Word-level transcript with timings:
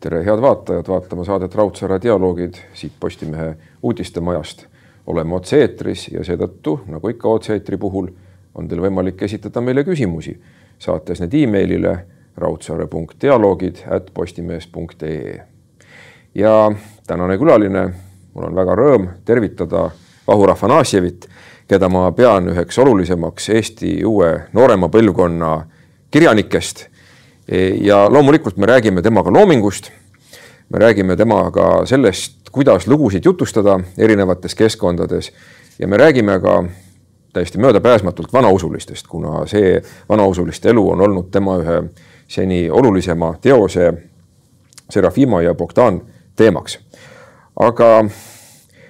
tere, 0.00 0.24
head 0.24 0.40
vaatajad, 0.40 0.88
vaatama 0.88 1.24
saadet 1.24 1.54
Raudsaare 1.54 2.02
dialoogid 2.02 2.54
siit 2.74 2.92
Postimehe 3.00 3.56
uudistemajast. 3.82 4.66
oleme 5.06 5.34
otse-eetris 5.34 6.08
ja 6.12 6.22
seetõttu, 6.24 6.76
nagu 6.86 7.08
ikka 7.08 7.28
otse-eetri 7.28 7.76
puhul, 7.80 8.06
on 8.54 8.68
teil 8.68 8.80
võimalik 8.80 9.22
esitada 9.22 9.60
meile 9.60 9.82
küsimusi, 9.84 10.36
saates 10.78 11.20
need 11.20 11.34
emailile 11.34 11.94
raudsaare.dialoogid 12.36 13.82
at 13.90 14.10
postimees.ee. 14.14 15.40
ja 16.34 16.72
tänane 17.06 17.38
külaline, 17.38 17.88
mul 18.34 18.44
on 18.44 18.54
väga 18.54 18.76
rõõm 18.76 19.08
tervitada 19.24 19.90
Vahur 20.28 20.50
Afanasjevit, 20.50 21.26
keda 21.68 21.88
ma 21.88 22.12
pean 22.12 22.48
üheks 22.52 22.78
olulisemaks 22.78 23.48
Eesti 23.48 24.04
uue 24.04 24.30
noorema 24.52 24.88
põlvkonna 24.88 25.64
kirjanikest 26.10 26.86
ja 27.80 28.04
loomulikult 28.10 28.56
me 28.56 28.66
räägime 28.66 29.02
temaga 29.02 29.32
loomingust. 29.32 29.90
me 30.68 30.78
räägime 30.78 31.16
temaga 31.16 31.86
sellest, 31.86 32.50
kuidas 32.52 32.86
lugusid 32.86 33.24
jutustada 33.24 33.80
erinevates 33.98 34.54
keskkondades 34.54 35.32
ja 35.78 35.88
me 35.88 35.96
räägime 35.96 36.40
ka 36.40 36.64
täiesti 37.32 37.58
möödapääsmatult 37.58 38.32
vanausulistest, 38.32 39.06
kuna 39.06 39.46
see 39.46 39.82
vanausuliste 40.08 40.70
elu 40.70 40.90
on 40.90 41.00
olnud 41.00 41.30
tema 41.30 41.56
ühe 41.58 41.82
seni 42.28 42.70
olulisema 42.70 43.34
teose 43.40 43.92
Serafima 44.90 45.42
ja 45.42 45.54
Bogdan 45.54 46.00
teemaks. 46.36 46.78
aga 47.56 48.04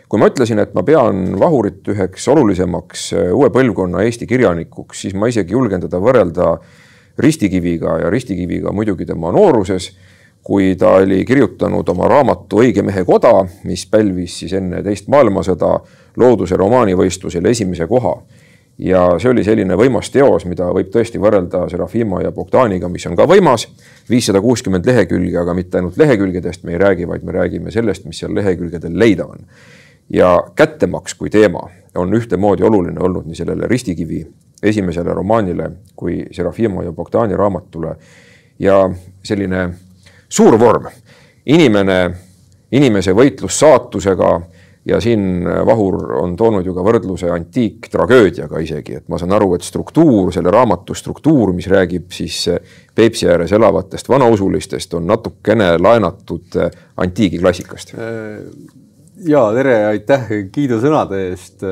kui 0.09 0.19
ma 0.19 0.27
ütlesin, 0.27 0.59
et 0.59 0.75
ma 0.75 0.83
pean 0.83 1.39
Vahurit 1.41 1.89
üheks 1.89 2.29
olulisemaks 2.29 3.13
uue 3.33 3.51
põlvkonna 3.51 4.03
Eesti 4.03 4.27
kirjanikuks, 4.27 5.01
siis 5.01 5.15
ma 5.15 5.27
isegi 5.27 5.53
julgen 5.53 5.81
teda 5.81 6.01
võrrelda 6.01 6.59
Ristikiviga 7.19 7.99
ja 7.99 8.11
Ristikiviga 8.11 8.73
muidugi 8.73 9.07
tema 9.07 9.33
nooruses, 9.33 9.91
kui 10.43 10.75
ta 10.77 10.95
oli 11.01 11.25
kirjutanud 11.25 11.89
oma 11.89 12.09
raamatu 12.09 12.63
Õige 12.63 12.83
mehe 12.83 13.05
koda, 13.05 13.33
mis 13.65 13.87
pälvis 13.87 14.39
siis 14.41 14.53
enne 14.57 14.83
teist 14.83 15.09
maailmasõda 15.13 15.75
looduse 16.17 16.57
romaanivõistlusel 16.57 17.47
esimese 17.47 17.87
koha. 17.87 18.21
ja 18.81 19.19
see 19.21 19.29
oli 19.29 19.43
selline 19.45 19.77
võimas 19.77 20.09
teos, 20.09 20.47
mida 20.49 20.71
võib 20.73 20.89
tõesti 20.89 21.21
võrrelda 21.21 21.67
Serafima 21.69 22.23
ja 22.23 22.31
Bogdaniga, 22.33 22.89
mis 22.89 23.05
on 23.07 23.17
ka 23.17 23.27
võimas, 23.29 23.67
viissada 24.09 24.41
kuuskümmend 24.41 24.87
lehekülge, 24.87 25.37
aga 25.39 25.55
mitte 25.55 25.77
ainult 25.77 25.99
lehekülgedest 26.01 26.65
me 26.65 26.73
ei 26.73 26.79
räägi, 26.79 27.09
vaid 27.09 27.23
me 27.23 27.33
räägime 27.33 27.71
sellest, 27.71 28.07
mis 28.09 28.19
seal 28.19 28.33
lehekülgedel 28.35 28.99
leida 28.99 29.27
on. 29.27 29.45
ja 30.11 30.41
kättemaks 30.57 31.15
kui 31.15 31.31
teema 31.31 31.69
on 31.95 32.15
ühtemoodi 32.15 32.65
oluline 32.65 33.01
olnud 33.01 33.27
nii 33.27 33.37
sellele 33.37 33.69
Ristikivi 33.69 34.25
esimesele 34.63 35.15
romaanile 35.15 35.71
kui 35.97 36.25
Serafimo 36.33 36.83
ja 36.83 36.93
Bogdani 36.93 37.37
raamatule. 37.37 37.95
ja 38.59 38.91
selline 39.25 39.71
suur 40.29 40.59
vorm, 40.61 40.85
inimene, 41.47 42.11
inimese 42.73 43.15
võitlus 43.17 43.57
saatusega 43.59 44.41
ja 44.85 45.01
siin 45.01 45.45
Vahur 45.67 46.13
on 46.21 46.37
toonud 46.37 46.67
ju 46.67 46.75
ka 46.77 46.85
võrdluse 46.85 47.31
antiiktragöödiaga 47.33 48.61
isegi, 48.61 48.99
et 49.01 49.09
ma 49.09 49.19
saan 49.21 49.33
aru, 49.37 49.55
et 49.57 49.65
struktuur, 49.65 50.33
selle 50.33 50.53
raamatu 50.53 50.95
struktuur, 50.97 51.53
mis 51.57 51.69
räägib 51.71 52.13
siis 52.13 52.43
Peipsi 52.95 53.29
ääres 53.29 53.53
elavatest 53.57 54.09
vanausulistest, 54.09 54.95
on 54.95 55.07
natukene 55.09 55.73
laenatud 55.79 56.61
antiigiklassikast. 56.97 57.95
ja 59.25 59.45
tere, 59.55 59.77
aitäh 59.87 60.29
kiidusõnade 60.53 61.25
eest 61.31 61.65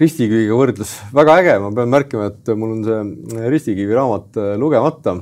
ristikiviga 0.00 0.56
võrdlus 0.56 0.94
väga 1.12 1.38
äge, 1.42 1.56
ma 1.60 1.70
pean 1.76 1.92
märkima, 1.92 2.28
et 2.32 2.52
mul 2.56 2.76
on 2.78 2.84
see 2.86 3.48
ristikivi 3.52 3.96
raamat 3.96 4.38
äh, 4.40 4.52
lugemata. 4.60 5.18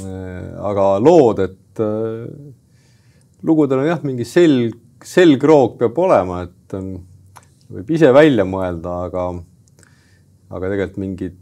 Äh, 0.00 0.46
aga 0.70 0.86
lood, 1.02 1.42
et 1.44 1.82
äh, 1.82 2.24
lugudel 3.46 3.84
on 3.84 3.90
jah, 3.90 4.00
mingi 4.06 4.26
selg, 4.28 4.78
selgroog 5.06 5.78
peab 5.80 5.98
olema, 6.02 6.42
et 6.44 6.74
võib 7.70 7.92
ise 7.94 8.10
välja 8.12 8.44
mõelda, 8.46 8.96
aga, 9.06 9.28
aga 10.50 10.72
tegelikult 10.72 11.00
mingid 11.00 11.36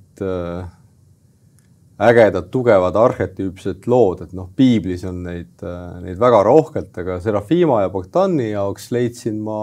ägedad, 1.98 2.46
tugevad, 2.54 2.94
arhetüüpsed 2.98 3.88
lood, 3.90 4.22
et 4.22 4.34
noh, 4.38 4.46
piiblis 4.58 5.02
on 5.08 5.24
neid, 5.26 5.64
neid 6.04 6.20
väga 6.20 6.44
rohkelt, 6.46 6.92
aga 7.02 7.18
Serafima 7.22 7.80
ja 7.82 7.90
Bogdani 7.90 8.52
jaoks 8.52 8.92
leidsin 8.94 9.40
ma, 9.42 9.58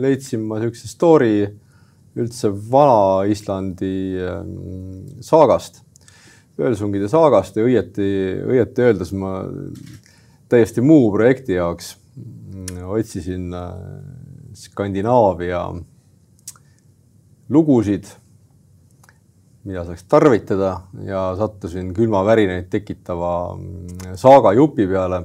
leidsin 0.00 0.44
ma 0.48 0.62
niisuguse 0.62 0.88
story 0.88 1.34
üldse 2.14 2.50
Vana-Islandi 2.50 3.94
ähm, 4.22 4.52
saagast, 5.24 5.82
Völsungide 6.58 7.08
saagast 7.10 7.56
ja 7.58 7.64
õieti, 7.66 8.08
õieti 8.46 8.84
öeldes 8.84 9.10
ma 9.18 9.40
täiesti 10.50 10.84
muu 10.84 11.08
projekti 11.14 11.56
jaoks 11.56 11.96
mm, 12.14 12.84
otsisin 12.94 13.48
äh, 13.58 13.72
Skandinaavia 14.54 15.64
lugusid, 17.50 18.06
mida 19.66 19.82
saaks 19.88 20.04
tarvitada 20.06 20.76
ja 21.02 21.24
sattusin 21.38 21.90
külmavärinaid 21.96 22.68
tekitava 22.70 23.32
mm, 23.56 24.14
saaga 24.20 24.54
jupi 24.54 24.86
peale 24.86 25.24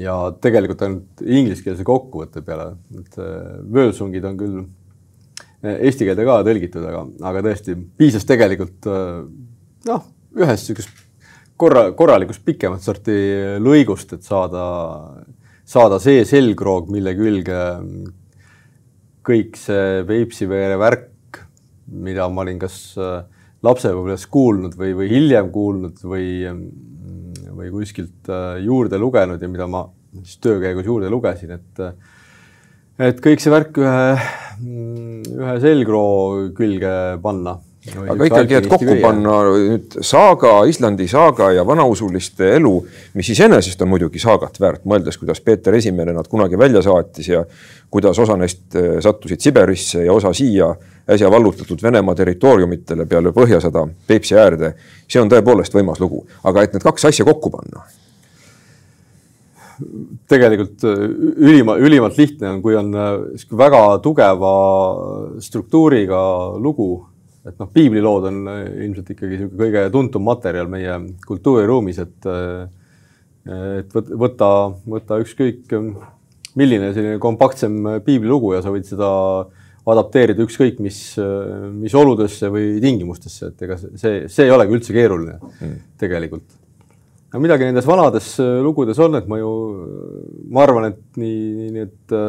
ja 0.00 0.16
tegelikult 0.40 0.86
ainult 0.86 1.20
ingliskeelse 1.22 1.84
kokkuvõtte 1.86 2.40
peale, 2.46 2.72
et 2.96 3.20
äh, 3.20 3.60
Völsungid 3.76 4.24
on 4.24 4.40
küll 4.40 4.64
eesti 5.64 6.08
keelde 6.08 6.26
ka 6.26 6.40
tõlgitud, 6.46 6.84
aga, 6.90 7.04
aga 7.30 7.42
tõesti 7.46 7.76
piisas 7.98 8.26
tegelikult 8.28 8.88
äh, 8.90 9.24
noh, 9.88 10.04
ühest 10.36 10.68
niisugust 10.68 11.04
korra, 11.60 11.86
korralikust 11.96 12.44
pikemat 12.44 12.84
sorti 12.84 13.16
lõigust, 13.62 14.16
et 14.16 14.26
saada, 14.26 14.64
saada 15.64 16.00
see 16.02 16.24
selgroog, 16.28 16.90
mille 16.92 17.14
külge 17.18 17.60
kõik 19.24 19.56
see 19.56 20.02
Peipsiveere 20.08 20.76
värk, 20.80 21.40
mida 21.88 22.26
ma 22.28 22.44
olin 22.44 22.60
kas 22.60 22.78
äh, 23.00 23.22
lapsepõlves 23.64 24.26
kuulnud 24.32 24.76
või, 24.76 24.92
või 24.98 25.08
hiljem 25.12 25.48
kuulnud 25.54 26.02
või, 26.04 26.26
või 27.54 27.70
kuskilt 27.72 28.28
äh, 28.32 28.58
juurde 28.64 29.00
lugenud 29.00 29.40
ja 29.40 29.48
mida 29.48 29.68
ma 29.70 29.86
siis 30.20 30.38
töö 30.44 30.60
käigus 30.62 30.86
juurde 30.86 31.08
lugesin, 31.10 31.56
et 31.56 31.80
et 32.98 33.20
kõik 33.22 33.42
see 33.42 33.52
värk 33.52 33.78
ühe, 33.82 34.02
ühe 35.34 35.54
selgroo 35.62 36.50
külge 36.56 36.92
panna. 37.22 37.56
aga 37.94 38.26
ikkagi, 38.30 38.56
et 38.56 38.68
kokku 38.70 38.94
panna 39.02 39.34
nüüd 39.50 39.96
saaga, 40.00 40.54
Islandi 40.70 41.08
saaga 41.10 41.50
ja 41.52 41.66
vanausuliste 41.68 42.54
elu, 42.56 42.72
mis 43.18 43.28
iseenesest 43.34 43.82
on 43.84 43.90
muidugi 43.92 44.22
saagat 44.22 44.56
väärt, 44.60 44.86
mõeldes, 44.88 45.18
kuidas 45.20 45.42
Peeter 45.44 45.74
Esimene 45.76 46.14
nad 46.16 46.30
kunagi 46.30 46.58
välja 46.58 46.80
saatis 46.86 47.28
ja 47.28 47.44
kuidas 47.90 48.18
osa 48.18 48.38
neist 48.40 48.78
eh, 48.78 48.96
sattusid 49.04 49.42
Siberisse 49.42 50.06
ja 50.06 50.14
osa 50.14 50.32
siia 50.32 50.70
äsja 51.10 51.28
vallutatud 51.30 51.82
Venemaa 51.82 52.14
territooriumitele 52.16 53.04
peale 53.06 53.34
Põhjasõda 53.36 53.84
Peipsi 54.06 54.38
äärde. 54.40 54.72
see 55.08 55.20
on 55.20 55.28
tõepoolest 55.28 55.76
võimas 55.76 56.00
lugu, 56.00 56.24
aga 56.44 56.64
et 56.64 56.72
need 56.72 56.86
kaks 56.86 57.10
asja 57.10 57.26
kokku 57.28 57.52
panna 57.52 57.84
tegelikult 60.30 60.84
äh, 60.86 61.02
ülima, 61.36 61.76
ülimalt 61.80 62.18
lihtne 62.18 62.54
on, 62.54 62.62
kui 62.64 62.76
on 62.78 62.92
äh, 62.94 63.44
väga 63.58 63.82
tugeva 64.04 64.52
struktuuriga 65.42 66.20
lugu, 66.62 66.88
et 67.44 67.58
noh, 67.60 67.68
piiblilood 67.74 68.28
on 68.30 68.40
äh, 68.50 68.62
ilmselt 68.86 69.12
ikkagi 69.14 69.38
niisugune 69.38 69.60
kõige 69.64 69.84
tuntum 69.94 70.26
materjal 70.28 70.70
meie 70.72 70.98
kultuuriruumis, 71.26 72.02
et 72.04 72.32
et 73.44 73.90
võtta, 73.92 74.46
võtta 74.88 75.18
ükskõik 75.20 75.68
milline 76.56 76.94
selline 76.94 77.18
kompaktsem 77.20 77.74
piiblilugu 78.06 78.54
ja 78.54 78.62
sa 78.64 78.72
võid 78.72 78.88
seda 78.88 79.10
adapteerida 79.84 80.40
ükskõik 80.46 80.80
mis, 80.80 81.02
mis 81.76 81.92
oludesse 81.92 82.48
või 82.48 82.78
tingimustesse, 82.80 83.50
et 83.52 83.66
ega 83.66 83.76
see, 83.76 84.22
see 84.32 84.48
ei 84.48 84.54
olegi 84.54 84.78
üldse 84.78 84.96
keeruline 84.96 85.36
mm. 85.36 85.74
tegelikult 86.00 86.56
no 87.34 87.40
midagi 87.42 87.66
nendes 87.66 87.86
vanades 87.86 88.36
äh, 88.38 88.60
lugudes 88.62 88.98
on, 89.02 89.18
et 89.18 89.26
ma 89.26 89.40
ju, 89.40 89.52
ma 90.54 90.62
arvan, 90.62 90.92
et 90.92 91.18
nii, 91.18 91.38
nii 91.58 91.72
need 91.74 92.14
äh, 92.14 92.28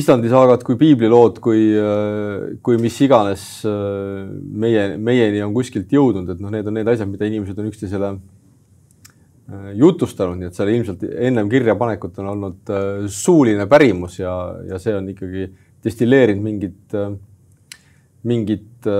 Islandi 0.00 0.30
saagad 0.30 0.62
kui 0.64 0.78
piiblilood 0.80 1.40
kui, 1.44 1.66
äh, 1.76 2.54
kui 2.64 2.78
mis 2.80 2.96
iganes 3.04 3.44
meie, 3.66 4.86
meieni 4.96 5.42
on 5.44 5.52
kuskilt 5.52 5.92
jõudnud, 5.92 6.32
et 6.32 6.40
noh, 6.40 6.52
need 6.54 6.70
on 6.70 6.78
need 6.78 6.88
asjad, 6.88 7.10
mida 7.12 7.28
inimesed 7.28 7.60
on 7.60 7.68
üksteisele 7.68 8.14
jutustanud, 9.74 10.38
nii 10.38 10.46
et 10.46 10.56
seal 10.56 10.70
ilmselt 10.70 11.00
ennem 11.10 11.48
kirjapanekut 11.50 12.20
on 12.22 12.28
olnud 12.36 12.70
suuline 13.10 13.66
pärimus 13.68 14.20
ja, 14.20 14.32
ja 14.68 14.78
see 14.78 14.94
on 14.94 15.08
ikkagi 15.10 15.48
destilleerinud 15.82 16.44
mingid, 16.44 16.94
mingid, 18.30 18.90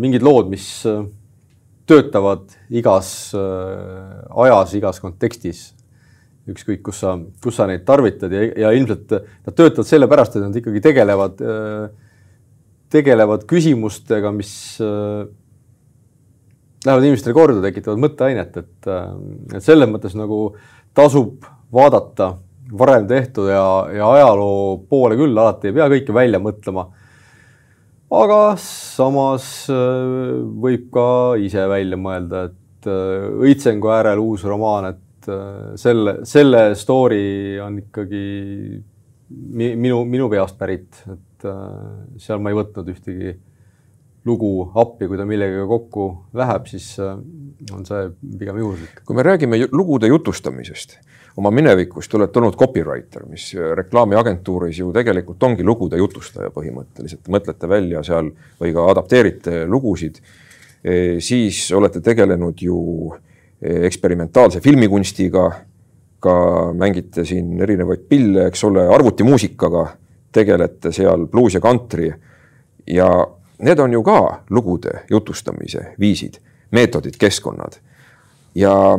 mingid 0.00 0.24
lood, 0.24 0.48
mis 0.48 0.70
töötavad 1.90 2.54
igas 2.70 3.34
äh, 3.34 4.22
ajas, 4.46 4.74
igas 4.78 5.02
kontekstis. 5.02 5.70
ükskõik, 6.50 6.80
kus 6.82 7.02
sa, 7.02 7.12
kus 7.44 7.58
sa 7.60 7.66
neid 7.68 7.84
tarvitad 7.86 8.32
ja, 8.34 8.46
ja 8.58 8.70
ilmselt 8.74 9.12
nad 9.12 9.54
töötavad 9.54 9.86
sellepärast, 9.86 10.34
et 10.34 10.42
nad 10.42 10.56
ikkagi 10.56 10.80
tegelevad, 10.82 11.42
äh, 11.44 12.14
tegelevad 12.90 13.44
küsimustega, 13.50 14.32
mis, 14.34 14.52
äh, 14.82 15.28
lähevad 16.86 17.06
inimestele 17.06 17.36
korda, 17.36 17.60
tekitavad 17.62 18.02
mõtteainet, 18.02 18.56
et, 18.56 18.90
et 19.54 19.62
selles 19.62 19.90
mõttes 19.92 20.16
nagu 20.18 20.40
tasub 20.96 21.44
vaadata 21.70 22.32
varem 22.78 23.06
tehtud 23.10 23.50
ja, 23.50 23.66
ja 23.94 24.08
ajaloo 24.16 24.80
poole 24.90 25.18
küll, 25.18 25.36
alati 25.38 25.70
ei 25.70 25.76
pea 25.76 25.88
kõike 25.92 26.14
välja 26.14 26.40
mõtlema. 26.42 26.88
Aga 28.10 28.40
samas 28.62 29.46
äh, 29.72 30.40
võib 30.64 30.88
ka 30.94 31.06
ise 31.40 31.66
välja 31.70 31.98
mõelda, 32.00 32.48
et 32.50 32.90
äh, 32.90 33.28
Õitsengu 33.46 33.92
äärel 33.94 34.22
uus 34.22 34.46
romaan, 34.48 34.92
et 34.94 35.06
selle, 35.76 36.22
selle 36.24 36.62
story 36.80 37.58
on 37.60 37.74
ikkagi 37.82 38.20
minu, 39.28 39.98
minu 40.08 40.30
peast 40.32 40.56
pärit, 40.58 41.02
et 41.12 41.44
seal 42.24 42.40
ma 42.40 42.50
ei 42.50 42.56
võtnud 42.56 42.88
ühtegi 42.88 43.34
lugu 44.28 44.70
appi, 44.80 45.08
kui 45.08 45.18
ta 45.18 45.26
millegagi 45.28 45.66
kokku 45.68 46.06
läheb, 46.36 46.66
siis 46.70 46.92
äh, 47.00 47.16
on 47.74 47.86
see 47.88 48.08
pigem 48.40 48.60
juhuslik. 48.60 49.02
kui 49.06 49.16
me 49.16 49.24
räägime 49.24 49.60
lugude 49.72 50.10
jutustamisest, 50.10 50.98
oma 51.36 51.50
minevikust 51.54 52.14
olete 52.14 52.38
olnud 52.40 52.56
copywriter, 52.58 53.24
mis 53.30 53.52
reklaamiagentuuris 53.76 54.78
ju 54.78 54.92
tegelikult 54.92 55.42
ongi 55.46 55.64
lugude 55.66 55.98
jutustaja 56.00 56.50
põhimõtteliselt, 56.54 57.26
mõtlete 57.30 57.68
välja 57.70 58.02
seal 58.06 58.32
või 58.60 58.74
ka 58.74 58.86
adapteerite 58.92 59.64
lugusid, 59.70 60.20
e, 60.84 61.18
siis 61.22 61.68
olete 61.76 62.02
tegelenud 62.04 62.62
ju 62.62 62.78
e, 63.60 63.86
eksperimentaalse 63.86 64.62
filmikunstiga, 64.64 65.48
ka 66.20 66.34
mängite 66.76 67.24
siin 67.24 67.54
erinevaid 67.62 68.02
pille, 68.08 68.50
eks 68.50 68.64
ole, 68.68 68.82
arvutimuusikaga 68.92 69.86
tegelete 70.32 70.92
seal, 70.92 71.24
bluus 71.30 71.56
ja 71.56 71.62
kantri 71.64 72.10
ja 72.86 73.08
need 73.64 73.78
on 73.78 73.92
ju 73.92 74.02
ka 74.04 74.18
lugude 74.50 75.02
jutustamise 75.10 75.94
viisid, 76.00 76.36
meetodid, 76.70 77.16
keskkonnad. 77.18 77.80
ja 78.54 78.98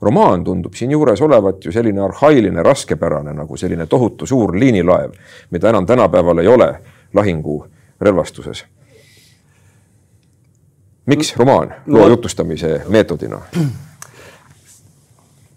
romaan 0.00 0.44
tundub 0.44 0.74
siinjuures 0.74 1.20
olevat 1.22 1.64
ju 1.64 1.72
selline 1.72 2.00
arhailine, 2.00 2.62
raskepärane 2.62 3.34
nagu 3.36 3.56
selline 3.56 3.86
tohutu 3.86 4.26
suur 4.26 4.56
liinilaev, 4.58 5.12
mida 5.50 5.68
enam 5.68 5.86
tänapäeval 5.86 6.38
ei 6.38 6.48
ole 6.48 6.74
lahingurelvastuses. 7.14 8.64
miks 11.06 11.36
romaan 11.36 11.74
loo 11.86 12.08
jutustamise 12.08 12.82
meetodina? 12.88 13.40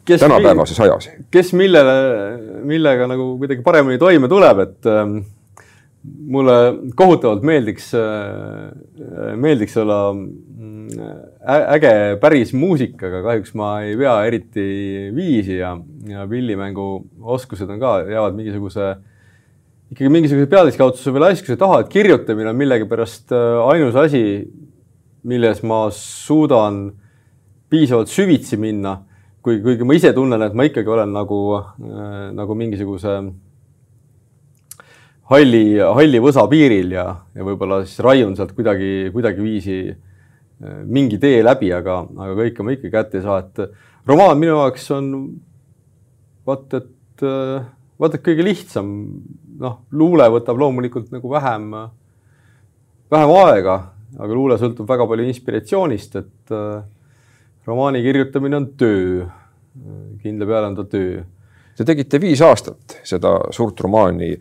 Kes 0.05 0.19
tänapäevases 0.19 0.79
ajas. 0.79 1.09
kes 1.31 1.53
millele, 1.53 1.93
millega 2.63 3.07
nagu 3.07 3.37
kuidagi 3.37 3.61
paremini 3.63 3.97
toime 3.97 4.27
tuleb, 4.27 4.59
et 4.59 4.85
ähm, 4.85 5.17
mulle 6.03 6.53
kohutavalt 6.95 7.43
meeldiks, 7.43 7.93
äh, 7.95 9.35
meeldiks 9.35 9.77
olla 9.77 10.13
mm, 10.13 10.87
äge 11.43 12.17
päris 12.21 12.53
muusikaga, 12.55 13.19
kahjuks 13.25 13.53
ma 13.59 13.75
ei 13.83 13.97
vea 13.99 14.15
eriti 14.27 14.63
viisi 15.15 15.57
ja, 15.57 15.73
ja 16.07 16.23
pillimängu 16.29 16.85
oskused 17.35 17.69
on 17.69 17.81
ka, 17.81 17.97
jäävad 18.07 18.37
mingisuguse, 18.37 18.93
ikkagi 19.91 20.11
mingisuguse 20.13 20.47
pealiskaudsuse 20.51 21.11
või 21.11 21.25
laiskuse 21.25 21.57
taha, 21.59 21.81
et 21.83 21.91
kirjutamine 21.91 22.53
on 22.53 22.59
millegipärast 22.61 23.35
äh, 23.35 23.59
ainus 23.73 23.97
asi, 23.99 24.23
milles 25.27 25.59
ma 25.67 25.85
suudan 25.95 26.85
piisavalt 27.71 28.11
süvitsi 28.11 28.59
minna, 28.59 29.01
kui, 29.43 29.59
kuigi 29.63 29.87
ma 29.87 29.99
ise 29.99 30.13
tunnen, 30.15 30.47
et 30.47 30.55
ma 30.55 30.67
ikkagi 30.69 30.95
olen 30.95 31.11
nagu, 31.11 31.41
äh, 31.59 32.31
nagu 32.39 32.55
mingisuguse 32.55 33.17
halli, 35.33 35.65
halli 35.83 36.23
võsa 36.23 36.47
piiril 36.47 36.95
ja, 36.95 37.07
ja 37.35 37.51
võib-olla 37.51 37.83
siis 37.83 37.99
raiun 38.05 38.39
sealt 38.39 38.55
kuidagi, 38.55 39.11
kuidagiviisi 39.11 39.79
äh, 39.91 40.01
mingi 40.85 41.19
tee 41.19 41.41
läbi, 41.43 41.71
aga, 41.75 42.01
aga 42.17 42.35
kõike 42.37 42.65
ma 42.65 42.75
ikka 42.75 42.91
kätte 42.93 43.19
ei 43.19 43.25
saa, 43.25 43.39
et 43.43 44.07
romaan 44.07 44.39
minu 44.39 44.55
jaoks 44.57 44.89
on 44.95 45.09
vaat 46.47 46.77
et, 46.79 47.23
äh, 47.23 47.65
vaat 47.99 48.17
et 48.17 48.23
kõige 48.25 48.45
lihtsam, 48.45 48.89
noh, 49.59 49.79
luule 49.91 50.27
võtab 50.33 50.59
loomulikult 50.59 51.11
nagu 51.13 51.31
vähem, 51.31 51.69
vähem 53.13 53.35
aega, 53.39 53.77
aga 54.19 54.33
luule 54.33 54.57
sõltub 54.61 54.89
väga 54.89 55.07
palju 55.09 55.27
inspiratsioonist, 55.29 56.19
et 56.21 56.55
äh, 56.55 56.83
romaani 57.67 58.03
kirjutamine 58.03 58.59
on 58.59 58.67
töö. 58.77 59.29
kindla 60.21 60.45
peale 60.45 60.67
on 60.67 60.75
ta 60.77 60.83
töö. 60.85 61.23
Te 61.73 61.85
tegite 61.87 62.19
viis 62.21 62.41
aastat 62.45 62.99
seda 63.03 63.31
suurt 63.51 63.79
romaani 63.81 64.35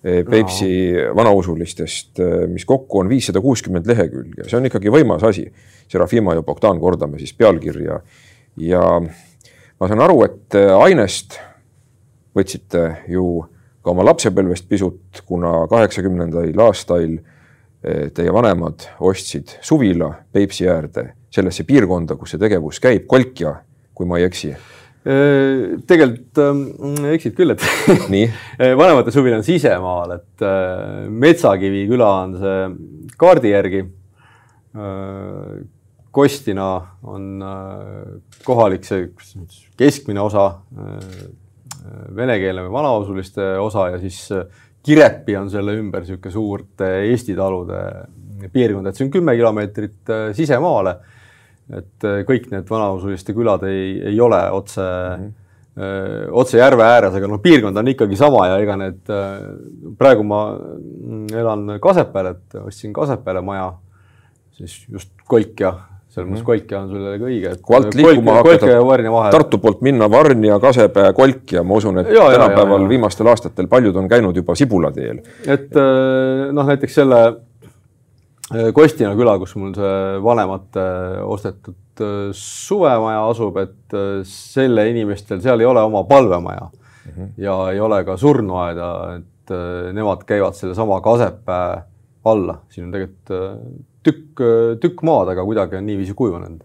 Peipsi 0.00 0.70
no. 0.96 1.10
vanausulistest, 1.18 2.22
mis 2.48 2.64
kokku 2.64 3.02
on 3.02 3.10
viissada 3.10 3.42
kuuskümmend 3.44 3.88
lehekülge, 3.90 4.46
see 4.48 4.56
on 4.56 4.68
ikkagi 4.70 4.92
võimas 4.92 5.26
asi. 5.28 5.44
Serafima 5.90 6.32
ja 6.38 6.44
Bogdan 6.46 6.80
kordame 6.80 7.18
siis 7.20 7.34
pealkirja 7.36 7.98
ja 8.64 8.84
ma 9.00 9.90
saan 9.90 10.00
aru, 10.00 10.22
et 10.24 10.56
eh, 10.56 10.72
ainest 10.72 11.36
võtsite 12.36 12.86
ju 13.12 13.42
ka 13.82 13.92
oma 13.92 14.06
lapsepõlvest 14.08 14.68
pisut, 14.70 15.22
kuna 15.28 15.66
kaheksakümnendail 15.68 16.64
aastail 16.64 17.20
teie 17.80 18.32
vanemad 18.32 18.84
ostsid 19.08 19.54
suvila 19.64 20.10
Peipsi 20.32 20.66
äärde, 20.68 21.06
sellesse 21.32 21.64
piirkonda, 21.64 22.16
kus 22.20 22.34
see 22.34 22.42
tegevus 22.42 22.76
käib, 22.82 23.06
Kolkja, 23.08 23.54
kui 23.96 24.08
ma 24.08 24.18
ei 24.20 24.26
eksi 24.28 24.52
tegelikult 25.00 26.40
äh, 26.44 27.10
eksid 27.14 27.36
küll, 27.38 27.54
et 27.54 27.64
nii 28.12 28.26
vanemate 28.80 29.14
suvi 29.14 29.32
on 29.32 29.44
sisemaal, 29.46 30.16
et 30.18 30.44
äh, 30.44 31.08
Metsakivi 31.08 31.86
küla 31.90 32.10
on 32.24 32.38
see 32.40 32.62
kaardi 33.20 33.54
järgi 33.56 33.84
äh,. 34.76 35.60
Kostina 36.10 36.96
on 37.06 37.38
äh, 37.38 38.06
kohalik 38.42 38.82
see 38.82 39.04
keskmine 39.78 40.18
osa 40.18 40.46
äh,, 40.74 41.20
venekeelne 42.16 42.64
või 42.66 42.72
vanausuliste 42.74 43.44
osa 43.62 43.92
ja 43.92 44.00
siis 44.02 44.24
äh, 44.34 44.42
Kirepi 44.82 45.36
on 45.36 45.50
selle 45.52 45.76
ümber 45.76 46.02
niisugune 46.02 46.32
suurte 46.32 46.88
Eesti 47.04 47.36
talude 47.36 47.80
piirkond, 48.52 48.88
et 48.88 48.96
see 48.96 49.06
on 49.06 49.12
kümme 49.12 49.36
kilomeetrit 49.36 50.12
äh, 50.12 50.26
sisemaale 50.36 50.96
et 51.78 52.06
äh, 52.06 52.22
kõik 52.28 52.48
need 52.52 52.70
vanausuliste 52.70 53.34
külad 53.36 53.64
ei, 53.68 53.92
ei 54.12 54.20
ole 54.20 54.40
otse 54.54 54.82
mm, 54.82 55.26
-hmm. 55.26 56.32
otse 56.42 56.58
järve 56.58 56.84
ääres, 56.84 57.14
aga 57.14 57.28
noh, 57.30 57.40
piirkond 57.42 57.76
on 57.76 57.92
ikkagi 57.92 58.16
sama 58.18 58.46
ja 58.48 58.56
ega 58.62 58.76
need, 58.76 59.02
äh, 59.08 59.36
praegu 59.98 60.24
ma 60.26 60.40
mm, 60.56 61.28
elan 61.42 61.78
Kasepääl, 61.82 62.34
et 62.34 62.58
ostsin 62.64 62.92
Kasepääle 62.92 63.40
maja, 63.40 63.72
siis 64.58 64.84
just 64.90 65.12
Kolkja, 65.30 65.74
selles 66.08 66.26
mõttes 66.26 66.40
mm 66.40 66.42
-hmm. 66.42 66.46
Kolkja 66.46 66.80
on 66.80 66.88
sul 66.88 67.04
jällegi 67.04 67.24
õige. 67.24 67.54
kui 67.62 67.76
alt 67.76 67.94
liikuma 67.94 68.34
hakata, 68.40 69.30
Tartu 69.30 69.58
poolt 69.58 69.80
minna 69.80 70.10
Varnja, 70.10 70.58
Kasepää, 70.58 71.12
Kolkja, 71.12 71.62
ma 71.62 71.74
usun, 71.74 71.98
et 71.98 72.08
ja, 72.08 72.30
tänapäeval 72.30 72.80
ja, 72.80 72.82
ja, 72.82 72.88
viimastel 72.88 73.26
aastatel 73.26 73.68
paljud 73.68 73.96
on 73.96 74.08
käinud 74.08 74.36
juba 74.36 74.54
Sibula 74.54 74.90
teel. 74.92 75.22
et 75.46 75.70
noh, 76.52 76.66
näiteks 76.66 76.94
selle 76.94 77.36
Kostina 78.74 79.12
küla, 79.14 79.36
kus 79.38 79.54
mul 79.54 79.74
see 79.76 80.20
vanemate 80.24 80.84
ostetud 81.22 82.02
äh, 82.02 82.30
suvemaja 82.34 83.22
asub, 83.30 83.60
et 83.62 83.94
äh, 83.94 84.22
selle 84.26 84.88
inimestel 84.90 85.42
seal 85.44 85.62
ei 85.62 85.68
ole 85.70 85.84
oma 85.86 86.02
palvemaja. 86.08 86.70
Mm 86.70 87.12
-hmm. 87.12 87.28
ja 87.38 87.54
ei 87.72 87.80
ole 87.80 88.04
ka 88.04 88.16
surnuaeda, 88.16 88.88
et 89.16 89.52
nemad 89.92 90.24
käivad 90.26 90.54
sellesama 90.54 91.00
Kasepää 91.00 91.86
alla, 92.24 92.60
siin 92.68 92.86
on 92.86 92.92
tegelikult 92.92 93.70
tükk, 94.02 94.42
tükk 94.80 95.02
maad, 95.02 95.28
aga 95.28 95.44
kuidagi 95.44 95.76
on 95.76 95.86
niiviisi 95.86 96.14
kujunenud 96.14 96.60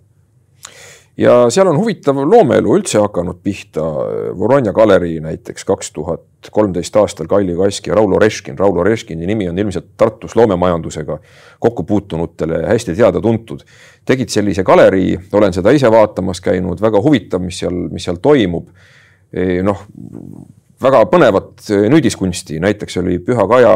ja 1.18 1.50
seal 1.50 1.68
on 1.68 1.78
huvitav 1.80 2.18
loomeelu 2.28 2.76
üldse 2.78 3.00
hakanud 3.00 3.40
pihta. 3.44 3.84
Voranja 4.38 4.74
galerii 4.76 5.20
näiteks 5.24 5.66
kaks 5.66 5.92
tuhat 5.96 6.50
kolmteist 6.52 6.96
aastal 6.96 7.28
Kaili 7.28 7.56
Kask 7.58 7.88
ja 7.88 7.96
Rauno 7.96 8.20
Reškin. 8.20 8.60
Rauno 8.60 8.84
Reškini 8.84 9.28
nimi 9.28 9.50
on 9.50 9.60
ilmselt 9.60 9.94
Tartus 9.98 10.36
loomemajandusega 10.36 11.20
kokku 11.60 11.84
puutunutele 11.84 12.66
hästi 12.68 12.96
teada-tuntud. 12.96 13.64
tegid 14.06 14.30
sellise 14.30 14.64
galerii, 14.64 15.20
olen 15.34 15.54
seda 15.54 15.72
ise 15.74 15.90
vaatamas 15.92 16.42
käinud, 16.42 16.82
väga 16.82 17.02
huvitav, 17.02 17.42
mis 17.42 17.60
seal, 17.60 17.74
mis 17.90 18.04
seal 18.06 18.20
toimub. 18.22 18.68
E, 19.34 19.64
noh, 19.66 19.82
väga 20.82 21.02
põnevat 21.10 21.66
nüüdiskunsti, 21.90 22.60
näiteks 22.62 22.98
oli 23.02 23.18
Püha 23.20 23.48
Kaja 23.50 23.76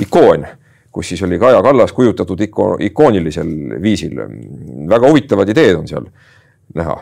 ikoon 0.00 0.46
kus 0.94 1.08
siis 1.08 1.22
oli 1.26 1.38
Kaja 1.38 1.62
Kallas 1.62 1.92
kujutatud 1.92 2.40
iko-, 2.40 2.76
ikoonilisel 2.80 3.48
viisil. 3.82 4.14
väga 4.88 5.08
huvitavad 5.08 5.48
ideed 5.48 5.74
on 5.74 5.88
seal 5.88 6.06
näha. 6.74 6.98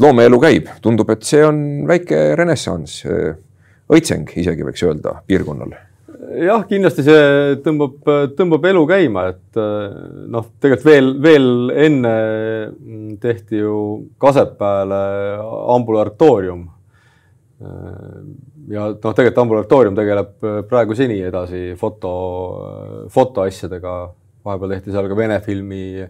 loomeelu 0.00 0.38
käib, 0.40 0.68
tundub, 0.82 1.10
et 1.10 1.26
see 1.26 1.42
on 1.44 1.60
väike 1.88 2.36
renessanss, 2.38 3.02
õitseng 3.90 4.30
isegi 4.38 4.66
võiks 4.66 4.86
öelda 4.86 5.18
piirkonnal 5.26 5.74
jah, 6.36 6.64
kindlasti 6.68 7.04
see 7.06 7.58
tõmbab, 7.64 7.98
tõmbab 8.36 8.66
elu 8.70 8.82
käima, 8.90 9.24
et 9.32 9.58
noh, 9.58 10.48
tegelikult 10.60 10.88
veel, 10.88 11.10
veel 11.22 11.48
enne 11.86 12.14
tehti 13.22 13.62
ju 13.62 13.78
Kasepääle 14.20 15.00
ambulatoorium. 15.74 16.66
ja 18.68 18.84
noh, 18.92 19.14
tegelikult 19.14 19.42
ambulatoorium 19.42 19.96
tegeleb 19.98 20.48
praegu 20.70 20.94
seni 20.94 21.20
edasi 21.22 21.74
foto, 21.78 22.12
fotoasjadega. 23.10 23.98
vahepeal 24.44 24.70
tehti 24.76 24.92
seal 24.94 25.08
ka 25.08 25.16
Vene 25.16 25.40
filmi 25.40 26.06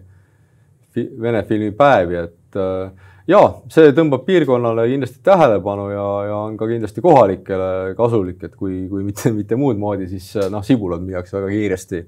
Vene 0.95 1.43
filmipäevi, 1.45 2.15
et 2.15 2.35
äh, 2.57 3.09
ja 3.29 3.41
see 3.71 3.91
tõmbab 3.95 4.23
piirkonnale 4.27 4.87
kindlasti 4.89 5.21
tähelepanu 5.25 5.89
ja, 5.91 6.07
ja 6.29 6.37
on 6.47 6.57
ka 6.59 6.69
kindlasti 6.69 7.03
kohalikele 7.05 7.69
kasulik, 7.97 8.41
et 8.47 8.55
kui, 8.57 8.85
kui 8.91 9.05
mitte, 9.05 9.33
mitte 9.35 9.59
muud 9.59 9.79
moodi, 9.81 10.09
siis 10.11 10.31
noh, 10.51 10.65
sibulad 10.65 11.03
müüakse 11.05 11.37
väga 11.37 11.51
kiiresti, 11.53 12.01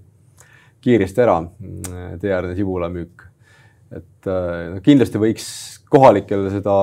kiiresti 0.82 1.24
ära, 1.26 1.38
teeäärne 2.22 2.56
sibulamüük. 2.58 3.30
et 3.92 4.28
no 4.72 4.80
kindlasti 4.82 5.20
võiks 5.20 5.48
kohalikel 5.92 6.46
seda 6.54 6.76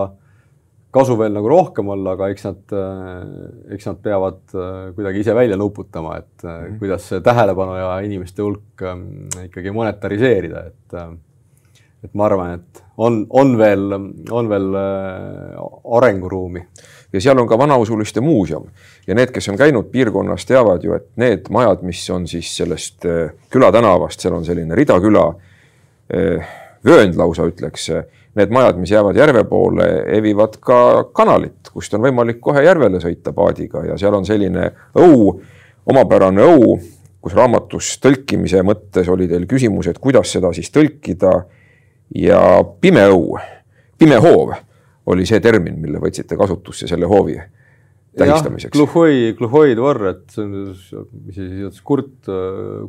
kasu 0.93 1.17
veel 1.19 1.33
nagu 1.33 1.49
rohkem 1.49 1.88
olla, 1.93 2.15
aga 2.15 2.29
eks 2.33 2.45
nad, 2.45 2.75
eks 3.75 3.88
nad 3.88 4.03
peavad 4.05 4.43
kuidagi 4.97 5.25
ise 5.25 5.35
välja 5.37 5.57
nuputama, 5.57 6.17
et 6.17 6.45
mm 6.45 6.50
-hmm. 6.50 6.79
kuidas 6.79 7.09
tähelepanu 7.25 7.77
ja 7.77 7.99
inimeste 8.00 8.43
hulk 8.43 8.85
ikkagi 9.45 9.71
monetariseerida, 9.71 10.67
et 10.67 11.00
et 12.05 12.14
ma 12.14 12.28
arvan, 12.28 12.59
et 12.59 12.83
on, 12.99 13.21
on 13.31 13.57
veel, 13.59 13.93
on 14.31 14.49
veel 14.50 14.76
arenguruumi. 15.99 16.62
ja 17.12 17.21
seal 17.21 17.38
on 17.38 17.49
ka 17.49 17.59
vanausuliste 17.59 18.21
muuseum 18.21 18.69
ja 19.07 19.14
need, 19.14 19.33
kes 19.35 19.49
on 19.49 19.59
käinud 19.59 19.90
piirkonnas, 19.90 20.47
teavad 20.47 20.85
ju, 20.85 20.95
et 20.95 21.09
need 21.17 21.49
majad, 21.50 21.83
mis 21.83 22.05
on 22.11 22.26
siis 22.28 22.50
sellest 22.57 23.07
külatänavast, 23.50 24.21
seal 24.21 24.37
on 24.38 24.45
selline 24.45 24.76
ridaküla, 24.78 25.25
vöönd 26.85 27.19
lausa 27.19 27.47
ütleks 27.49 27.88
need 28.38 28.52
majad, 28.55 28.78
mis 28.78 28.90
jäävad 28.93 29.17
järve 29.17 29.45
poole, 29.49 29.87
evivad 30.14 30.59
ka 30.62 30.78
kanalit, 31.17 31.71
kust 31.73 31.95
on 31.97 32.05
võimalik 32.07 32.40
kohe 32.43 32.62
järvele 32.64 33.00
sõita 33.02 33.33
paadiga 33.35 33.85
ja 33.88 33.99
seal 34.00 34.14
on 34.19 34.26
selline 34.28 34.71
õu, 34.99 35.33
omapärane 35.88 36.45
õu, 36.47 36.76
kus 37.25 37.35
raamatus 37.35 37.97
tõlkimise 38.02 38.62
mõttes 38.67 39.09
oli 39.11 39.28
teil 39.31 39.47
küsimus, 39.50 39.88
et 39.90 39.99
kuidas 40.02 40.31
seda 40.37 40.52
siis 40.57 40.71
tõlkida. 40.75 41.33
Ja 42.15 42.41
pime 42.81 43.05
õu, 43.12 43.38
pime 43.99 44.19
hoov 44.23 44.55
oli 45.09 45.25
see 45.29 45.41
termin, 45.41 45.79
mille 45.81 46.00
võtsite 46.03 46.37
kasutusse 46.37 46.88
selle 46.88 47.09
hoovi 47.09 47.38
tähistamiseks. 48.19 48.75
Gluhoi, 48.75 49.33
Gluhoi 49.38 49.77
dvor, 49.79 50.00
et 50.11 50.25
see 50.33 50.45
on, 50.45 50.55
mis 51.27 51.38
siis 51.38 51.81
kurt, 51.87 52.29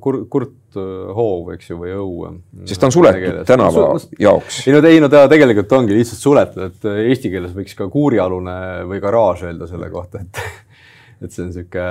kurt, 0.02 0.26
kurt 0.32 0.80
hoov, 1.16 1.54
eks 1.56 1.72
ju, 1.72 1.80
või 1.82 1.94
õue. 1.98 2.34
sest 2.70 2.82
ta 2.82 2.90
on 2.90 2.96
suletud 2.96 3.42
tänava 3.48 3.86
jaoks. 4.22 4.62
ei 4.68 4.76
no, 4.76 4.82
ei 4.88 5.02
no 5.04 5.10
ta 5.12 5.26
tegelikult 5.32 5.78
ongi 5.78 5.98
lihtsalt 5.98 6.24
suletud, 6.24 6.70
et 6.70 6.90
eesti 7.10 7.32
keeles 7.34 7.56
võiks 7.56 7.78
ka 7.78 7.90
kuurialune 7.92 8.60
või 8.90 9.02
garaaž 9.04 9.46
öelda 9.50 9.70
selle 9.70 9.90
kohta, 9.94 10.24
et, 10.26 10.44
et 11.24 11.32
see 11.32 11.46
on 11.46 11.52
niisugune 11.52 11.90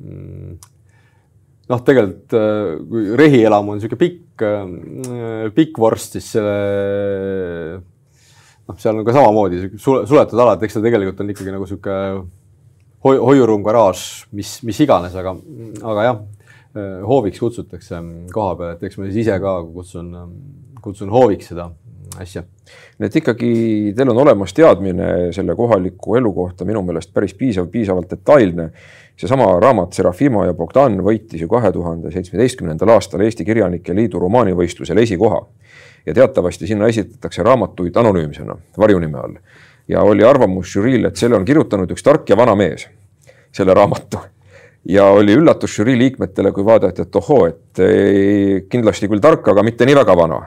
mm, 0.00 0.56
noh, 1.70 1.80
tegelikult 1.86 2.36
kui 2.90 3.16
rehielamu 3.18 3.72
on 3.72 3.80
niisugune 3.80 4.00
pikk, 4.00 4.44
pikk 5.56 5.80
vorst, 5.80 6.18
siis 6.18 6.34
selle 6.36 6.56
noh, 8.68 8.78
seal 8.80 8.98
on 8.98 9.06
ka 9.06 9.14
samamoodi 9.16 9.68
suletud 9.80 10.38
ala, 10.38 10.56
et 10.56 10.64
eks 10.66 10.78
ta 10.78 10.84
tegelikult 10.84 11.22
on 11.24 11.34
ikkagi 11.34 11.54
nagu 11.54 11.66
niisugune 11.66 12.24
hoiuruum, 13.04 13.64
garaaž, 13.64 14.02
mis, 14.32 14.56
mis 14.64 14.78
iganes, 14.80 15.12
aga, 15.20 15.34
aga 15.84 16.06
jah, 16.06 16.20
hooviks 17.04 17.40
kutsutakse 17.42 18.00
koha 18.32 18.54
peal, 18.58 18.76
et 18.76 18.86
eks 18.88 18.98
ma 18.98 19.08
siis 19.08 19.26
ise 19.26 19.36
ka 19.42 19.58
kutsun, 19.74 20.12
kutsun 20.84 21.12
hooviks 21.12 21.52
seda 21.52 21.68
asja. 22.20 22.44
nii 22.98 23.08
et 23.08 23.16
ikkagi 23.20 23.50
teil 23.96 24.10
on 24.12 24.20
olemas 24.22 24.54
teadmine 24.56 25.32
selle 25.34 25.56
kohaliku 25.58 26.16
elu 26.18 26.32
kohta 26.34 26.66
minu 26.66 26.82
meelest 26.86 27.12
päris 27.14 27.34
piisav, 27.36 27.68
piisavalt 27.72 28.10
detailne. 28.10 28.70
Seesama 29.16 29.60
raamat 29.60 29.92
Serafima 29.92 30.46
ja 30.46 30.54
Bogdan 30.54 30.98
võitis 31.06 31.40
ju 31.40 31.48
kahe 31.48 31.72
tuhande 31.72 32.10
seitsmeteistkümnendal 32.14 32.96
aastal 32.96 33.22
Eesti 33.22 33.44
Kirjanike 33.44 33.94
Liidu 33.94 34.18
romaanivõistlusel 34.22 34.98
esikoha 35.04 35.44
ja 36.06 36.14
teatavasti 36.14 36.66
sinna 36.66 36.88
esitatakse 36.90 37.42
raamatuid 37.42 37.96
anonüümsena 37.96 38.56
varjunime 38.78 39.18
all 39.18 39.38
ja 39.88 40.02
oli 40.02 40.24
arvamus 40.24 40.72
žüriil, 40.72 41.08
et 41.08 41.16
selle 41.16 41.36
on 41.36 41.44
kirjutanud 41.44 41.90
üks 41.90 42.04
tark 42.04 42.28
ja 42.28 42.36
vana 42.36 42.54
mees, 42.58 42.88
selle 43.52 43.74
raamatu. 43.74 44.18
ja 44.88 45.06
oli 45.16 45.32
üllatus 45.32 45.76
žürii 45.78 45.98
liikmetele, 45.98 46.52
kui 46.52 46.64
vaadati, 46.64 47.02
et 47.02 47.16
ohoo, 47.16 47.46
et 47.46 47.80
ei, 47.80 48.66
kindlasti 48.68 49.08
küll 49.08 49.20
tark, 49.20 49.48
aga 49.48 49.62
mitte 49.62 49.86
nii 49.86 49.96
väga 49.96 50.16
vana 50.16 50.40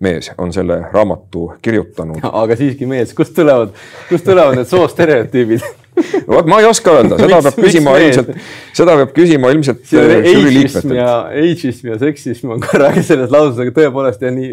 mees 0.00 0.30
on 0.38 0.52
selle 0.52 0.80
raamatu 0.92 1.54
kirjutanud. 1.62 2.20
aga 2.42 2.56
siiski 2.56 2.86
mees, 2.86 3.14
kust 3.14 3.34
tulevad, 3.36 3.74
kust 4.08 4.24
tulevad 4.24 4.56
need 4.58 4.68
soostereotüübid 4.70 5.64
vot 6.26 6.48
ma 6.50 6.58
ei 6.62 6.66
oska 6.68 6.94
öelda, 6.98 7.18
seda 7.20 7.40
peab 7.44 7.58
küsima 7.60 7.94
ilmselt, 8.02 8.30
seda 8.74 8.96
peab 9.00 9.12
küsima 9.16 9.50
ilmselt 9.54 9.84
žürii 9.90 10.54
liikmetelt. 10.58 10.94
ja 10.96 11.10
ageism 11.30 11.90
ja 11.92 11.98
seksism 12.02 12.54
on 12.56 12.62
korraga 12.64 13.02
selles 13.06 13.32
lauses, 13.32 13.60
aga 13.62 13.74
tõepoolest 13.78 14.24
ja 14.24 14.32
nii, 14.34 14.52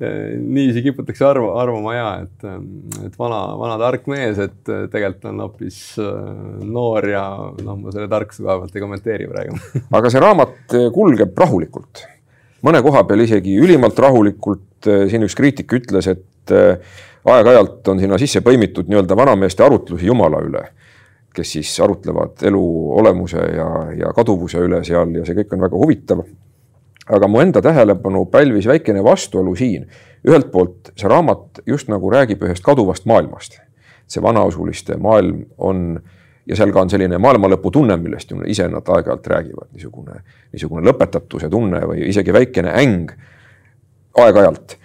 niiviisi 0.00 0.84
kiputakse 0.88 1.26
arva, 1.28 1.52
arvama 1.62 1.96
ja 1.96 2.08
et, 2.24 2.48
et 3.06 3.18
vana, 3.20 3.40
vana 3.60 3.78
tark 3.80 4.08
mees, 4.12 4.40
et 4.44 4.72
tegelikult 4.92 5.30
on 5.32 5.44
hoopis 5.46 5.80
äh, 6.02 6.16
noor 6.68 7.08
ja 7.08 7.24
noh, 7.64 7.78
ma 7.80 7.94
selle 7.94 8.10
tarkuse 8.12 8.44
koha 8.44 8.60
pealt 8.62 8.76
ei 8.76 8.84
kommenteeri 8.84 9.30
praegu. 9.30 9.60
Aga 9.94 10.12
see 10.12 10.22
raamat 10.22 10.76
kulgeb 10.94 11.38
rahulikult, 11.44 12.04
mõne 12.64 12.80
koha 12.82 13.04
peal 13.08 13.24
isegi 13.24 13.58
ülimalt 13.60 13.98
rahulikult. 13.98 14.62
siin 14.84 15.22
üks 15.24 15.36
kriitik 15.36 15.72
ütles, 15.72 16.08
et 16.12 16.52
aeg-ajalt 17.24 17.88
on 17.88 18.00
sinna 18.00 18.18
sisse 18.20 18.42
põimitud 18.44 18.88
nii-öelda 18.90 19.16
vanameeste 19.16 19.64
arutlusi 19.64 20.08
Jumala 20.10 20.42
üle, 20.44 20.64
kes 21.34 21.54
siis 21.56 21.72
arutlevad 21.80 22.44
elu 22.44 22.64
olemuse 23.00 23.40
ja, 23.56 23.68
ja 23.96 24.12
kaduvuse 24.16 24.60
üle 24.64 24.82
seal 24.84 25.14
ja 25.16 25.24
see 25.26 25.38
kõik 25.40 25.54
on 25.56 25.64
väga 25.66 25.80
huvitav. 25.80 26.24
aga 27.04 27.28
mu 27.28 27.40
enda 27.40 27.60
tähelepanu 27.62 28.24
pälvis 28.32 28.66
väikene 28.66 29.04
vastuolu 29.04 29.56
siin. 29.56 29.86
ühelt 30.28 30.50
poolt 30.52 30.92
see 30.96 31.08
raamat 31.08 31.60
just 31.66 31.88
nagu 31.88 32.10
räägib 32.10 32.42
ühest 32.42 32.64
kaduvast 32.64 33.06
maailmast. 33.06 33.58
see 34.06 34.22
vanausuliste 34.22 34.96
maailm 34.96 35.44
on 35.58 36.00
ja 36.46 36.56
seal 36.56 36.72
ka 36.72 36.84
on 36.84 36.92
selline 36.92 37.18
maailmalõpu 37.22 37.72
tunne, 37.72 37.96
millest 38.00 38.30
ju 38.30 38.40
ise 38.50 38.66
nad 38.68 38.88
aeg-ajalt 38.96 39.26
räägivad, 39.32 39.68
niisugune, 39.72 40.20
niisugune 40.52 40.84
lõpetatuse 40.88 41.48
tunne 41.50 41.80
või 41.88 42.08
isegi 42.10 42.34
väikene 42.34 42.74
äng 42.82 43.14
aeg-ajalt. 44.20 44.76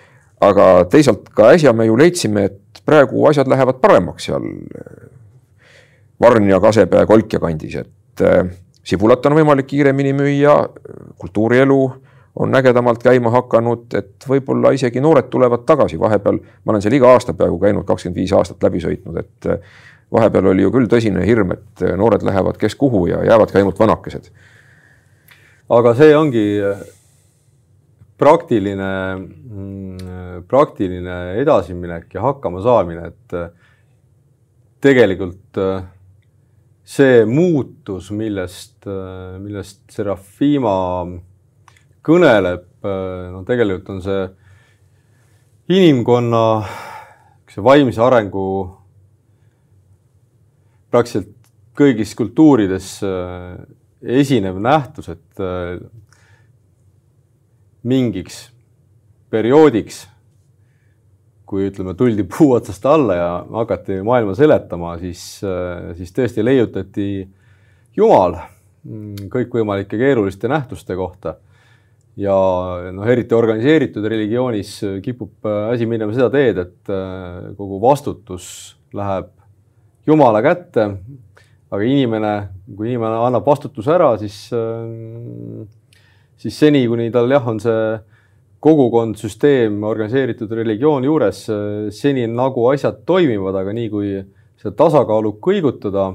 Aga 0.45 0.69
teisalt 0.91 1.27
ka 1.35 1.51
äsja 1.55 1.73
me 1.75 1.89
ju 1.89 1.97
leidsime, 1.99 2.45
et 2.47 2.83
praegu 2.87 3.25
asjad 3.27 3.49
lähevad 3.51 3.81
paremaks 3.83 4.29
seal 4.29 4.45
Varnja, 6.21 6.59
Kasepää, 6.59 7.05
Kolkja 7.07 7.39
kandis, 7.39 7.75
et 7.79 8.23
äh, 8.23 8.47
sibulat 8.83 9.25
on 9.25 9.35
võimalik 9.39 9.67
kiiremini 9.67 10.13
müüa, 10.15 10.55
kultuurielu 11.19 11.79
on 12.39 12.55
ägedamalt 12.55 13.03
käima 13.03 13.31
hakanud, 13.33 13.85
et 13.99 14.27
võib-olla 14.27 14.71
isegi 14.75 15.01
noored 15.03 15.27
tulevad 15.31 15.65
tagasi, 15.67 15.99
vahepeal. 15.99 16.39
Ma 16.63 16.73
olen 16.73 16.83
seal 16.83 16.95
iga 16.95 17.11
aasta 17.11 17.35
peaaegu 17.35 17.59
käinud, 17.59 17.83
kakskümmend 17.87 18.19
viis 18.19 18.33
aastat 18.35 18.63
läbi 18.63 18.79
sõitnud, 18.83 19.19
et 19.19 19.49
äh, 19.51 19.79
vahepeal 20.13 20.51
oli 20.51 20.65
ju 20.65 20.71
küll 20.73 20.89
tõsine 20.89 21.23
hirm, 21.25 21.53
et 21.57 21.83
äh, 21.85 21.95
noored 21.99 22.23
lähevad 22.25 22.57
kes 22.61 22.75
kuhu 22.79 23.05
ja 23.11 23.23
jäävadki 23.27 23.59
ainult 23.61 23.79
vanakesed. 23.79 24.31
aga 25.69 25.93
see 25.95 26.15
ongi 26.17 26.45
praktiline, 28.17 28.91
mm, 29.15 30.43
praktiline 30.49 31.17
edasiminek 31.41 32.13
ja 32.13 32.25
hakkamasaamine, 32.25 33.07
et 33.13 33.37
äh, 33.37 33.49
tegelikult 34.81 35.59
see 36.89 37.25
muutus, 37.29 38.09
millest, 38.15 38.87
millest 39.37 39.81
Serafima 39.93 41.03
kõneleb, 42.01 42.63
no 42.81 43.43
tegelikult 43.45 43.91
on 43.93 43.99
see 44.01 44.23
inimkonna 45.69 46.43
see 47.51 47.61
vaimse 47.61 48.01
arengu 48.01 48.45
praktiliselt 50.91 51.35
kõigis 51.79 52.11
kultuurides 52.17 52.91
esinev 53.99 54.59
nähtus, 54.61 55.09
et 55.13 55.41
mingiks 57.87 58.49
perioodiks, 59.31 60.03
kui 61.49 61.65
ütleme, 61.69 61.95
tuldi 61.97 62.25
puu 62.29 62.51
otsast 62.57 62.85
alla 62.89 63.17
ja 63.17 63.29
hakati 63.61 64.01
maailma 64.05 64.35
seletama, 64.37 64.95
siis, 65.01 65.23
siis 65.97 66.15
tõesti 66.15 66.45
leiutati 66.45 67.09
Jumal 67.97 68.37
kõikvõimalike 69.33 69.97
keeruliste 69.99 70.49
nähtuste 70.51 70.95
kohta. 70.95 71.37
ja 72.19 72.35
noh, 72.91 73.07
eriti 73.07 73.35
organiseeritud 73.35 74.03
religioonis 74.11 74.73
kipub 75.03 75.47
asi 75.71 75.85
minema 75.87 76.13
seda 76.13 76.29
teed, 76.33 76.57
et 76.57 76.91
kogu 77.57 77.79
vastutus 77.81 78.75
läheb 78.93 79.29
Jumala 80.09 80.41
kätte. 80.45 80.85
aga 81.69 81.85
inimene, 81.85 82.33
kui 82.73 82.87
inimene 82.89 83.19
annab 83.27 83.45
vastutuse 83.45 83.91
ära, 83.93 84.15
siis 84.17 84.47
siis 86.39 86.55
seni, 86.55 86.85
kuni 86.89 87.09
tal 87.13 87.29
jah, 87.31 87.45
on 87.51 87.59
see 87.61 87.83
kogukond, 88.63 89.19
süsteem, 89.19 89.77
organiseeritud 89.87 90.51
religioon 90.59 91.05
juures, 91.07 91.45
seni 91.95 92.25
nagu 92.31 92.65
asjad 92.71 93.03
toimivad, 93.07 93.55
aga 93.61 93.75
nii 93.75 93.91
kui 93.91 94.09
seda 94.59 94.73
tasakaalu 94.81 95.35
kõigutada, 95.43 96.09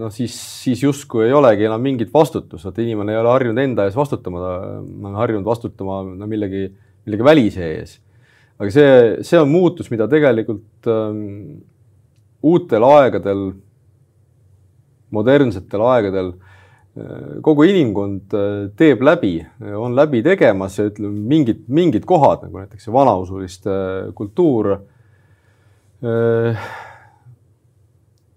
noh 0.00 0.12
siis, 0.12 0.36
siis 0.64 0.84
justkui 0.84 1.26
ei 1.26 1.36
olegi 1.36 1.68
enam 1.68 1.84
mingit 1.84 2.12
vastutust, 2.12 2.70
et 2.70 2.80
inimene 2.84 3.12
ei 3.14 3.20
ole 3.20 3.32
harjunud 3.32 3.60
enda 3.60 3.88
ees 3.88 3.98
vastutama, 3.98 4.40
ta 4.40 4.54
on 5.10 5.20
harjunud 5.20 5.48
vastutama 5.48 6.00
no 6.08 6.28
millegi, 6.30 6.66
millegi 7.04 7.28
välise 7.28 7.68
ees. 7.68 7.98
aga 8.58 8.72
see, 8.72 8.90
see 9.26 9.40
on 9.40 9.52
muutus, 9.52 9.90
mida 9.92 10.08
tegelikult 10.08 10.88
ähm, 10.88 11.60
uutel 12.44 12.84
aegadel, 12.86 13.44
modernsetel 15.14 15.84
aegadel 15.88 16.32
äh, 16.34 17.36
kogu 17.44 17.66
inimkond 17.68 18.34
äh, 18.36 18.70
teeb 18.76 19.02
läbi, 19.06 19.36
on 19.76 19.96
läbi 19.96 20.22
tegemas 20.26 20.78
ja 20.78 20.88
ütleme, 20.90 21.16
mingid, 21.34 21.64
mingid 21.68 22.04
kohad 22.08 22.44
nagu 22.46 22.62
näiteks 22.62 22.88
see 22.88 22.94
vanausuliste 22.94 23.78
kultuur 24.18 24.74
äh, 24.74 26.66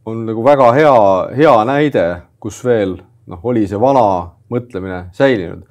on 0.08 0.24
nagu 0.26 0.44
väga 0.46 0.72
hea, 0.72 0.98
hea 1.36 1.56
näide, 1.68 2.06
kus 2.40 2.62
veel 2.64 2.96
noh, 3.28 3.42
oli 3.44 3.66
see 3.68 3.80
vana 3.80 4.08
mõtlemine 4.52 5.08
säilinud. 5.16 5.66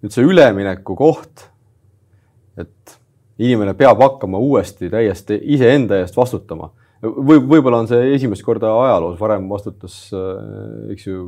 nüüd 0.00 0.14
see 0.14 0.24
ülemineku 0.24 0.94
koht, 0.96 1.48
et 2.56 2.94
inimene 3.40 3.74
peab 3.76 4.00
hakkama 4.00 4.38
uuesti 4.40 4.88
täiesti 4.92 5.40
iseenda 5.56 5.98
eest 6.00 6.16
vastutama 6.16 6.70
või 7.00 7.40
võib-olla 7.40 7.80
on 7.80 7.88
see 7.88 8.12
esimest 8.16 8.44
korda 8.44 8.72
ajaloos, 8.82 9.18
varem 9.20 9.48
vastutas, 9.48 9.96
eks 10.92 11.06
ju, 11.06 11.22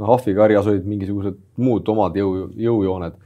noh, 0.00 0.14
ahvikarjas 0.16 0.70
olid 0.70 0.88
mingisugused 0.88 1.38
muud 1.62 1.88
omad 1.92 2.16
jõu, 2.18 2.48
jõujooned. 2.58 3.20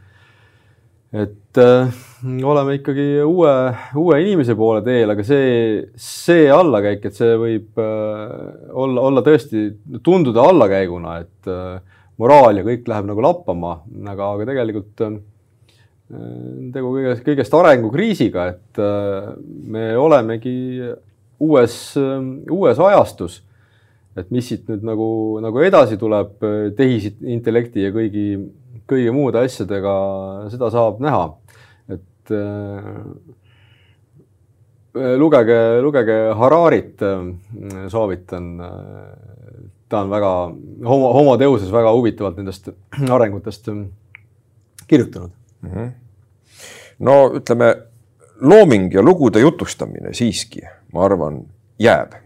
et 1.08 1.56
äh, 1.62 2.00
oleme 2.44 2.74
ikkagi 2.76 3.22
uue, 3.24 3.52
uue 3.96 4.18
inimese 4.20 4.52
poole 4.58 4.82
teel, 4.84 5.08
aga 5.14 5.24
see, 5.24 5.86
see 5.96 6.50
allakäik, 6.52 7.06
et 7.08 7.16
see 7.16 7.38
võib 7.40 7.80
äh, 7.80 8.34
olla, 8.76 9.06
olla 9.08 9.24
tõesti, 9.24 9.70
tunduda 10.04 10.44
allakäiguna, 10.50 11.16
et 11.24 11.48
äh, 11.48 11.80
moraal 12.20 12.60
ja 12.60 12.66
kõik 12.66 12.88
läheb 12.90 13.08
nagu 13.08 13.24
lappama, 13.24 13.78
aga, 14.12 14.28
aga 14.34 14.48
tegelikult 14.50 15.04
äh, 15.06 15.18
tegu 16.76 16.92
kõigest, 16.92 17.24
kõigest 17.24 17.56
arengukriisiga, 17.56 18.48
et 18.52 18.84
äh, 18.84 19.32
me 19.72 19.90
olemegi 19.96 20.58
uues, 21.40 21.94
uues 22.50 22.78
ajastus. 22.78 23.42
et 24.18 24.30
mis 24.34 24.48
siit 24.50 24.64
nüüd 24.66 24.82
nagu, 24.82 25.08
nagu 25.38 25.60
edasi 25.62 25.94
tuleb 26.00 26.40
tehisintellekti 26.76 27.84
ja 27.84 27.92
kõigi, 27.94 28.24
kõigi 28.90 29.12
muude 29.14 29.44
asjadega, 29.46 29.92
seda 30.50 30.70
saab 30.74 30.98
näha. 31.04 31.28
et 31.94 32.32
äh, 32.34 32.96
lugege, 35.18 35.58
lugege 35.84 36.18
Hararit, 36.34 37.04
soovitan. 37.88 38.58
ta 39.88 40.02
on 40.04 40.10
väga 40.10 40.30
homo, 40.84 41.12
homoteuses 41.16 41.70
väga 41.72 41.92
huvitavalt 41.96 42.36
nendest 42.36 42.68
arengutest 43.16 43.70
kirjutanud 44.86 45.30
mm. 45.62 45.70
-hmm. 45.70 45.90
no 46.98 47.14
ütleme, 47.38 47.74
looming 48.40 48.94
ja 48.94 49.02
lugude 49.02 49.40
jutustamine 49.40 50.12
siiski 50.14 50.60
ma 50.92 51.04
arvan, 51.04 51.42
jääb. 51.78 52.16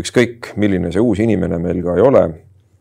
ükskõik, 0.00 0.52
milline 0.56 0.92
see 0.94 1.02
uus 1.02 1.18
inimene 1.20 1.58
meil 1.58 1.82
ka 1.82 1.96
ei 1.98 2.04
ole, 2.04 2.22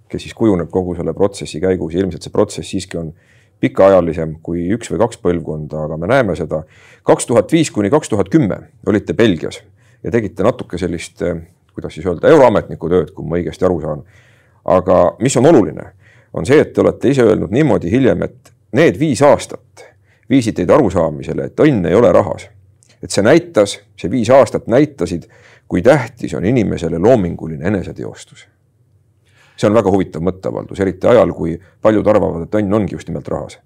kes 0.09 0.23
siis 0.23 0.35
kujuneb 0.37 0.69
kogu 0.71 0.93
selle 0.95 1.13
protsessi 1.17 1.59
käigus, 1.61 1.95
ilmselt 1.97 2.25
see 2.25 2.33
protsess 2.33 2.69
siiski 2.69 2.99
on 3.01 3.09
pikaajalisem 3.59 4.37
kui 4.45 4.67
üks 4.75 4.91
või 4.93 5.01
kaks 5.01 5.19
põlvkonda, 5.23 5.85
aga 5.87 5.97
me 5.97 6.07
näeme 6.07 6.35
seda. 6.37 6.63
kaks 7.03 7.25
tuhat 7.25 7.51
viis 7.51 7.71
kuni 7.71 7.89
kaks 7.89 8.09
tuhat 8.09 8.29
kümme 8.29 8.59
olite 8.87 9.13
Belgias 9.13 9.59
ja 10.03 10.11
tegite 10.11 10.43
natuke 10.43 10.77
sellist, 10.77 11.23
kuidas 11.73 11.93
siis 11.93 12.05
öelda, 12.05 12.29
euroametniku 12.29 12.89
tööd, 12.89 13.11
kui 13.13 13.25
ma 13.25 13.39
õigesti 13.39 13.65
aru 13.65 13.81
saan. 13.81 14.03
aga 14.65 15.15
mis 15.19 15.35
on 15.37 15.45
oluline, 15.49 15.91
on 16.33 16.45
see, 16.45 16.59
et 16.61 16.73
te 16.73 16.81
olete 16.81 17.09
ise 17.09 17.25
öelnud 17.25 17.51
niimoodi 17.51 17.91
hiljem, 17.91 18.23
et 18.23 18.53
need 18.71 18.99
viis 18.99 19.21
aastat 19.25 19.89
viisid 20.29 20.55
teid 20.55 20.69
arusaamisele, 20.69 21.49
et 21.49 21.59
õnn 21.65 21.89
ei 21.89 21.95
ole 21.97 22.11
rahas 22.13 22.47
et 23.03 23.11
see 23.13 23.23
näitas, 23.23 23.77
see 23.99 24.11
viis 24.11 24.29
aastat 24.33 24.67
näitasid, 24.67 25.27
kui 25.69 25.81
tähtis 25.85 26.33
on 26.33 26.45
inimesele 26.45 26.99
loominguline 26.99 27.67
eneseteostus. 27.67 28.47
see 29.59 29.67
on 29.67 29.75
väga 29.75 29.91
huvitav 29.91 30.23
mõtteavaldus, 30.23 30.79
eriti 30.79 31.07
ajal, 31.07 31.33
kui 31.35 31.57
paljud 31.81 32.07
arvavad, 32.07 32.45
et 32.45 32.53
õnn 32.55 32.75
ongi 32.75 32.95
just 32.95 33.09
nimelt 33.09 33.27
rahas. 33.27 33.59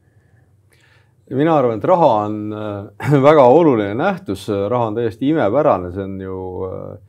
mina 1.29 1.57
arvan, 1.57 1.77
et 1.77 1.83
raha 1.83 2.11
on 2.25 2.53
äh, 2.53 3.21
väga 3.29 3.45
oluline 3.45 3.93
nähtus, 3.93 4.47
raha 4.49 4.91
on 4.91 4.95
täiesti 4.95 5.29
imepärane, 5.29 5.91
see 5.93 6.03
on 6.03 6.21
ju 6.21 6.37
äh, 6.69 6.99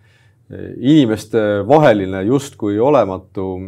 inimeste 0.79 1.65
vaheline 1.69 2.23
justkui 2.23 2.79
olematu, 2.79 3.61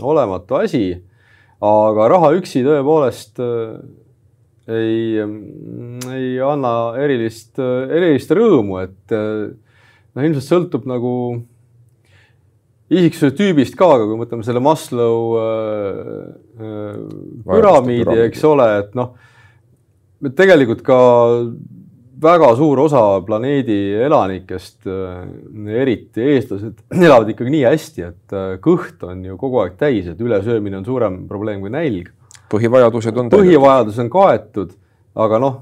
olematu 0.00 0.54
asi. 0.54 1.02
aga 1.62 2.08
raha 2.08 2.32
üksi 2.34 2.64
tõepoolest 2.66 3.38
äh, 3.38 3.76
ei, 4.70 5.18
ei 6.12 6.28
anna 6.44 6.74
erilist, 7.02 7.58
erilist 7.58 8.30
rõõmu, 8.36 8.78
et 8.82 9.14
noh, 9.14 10.22
ilmselt 10.22 10.46
sõltub 10.46 10.86
nagu 10.90 11.12
isiksuse 12.92 13.32
tüübist 13.36 13.76
ka, 13.78 13.88
aga 13.96 14.06
kui 14.08 14.20
mõtleme 14.20 14.46
selle 14.46 14.62
Maslow 14.62 15.36
äh, 15.40 16.24
äh, 16.60 16.96
püramiidi, 17.48 18.18
eks 18.28 18.42
ole, 18.48 18.68
et 18.82 18.96
noh, 18.98 19.14
tegelikult 20.22 20.84
ka 20.86 20.98
väga 22.22 22.52
suur 22.54 22.84
osa 22.84 23.00
planeedi 23.26 23.76
elanikest, 24.06 24.86
eriti 25.82 26.26
eestlased, 26.36 26.76
elavad 27.08 27.32
ikkagi 27.32 27.54
nii 27.56 27.64
hästi, 27.66 28.08
et 28.12 28.36
kõht 28.62 29.02
on 29.08 29.24
ju 29.26 29.38
kogu 29.40 29.64
aeg 29.64 29.78
täis, 29.80 30.06
et 30.12 30.20
ülesöömine 30.22 30.78
on 30.78 30.86
suurem 30.86 31.24
probleem 31.30 31.64
kui 31.64 31.72
nälg 31.74 32.12
põhivajadused 32.52 33.18
on 33.18 33.30
põhivajadus 33.32 34.00
on 34.02 34.10
kaetud, 34.12 34.72
aga 35.18 35.40
noh, 35.42 35.60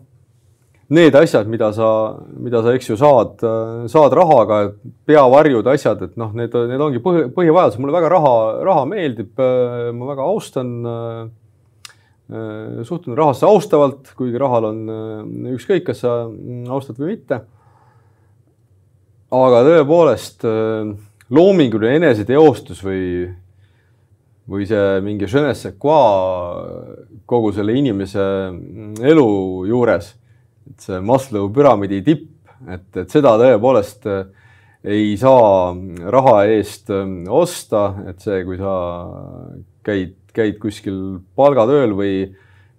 need 0.91 1.15
asjad, 1.15 1.47
mida 1.51 1.71
sa, 1.75 1.89
mida 2.35 2.63
sa, 2.65 2.75
eks 2.75 2.91
ju, 2.91 2.97
saad, 2.99 3.43
saad 3.91 4.17
rahaga, 4.19 4.63
peavarjud, 5.07 5.69
asjad, 5.71 6.03
et 6.09 6.17
noh, 6.21 6.33
need, 6.37 6.55
need 6.73 6.83
ongi 6.83 7.03
põhi, 7.05 7.29
põhivajadused, 7.37 7.83
mulle 7.83 7.95
väga 7.95 8.11
raha, 8.17 8.35
raha 8.67 8.89
meeldib, 8.91 9.31
ma 9.39 10.11
väga 10.11 10.27
austan, 10.27 10.73
suhtun 12.87 13.17
rahasse 13.19 13.47
austavalt, 13.47 14.13
kuigi 14.19 14.39
rahal 14.39 14.69
on 14.71 14.83
ükskõik, 15.55 15.87
kas 15.89 16.03
sa 16.05 16.25
austad 16.71 16.99
või 16.99 17.17
mitte. 17.17 17.41
aga 19.31 19.63
tõepoolest 19.67 20.47
loominguline 21.31 22.01
eneseteostus 22.01 22.83
või 22.83 23.03
või 24.51 24.67
see 24.67 24.99
mingi 25.05 25.29
je 25.31 25.43
ne 25.45 25.55
sais 25.55 25.77
quoi 25.79 27.21
kogu 27.31 27.53
selle 27.55 27.77
inimese 27.79 28.25
elu 29.07 29.31
juures, 29.71 30.11
et 30.71 30.87
see 30.87 30.99
Maslow 31.07 31.51
püramiidi 31.55 32.03
tipp, 32.07 32.29
et, 32.67 32.89
et 32.99 33.11
seda 33.11 33.37
tõepoolest 33.41 34.09
äh, 34.11 34.25
ei 34.91 35.15
saa 35.21 35.71
raha 36.13 36.45
eest 36.51 36.91
äh, 36.95 37.07
osta, 37.31 37.91
et 38.11 38.23
see, 38.25 38.43
kui 38.49 38.59
sa 38.61 38.75
käid, 39.87 40.17
käid 40.35 40.59
kuskil 40.63 41.21
palgatööl 41.39 41.95
või, 41.97 42.15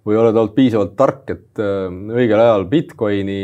või 0.04 0.18
oled 0.20 0.36
olnud 0.36 0.54
piisavalt 0.58 0.92
tark, 0.98 1.24
et 1.32 1.62
äh, 1.62 1.88
õigel 1.88 2.42
ajal 2.42 2.68
Bitcoini 2.68 3.40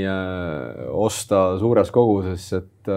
osta 0.93 1.55
suures 1.63 1.95
koguses, 1.95 2.51
et 2.61 2.93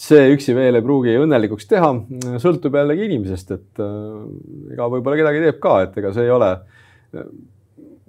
see 0.00 0.32
üksi 0.34 0.54
veel 0.56 0.78
ei 0.78 0.84
pruugi 0.84 1.14
õnnelikuks 1.20 1.68
teha, 1.68 1.92
sõltub 2.40 2.76
jällegi 2.78 3.06
inimesest, 3.08 3.54
et 3.56 3.82
äh, 3.84 4.74
ega 4.74 4.88
võib-olla 4.92 5.18
kedagi 5.20 5.42
teeb 5.44 5.62
ka, 5.62 5.76
et 5.84 5.98
ega 6.00 6.12
see 6.16 6.28
ei 6.28 6.34
ole. 6.34 6.50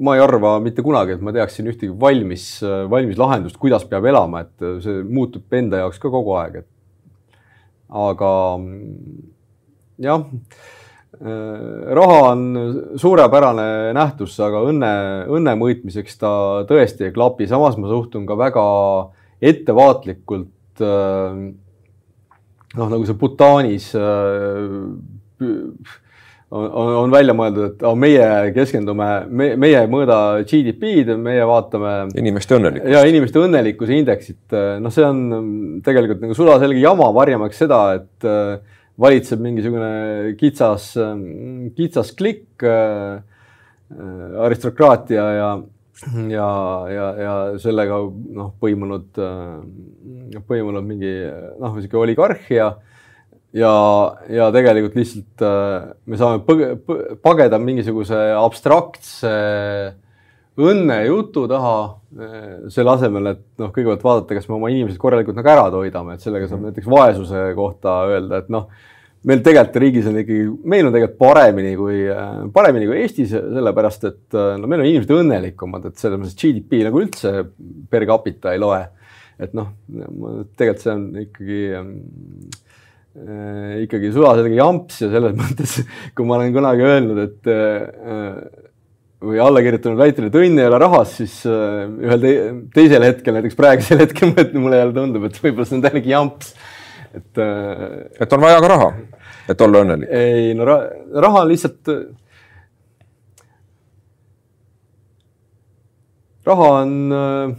ma 0.01 0.15
ei 0.15 0.21
arva 0.23 0.55
mitte 0.63 0.81
kunagi, 0.81 1.17
et 1.17 1.21
ma 1.21 1.33
teaksin 1.35 1.67
ühtegi 1.69 1.93
valmis, 1.99 2.45
valmis 2.89 3.19
lahendust, 3.21 3.57
kuidas 3.61 3.83
peab 3.89 4.07
elama, 4.09 4.45
et 4.45 4.67
see 4.81 5.01
muutub 5.05 5.53
enda 5.53 5.83
jaoks 5.83 5.99
ka 6.01 6.09
kogu 6.09 6.33
aeg, 6.39 6.61
et. 6.63 7.39
aga 8.01 8.31
jah, 10.01 10.23
raha 11.21 12.19
on 12.31 12.45
suurepärane 12.97 13.91
nähtus, 13.93 14.39
aga 14.41 14.63
õnne, 14.71 14.93
õnne 15.29 15.57
mõõtmiseks 15.59 16.17
ta 16.21 16.31
tõesti 16.69 17.09
ei 17.09 17.13
klapi, 17.13 17.49
samas 17.51 17.77
ma 17.77 17.91
suhtun 17.91 18.25
ka 18.29 18.37
väga 18.39 18.63
ettevaatlikult 19.51 20.81
äh, 20.81 21.43
noh, 22.77 22.87
nagu 22.91 23.07
see 23.07 23.17
Bhutanis 23.19 23.91
äh, 23.97 24.71
on, 26.51 26.91
on 27.05 27.13
välja 27.13 27.35
mõeldud, 27.37 27.71
et 27.71 27.85
oh, 27.87 27.95
meie 27.99 28.51
keskendume 28.55 29.07
me,, 29.29 29.51
meie 29.59 29.79
ei 29.83 29.89
mõõda 29.91 30.17
GDP-d, 30.47 31.15
meie 31.21 31.45
vaatame. 31.47 31.95
inimeste 32.19 32.57
õnnelikkust. 32.57 32.91
ja 32.91 33.03
inimeste 33.07 33.41
õnnelikkuse 33.41 33.97
indeksit, 33.97 34.43
noh, 34.83 34.93
see 34.93 35.07
on 35.07 35.23
tegelikult 35.85 36.23
nagu 36.25 36.37
sulaselge 36.37 36.83
jama, 36.83 37.09
varjamaks 37.15 37.63
seda, 37.63 37.81
et 38.01 38.27
äh, 38.27 38.79
valitseb 39.01 39.41
mingisugune 39.41 40.35
kitsas, 40.39 40.91
kitsas 41.77 42.11
klikk 42.17 42.65
äh, 42.67 43.21
aristokraatia 44.45 45.23
ja 45.35 45.51
ja, 46.31 46.51
ja, 46.91 47.07
ja 47.19 47.33
sellega 47.61 47.99
noh, 48.37 48.53
põimunud, 48.61 49.09
äh, 49.21 50.39
põimunud 50.47 50.87
mingi 50.87 51.11
noh, 51.61 51.75
sihuke 51.79 51.99
oligarhia 52.01 52.69
ja, 53.53 53.73
ja 54.31 54.51
tegelikult 54.55 54.97
lihtsalt 54.99 55.45
äh, 55.45 55.91
me 56.05 56.21
saame 56.21 56.43
põge, 56.47 56.73
pageda 57.23 57.59
mingisuguse 57.61 58.21
abstraktse 58.37 59.35
õnnejutu 60.61 61.45
taha, 61.49 61.75
selle 62.69 62.91
asemel, 62.91 63.29
et 63.31 63.43
noh, 63.61 63.69
kõigepealt 63.71 64.03
vaadata, 64.03 64.35
kas 64.35 64.49
me 64.49 64.57
oma 64.57 64.69
inimesed 64.71 64.99
korralikult 65.01 65.37
nagu 65.39 65.51
ära 65.53 65.69
toidame, 65.73 66.17
et 66.17 66.25
sellega 66.25 66.49
saab 66.49 66.65
näiteks 66.65 66.89
vaesuse 66.91 67.45
kohta 67.57 68.01
öelda, 68.11 68.41
et 68.43 68.49
noh, 68.51 68.67
meil 69.27 69.43
tegelikult 69.45 69.77
riigis 69.83 70.07
on 70.09 70.17
ikkagi, 70.21 70.47
meil 70.73 70.87
on 70.87 70.95
tegelikult 70.95 71.19
paremini 71.21 71.75
kui, 71.77 71.99
paremini 72.55 72.87
kui 72.89 73.01
Eestis, 73.03 73.35
sellepärast 73.35 74.07
et 74.09 74.39
no 74.57 74.69
meil 74.69 74.81
on 74.81 74.89
inimesed 74.89 75.13
õnnelikumad, 75.13 75.85
et 75.89 76.01
selles 76.01 76.21
mõttes 76.21 76.37
GDP 76.39 76.81
nagu 76.87 77.03
üldse 77.03 77.35
per 77.91 78.07
capita 78.09 78.55
ei 78.55 78.61
loe. 78.61 78.81
et 79.41 79.53
noh, 79.57 79.71
tegelikult 80.57 80.83
see 80.83 80.91
on 80.93 81.05
ikkagi 81.17 81.61
äh, 83.17 83.81
ikkagi 83.85 84.11
sulaselge 84.13 84.57
jamps 84.57 85.01
ja 85.01 85.09
selles 85.13 85.37
mõttes, 85.41 85.79
kui 86.17 86.27
ma 86.27 86.37
olen 86.37 86.53
kunagi 86.55 86.85
öelnud, 86.85 87.21
et 87.25 87.49
äh, 87.49 88.41
või 89.21 89.39
alla 89.41 89.61
kirjutanud 89.61 89.99
väitele, 90.01 90.29
et 90.31 90.37
õnn 90.37 90.59
ei 90.59 90.67
ole 90.67 90.79
rahas, 90.81 91.15
siis 91.19 91.35
äh, 91.49 91.85
ühel 92.01 92.23
te 92.23 92.33
teisel 92.73 93.05
hetkel, 93.05 93.37
näiteks 93.37 93.57
praegusel 93.59 94.01
hetkel 94.05 94.33
mulle 94.57 94.81
jälle 94.81 94.95
tundub, 94.97 95.27
et 95.27 95.41
võib-olla 95.43 95.67
see 95.69 95.77
on 95.77 95.83
täienigi 95.85 96.13
jamps. 96.13 96.55
Et 97.13 97.37
äh,. 97.37 98.09
et 98.19 98.33
on 98.33 98.41
vaja 98.41 98.59
ka 98.61 98.67
raha, 98.71 98.91
et 99.49 99.61
olla 99.61 99.83
õnnelik? 99.85 100.09
ei 100.11 100.53
no 100.57 100.65
ra 100.67 100.77
raha 101.25 101.43
lihtsalt. 101.47 101.91
raha 106.45 106.69
on 106.81 106.93
äh, 107.15 107.55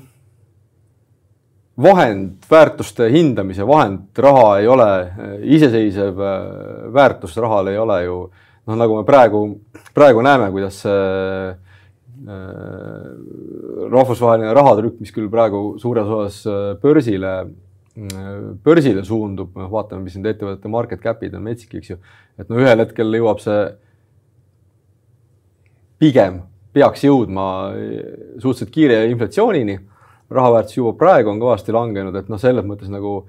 vahend, 1.82 2.38
väärtuste 2.50 3.08
hindamise 3.12 3.66
vahend, 3.66 4.08
raha 4.18 4.46
ei 4.60 4.70
ole 4.70 4.88
äh, 5.00 5.36
iseseisev 5.56 6.18
väärtus, 6.94 7.36
rahal 7.36 7.70
ei 7.72 7.78
ole 7.78 8.02
ju 8.04 8.22
noh, 8.66 8.78
nagu 8.78 9.00
me 9.00 9.04
praegu 9.06 9.44
praegu 9.94 10.24
näeme, 10.24 10.50
kuidas 10.54 10.82
see 10.84 11.58
rahvusvaheline 13.92 14.52
rahatrükk, 14.54 15.00
mis 15.02 15.10
küll 15.10 15.26
praegu 15.30 15.72
suures 15.82 16.06
osas 16.06 16.36
börsile, 16.78 17.32
börsile 18.64 19.04
suundub, 19.04 19.52
noh, 19.58 19.68
vaatame, 19.72 20.06
mis 20.06 20.16
nende 20.16 20.32
ettevõtete 20.32 20.70
market 20.72 21.02
cap'id 21.02 21.34
on 21.36 21.44
metsik, 21.44 21.74
eks 21.76 21.92
ju. 21.92 21.98
et 22.40 22.48
no 22.48 22.60
ühel 22.60 22.80
hetkel 22.80 23.18
jõuab 23.18 23.42
see 23.42 23.66
pigem 26.00 26.40
peaks 26.72 27.04
jõudma 27.04 27.46
suhteliselt 28.40 28.72
kiire 28.72 29.02
inflatsioonini. 29.10 29.78
raha 30.32 30.54
väärtus 30.54 30.78
juba 30.78 30.94
praegu 30.96 31.28
on 31.28 31.42
kõvasti 31.42 31.74
langenud, 31.76 32.16
et 32.16 32.32
noh, 32.32 32.40
selles 32.40 32.64
mõttes 32.64 32.88
nagu 32.88 33.26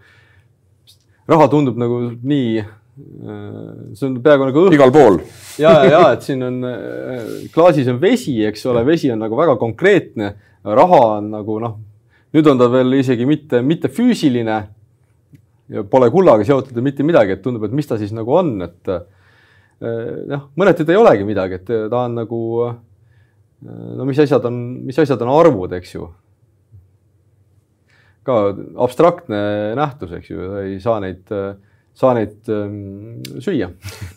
raha 1.28 1.50
tundub 1.52 1.76
nagu 1.78 2.00
nii 2.24 2.64
Äh, 2.94 3.96
see 3.98 4.06
on 4.06 4.20
peaaegu 4.22 4.46
nagu 4.52 4.64
õhk. 4.68 4.76
igal 4.78 4.92
pool. 4.94 5.16
ja, 5.58 5.72
ja, 5.82 5.86
ja 5.90 6.02
et 6.14 6.22
siin 6.22 6.44
on 6.46 6.60
äh, 6.70 7.24
klaasis 7.54 7.88
on 7.90 7.98
vesi, 8.02 8.36
eks 8.46 8.68
ole, 8.70 8.84
vesi 8.86 9.10
on 9.10 9.18
nagu 9.24 9.38
väga 9.38 9.56
konkreetne, 9.58 10.28
raha 10.62 11.00
on 11.16 11.32
nagu 11.34 11.56
noh, 11.64 11.80
nüüd 12.34 12.50
on 12.50 12.62
ta 12.62 12.70
veel 12.72 12.98
isegi 13.00 13.28
mitte, 13.30 13.62
mitte 13.62 13.92
füüsiline 13.94 14.62
ja 15.74 15.84
pole 15.90 16.10
kullaga 16.14 16.46
seotud 16.48 16.76
ja 16.76 16.86
mitte 16.86 17.06
midagi, 17.06 17.38
et 17.38 17.44
tundub, 17.44 17.66
et 17.68 17.76
mis 17.76 17.88
ta 17.88 17.98
siis 18.02 18.14
nagu 18.16 18.34
on, 18.36 18.56
et 18.66 18.92
äh, 18.94 19.06
noh, 20.32 20.50
mõneti 20.60 20.86
ta 20.86 20.96
ei 20.96 21.02
olegi 21.02 21.28
midagi, 21.28 21.62
et 21.62 21.70
ta 21.70 22.04
on 22.06 22.20
nagu 22.22 22.42
no 23.64 24.08
mis 24.08 24.20
asjad 24.20 24.46
on, 24.50 24.60
mis 24.88 25.00
asjad 25.00 25.22
on 25.24 25.32
arvud, 25.34 25.74
eks 25.78 25.96
ju. 25.96 26.08
ka 28.24 28.40
abstraktne 28.86 29.40
nähtus, 29.76 30.12
eks 30.20 30.30
ju, 30.32 30.50
ei 30.64 30.80
saa 30.84 31.00
neid 31.04 31.32
saa 31.94 32.14
neid 32.18 32.50
ähm, 32.50 33.22
süüa. 33.44 33.70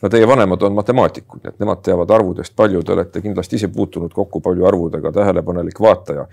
no 0.02 0.08
teie 0.12 0.28
vanemad 0.28 0.62
on 0.64 0.76
matemaatikud, 0.78 1.42
nii 1.42 1.52
et 1.52 1.58
nemad 1.60 1.82
teavad 1.84 2.14
arvudest 2.16 2.54
palju, 2.56 2.82
te 2.82 2.94
olete 2.94 3.20
kindlasti 3.24 3.58
ise 3.60 3.68
puutunud 3.72 4.14
kokku 4.14 4.40
palju 4.40 4.64
arvudega, 4.68 5.12
tähelepanelik 5.12 5.80
vaataja 5.80 6.24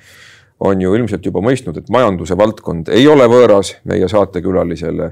on 0.60 0.82
ju 0.82 0.94
ilmselt 0.96 1.26
juba 1.26 1.42
mõistnud, 1.44 1.78
et 1.78 1.89
majanduse 1.92 2.38
valdkond 2.38 2.92
ei 2.94 3.08
ole 3.10 3.26
võõras 3.30 3.74
meie 3.89 4.08
saatekülalisele, 4.10 5.10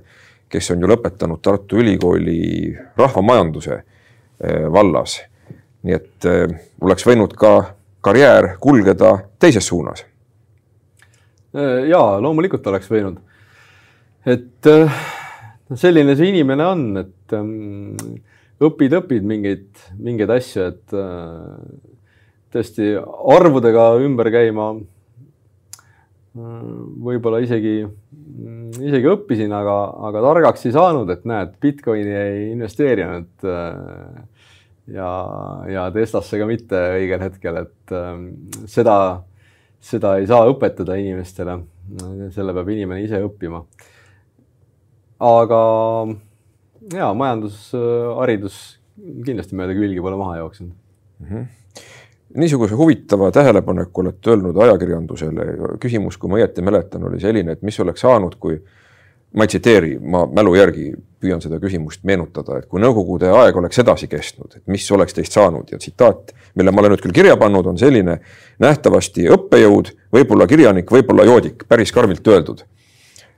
kes 0.52 0.72
on 0.74 0.84
ju 0.84 0.90
lõpetanud 0.92 1.42
Tartu 1.44 1.82
Ülikooli 1.82 2.72
rahvamajanduse 3.00 3.74
äh, 3.76 4.66
vallas. 4.72 5.22
nii 5.82 5.96
et 5.98 6.26
äh, 6.30 6.46
oleks 6.82 7.06
võinud 7.08 7.34
ka 7.36 7.76
karjäär 8.02 8.56
kulgeda 8.62 9.18
teises 9.40 9.68
suunas. 9.68 10.06
Äh, 11.56 11.88
ja 11.90 12.02
loomulikult 12.22 12.68
oleks 12.68 12.90
võinud, 12.92 13.18
et 14.26 14.72
selline 15.76 16.16
see 16.16 16.30
inimene 16.30 16.68
on, 16.68 16.86
et 17.02 17.36
ähm, 17.36 18.22
õpid, 18.62 18.94
õpid 19.02 19.26
mingeid, 19.26 19.68
mingeid 19.98 20.30
asju, 20.38 20.68
et 20.70 20.96
tõesti 22.52 22.94
arvudega 23.36 23.94
ümber 24.04 24.30
käima 24.32 24.74
võib-olla 26.32 27.42
isegi, 27.44 27.82
isegi 28.80 29.10
õppisin, 29.12 29.52
aga, 29.56 29.78
aga 30.10 30.22
targaks 30.24 30.64
ei 30.70 30.76
saanud, 30.76 31.10
et 31.12 31.26
näed, 31.28 31.58
Bitcoini 31.64 32.16
ei 32.16 32.46
investeerinud 32.54 33.48
äh, 33.52 34.46
ja, 34.96 35.12
ja 35.68 35.90
Teslasse 35.96 36.40
ka 36.40 36.48
mitte 36.48 36.80
õigel 37.02 37.26
hetkel, 37.28 37.64
et 37.66 37.96
äh, 37.96 38.14
seda, 38.72 38.98
seda 39.84 40.16
ei 40.22 40.30
saa 40.32 40.48
õpetada 40.52 41.00
inimestele. 41.02 41.60
selle 42.32 42.54
peab 42.56 42.70
inimene 42.72 43.04
ise 43.04 43.20
õppima 43.20 43.66
aga 45.22 45.62
ja 46.98 47.12
majandusharidus 47.14 48.58
kindlasti 49.26 49.58
mööda 49.58 49.76
külgi 49.78 50.04
pole 50.04 50.18
maha 50.20 50.40
jooksnud 50.42 50.72
mm. 50.72 51.28
-hmm 51.28 51.61
niisuguse 52.36 52.76
huvitava 52.76 53.32
tähelepaneku 53.32 54.02
olete 54.02 54.30
öelnud 54.30 54.58
ajakirjandusele. 54.58 55.46
küsimus, 55.80 56.18
kui 56.18 56.30
ma 56.30 56.40
õieti 56.40 56.62
mäletan, 56.62 57.04
oli 57.10 57.20
selline, 57.20 57.52
et 57.52 57.62
mis 57.62 57.80
oleks 57.80 58.02
saanud, 58.02 58.36
kui 58.40 58.60
ma 59.36 59.44
ei 59.44 59.48
tsiteeri, 59.48 59.96
ma 60.00 60.26
mälu 60.28 60.56
järgi 60.56 60.92
püüan 61.22 61.42
seda 61.44 61.60
küsimust 61.62 62.04
meenutada, 62.08 62.60
et 62.60 62.68
kui 62.70 62.82
Nõukogude 62.82 63.30
aeg 63.32 63.58
oleks 63.58 63.80
edasi 63.84 64.10
kestnud, 64.12 64.58
et 64.58 64.64
mis 64.72 64.86
oleks 64.92 65.16
teist 65.16 65.38
saanud 65.38 65.72
ja 65.72 65.80
tsitaat, 65.80 66.34
mille 66.60 66.74
ma 66.74 66.84
olen 66.84 66.96
nüüd 66.96 67.04
küll 67.04 67.16
kirja 67.16 67.38
pannud, 67.40 67.68
on 67.68 67.80
selline. 67.80 68.20
nähtavasti 68.60 69.30
õppejõud, 69.34 69.94
võib-olla 70.14 70.48
kirjanik, 70.48 70.92
võib-olla 70.92 71.26
joodik, 71.26 71.66
päris 71.68 71.92
karmilt 71.92 72.28
öeldud. 72.28 72.66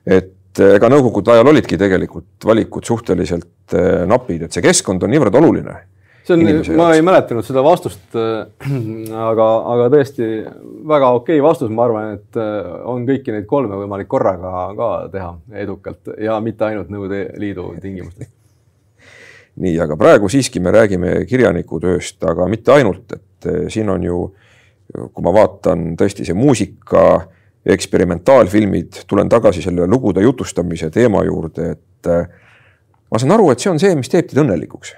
et 0.06 0.60
eh, 0.60 0.76
ega 0.76 0.90
nõukogude 0.90 1.32
ajal 1.32 1.48
olidki 1.48 1.78
tegelikult 1.78 2.46
valikud 2.46 2.84
suhteliselt 2.84 3.74
eh, 3.74 4.06
napid, 4.08 4.42
et 4.44 4.52
see 4.52 4.62
keskkond 4.62 5.04
on 5.04 5.10
niivõrd 5.10 5.36
oluline. 5.36 5.78
See 6.24 6.36
on, 6.36 6.78
ma 6.80 6.92
ei 6.96 7.04
mäletanud 7.06 7.46
seda 7.48 7.64
vastust, 7.66 8.04
eh, 8.16 8.70
aga, 9.30 9.50
aga 9.76 9.90
tõesti 9.94 10.30
väga 10.90 11.12
okei 11.18 11.40
okay 11.40 11.46
vastus, 11.46 11.74
ma 11.74 11.88
arvan, 11.88 12.16
et 12.20 12.40
on 12.90 13.08
kõiki 13.10 13.36
neid 13.36 13.50
kolme 13.50 13.80
võimalik 13.80 14.10
korraga 14.12 14.70
ka 14.78 14.94
teha 15.14 15.34
edukalt 15.66 16.16
ja 16.22 16.40
mitte 16.44 16.70
ainult 16.70 16.94
Nõukogude 16.94 17.26
Liidu 17.42 17.74
tingimustes 17.82 18.32
nii, 19.64 19.76
aga 19.84 19.98
praegu 20.00 20.30
siiski 20.32 20.62
me 20.64 20.74
räägime 20.74 21.20
kirjanikutööst, 21.30 22.18
aga 22.26 22.48
mitte 22.50 22.74
ainult, 22.74 23.14
et 23.14 23.50
siin 23.74 23.90
on 23.94 24.04
ju, 24.04 24.24
kui 24.94 25.26
ma 25.26 25.34
vaatan 25.36 25.94
tõesti 26.00 26.26
see 26.26 26.38
muusika 26.38 27.04
eksperimentaalfilmid, 27.66 29.04
tulen 29.08 29.30
tagasi 29.30 29.62
selle 29.64 29.88
lugude 29.88 30.24
jutustamise 30.24 30.90
teema 30.92 31.24
juurde, 31.24 31.70
et 31.78 32.10
äh, 32.12 32.26
ma 33.12 33.22
saan 33.22 33.36
aru, 33.38 33.52
et 33.54 33.64
see 33.64 33.72
on 33.72 33.80
see, 33.80 33.94
mis 33.96 34.12
teeb 34.12 34.28
teid 34.28 34.42
õnnelikuks. 34.44 34.92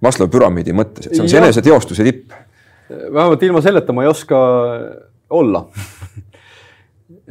Maslow 0.00 0.30
püramiidi 0.32 0.72
mõttes, 0.72 1.06
et 1.06 1.14
see 1.14 1.24
on 1.24 1.28
see 1.28 1.40
eneseteostuse 1.42 2.04
tipp. 2.06 2.32
vähemalt 2.90 3.42
ilma 3.42 3.60
selleta 3.62 3.92
ma 3.92 4.02
ei 4.02 4.10
oska 4.10 4.38
olla 5.30 5.64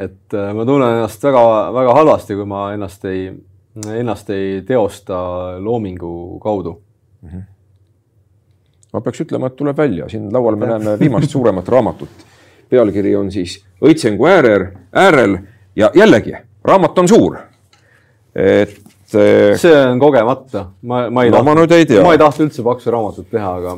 et 0.05 0.33
äh, 0.33 0.53
ma 0.55 0.65
tunnen 0.65 0.99
ennast 0.99 1.23
väga-väga 1.23 1.93
halvasti, 1.97 2.35
kui 2.39 2.45
ma 2.47 2.69
ennast 2.73 3.05
ei, 3.09 3.29
ennast 3.95 4.29
ei 4.29 4.61
teosta 4.67 5.19
loomingu 5.59 6.39
kaudu 6.39 6.81
mm. 7.21 7.29
-hmm. 7.29 7.43
ma 8.93 9.01
peaks 9.01 9.21
ütlema, 9.21 9.47
et 9.47 9.55
tuleb 9.55 9.77
välja, 9.77 10.09
siin 10.09 10.33
laual 10.33 10.55
me 10.55 10.65
näeme 10.65 10.99
viimast 10.99 11.29
suuremat 11.29 11.67
raamatut 11.67 12.29
pealkiri 12.69 13.15
on 13.15 13.31
siis 13.31 13.59
Õitsengu 13.85 14.27
äärel, 14.27 14.65
äärel 14.91 15.37
ja 15.75 15.91
jällegi 15.95 16.35
raamat 16.63 16.97
on 16.99 17.07
suur. 17.07 17.37
et. 18.35 18.88
Eh, 19.15 19.55
see 19.57 19.73
on 19.73 19.99
kogemata, 20.01 20.65
ma, 20.85 21.07
ma 21.09 21.23
ei 21.25 21.31
no, 21.33 21.39
tahtnud, 21.39 21.93
ma 22.05 22.13
ei 22.13 22.21
tahtnud 22.21 22.49
üldse 22.49 22.65
paksu 22.65 22.93
raamatut 22.93 23.29
teha, 23.31 23.51
aga 23.61 23.75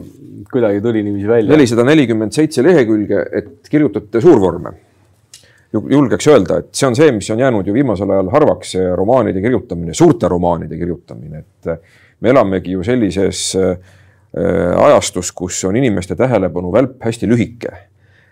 kuidagi 0.51 0.81
tuli 0.83 1.03
niiviisi 1.05 1.29
välja. 1.29 1.51
nelisada 1.53 1.85
nelikümmend 1.87 2.35
seitse 2.35 2.63
lehekülge, 2.65 3.21
et 3.39 3.69
kirjutate 3.71 4.21
suurvorme. 4.23 4.73
julgeks 5.71 6.27
öelda, 6.27 6.57
et 6.59 6.73
see 6.75 6.89
on 6.89 6.97
see, 6.99 7.11
mis 7.15 7.29
on 7.31 7.39
jäänud 7.39 7.67
ju 7.67 7.73
viimasel 7.73 8.09
ajal 8.11 8.31
harvaks, 8.33 8.73
see 8.75 8.89
romaanide 8.95 9.39
kirjutamine, 9.43 9.93
suurte 9.95 10.27
romaanide 10.27 10.75
kirjutamine, 10.75 11.45
et 11.45 11.71
me 12.19 12.33
elamegi 12.33 12.75
ju 12.75 12.83
sellises 12.83 13.45
äh, 13.55 13.77
ajastus, 14.35 15.31
kus 15.31 15.63
on 15.69 15.79
inimeste 15.79 16.15
tähelepanu 16.19 16.73
välp 16.75 16.99
hästi 17.07 17.31
lühike 17.31 17.71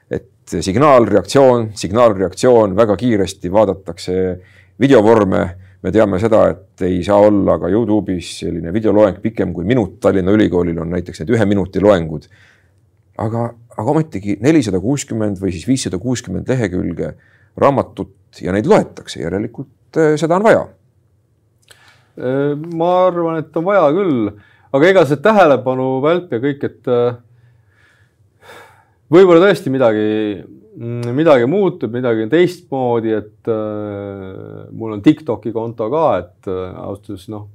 et 0.10 0.64
signaalreaktsioon, 0.66 1.70
signaalreaktsioon, 1.78 2.76
väga 2.78 2.98
kiiresti 2.98 3.52
vaadatakse 3.54 4.14
videovorme. 4.82 5.50
Me 5.84 5.92
teame 5.96 6.20
seda, 6.20 6.44
et 6.52 6.84
ei 6.88 7.00
saa 7.06 7.20
olla 7.24 7.58
ka 7.62 7.70
Youtube'is 7.72 8.34
selline 8.42 8.74
videoloeng 8.76 9.22
pikem 9.24 9.54
kui 9.56 9.68
minut, 9.68 9.98
Tallinna 10.04 10.34
Ülikoolil 10.36 10.80
on 10.82 10.92
näiteks 10.92 11.24
need 11.24 11.36
ühe 11.36 11.48
minuti 11.48 11.82
loengud. 11.84 12.28
aga, 13.20 13.50
aga 13.76 13.92
ometigi 13.92 14.38
nelisada 14.40 14.80
kuuskümmend 14.80 15.42
või 15.42 15.52
siis 15.52 15.66
viissada 15.68 15.98
kuuskümmend 16.00 16.48
lehekülge 16.48 17.14
raamatut 17.60 18.40
ja 18.42 18.54
neid 18.56 18.68
loetakse, 18.68 19.20
järelikult 19.24 19.98
äh, 19.98 20.14
seda 20.20 20.38
on 20.40 20.46
vaja. 20.46 20.68
Ma 22.20 22.88
arvan, 23.08 23.38
et 23.40 23.56
on 23.56 23.64
vaja 23.64 23.86
küll, 23.96 24.30
aga 24.76 24.88
ega 24.90 25.06
see 25.08 25.20
tähelepanu 25.24 26.02
välp 26.04 26.34
ja 26.36 26.40
kõik, 26.44 26.66
et 26.68 26.90
äh, 26.92 27.20
võib-olla 29.14 29.48
tõesti 29.48 29.72
midagi, 29.74 30.08
midagi 30.80 31.48
muutub, 31.50 31.92
midagi 31.92 32.24
on 32.24 32.32
teistmoodi, 32.32 33.12
et 33.18 33.52
äh, 33.52 34.68
mul 34.72 34.96
on 34.96 35.04
Tiktoki 35.04 35.52
konto 35.56 35.90
ka, 35.92 36.06
et 36.22 36.50
äh, 36.52 36.78
ausalt 36.80 37.10
öeldes 37.12 37.28
noh, 37.34 37.48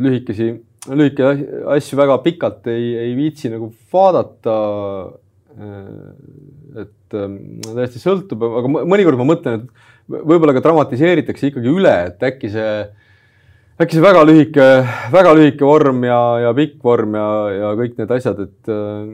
lühikesi, 0.00 0.50
lühike 0.88 1.32
asju 1.74 1.98
väga 2.00 2.16
pikalt 2.24 2.70
ei, 2.72 2.94
ei 3.04 3.12
viitsi 3.18 3.52
nagu 3.52 3.68
vaadata 3.92 4.54
et 6.78 7.10
täiesti 7.10 7.98
sõltub, 7.98 8.44
aga 8.46 8.70
mõnikord 8.70 9.18
ma 9.18 9.26
mõtlen, 9.26 9.64
et 9.64 9.88
võib-olla 10.08 10.54
ka 10.56 10.62
dramatiseeritakse 10.64 11.50
ikkagi 11.50 11.72
üle, 11.72 11.94
et 12.12 12.22
äkki 12.28 12.50
see, 12.52 12.74
äkki 13.82 13.98
see 13.98 14.04
väga 14.04 14.22
lühike, 14.28 14.66
väga 15.12 15.34
lühike 15.36 15.66
vorm 15.66 16.04
ja, 16.06 16.20
ja 16.46 16.52
pikk 16.56 16.78
vorm 16.84 17.16
ja, 17.18 17.28
ja 17.56 17.72
kõik 17.80 17.98
need 17.98 18.14
asjad, 18.14 18.44
et 18.46 18.72
äh, 18.72 19.10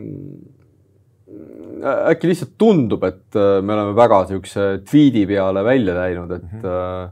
äkki 1.85 2.31
lihtsalt 2.31 2.55
tundub, 2.59 3.05
et 3.05 3.37
äh, 3.37 3.61
me 3.63 3.75
oleme 3.77 3.95
väga 3.97 4.23
niisuguse 4.25 4.67
tweet'i 4.89 5.25
peale 5.29 5.65
välja 5.67 5.97
läinud, 5.99 6.31
et 6.33 6.45
mm 6.45 6.63
-hmm. 6.63 7.11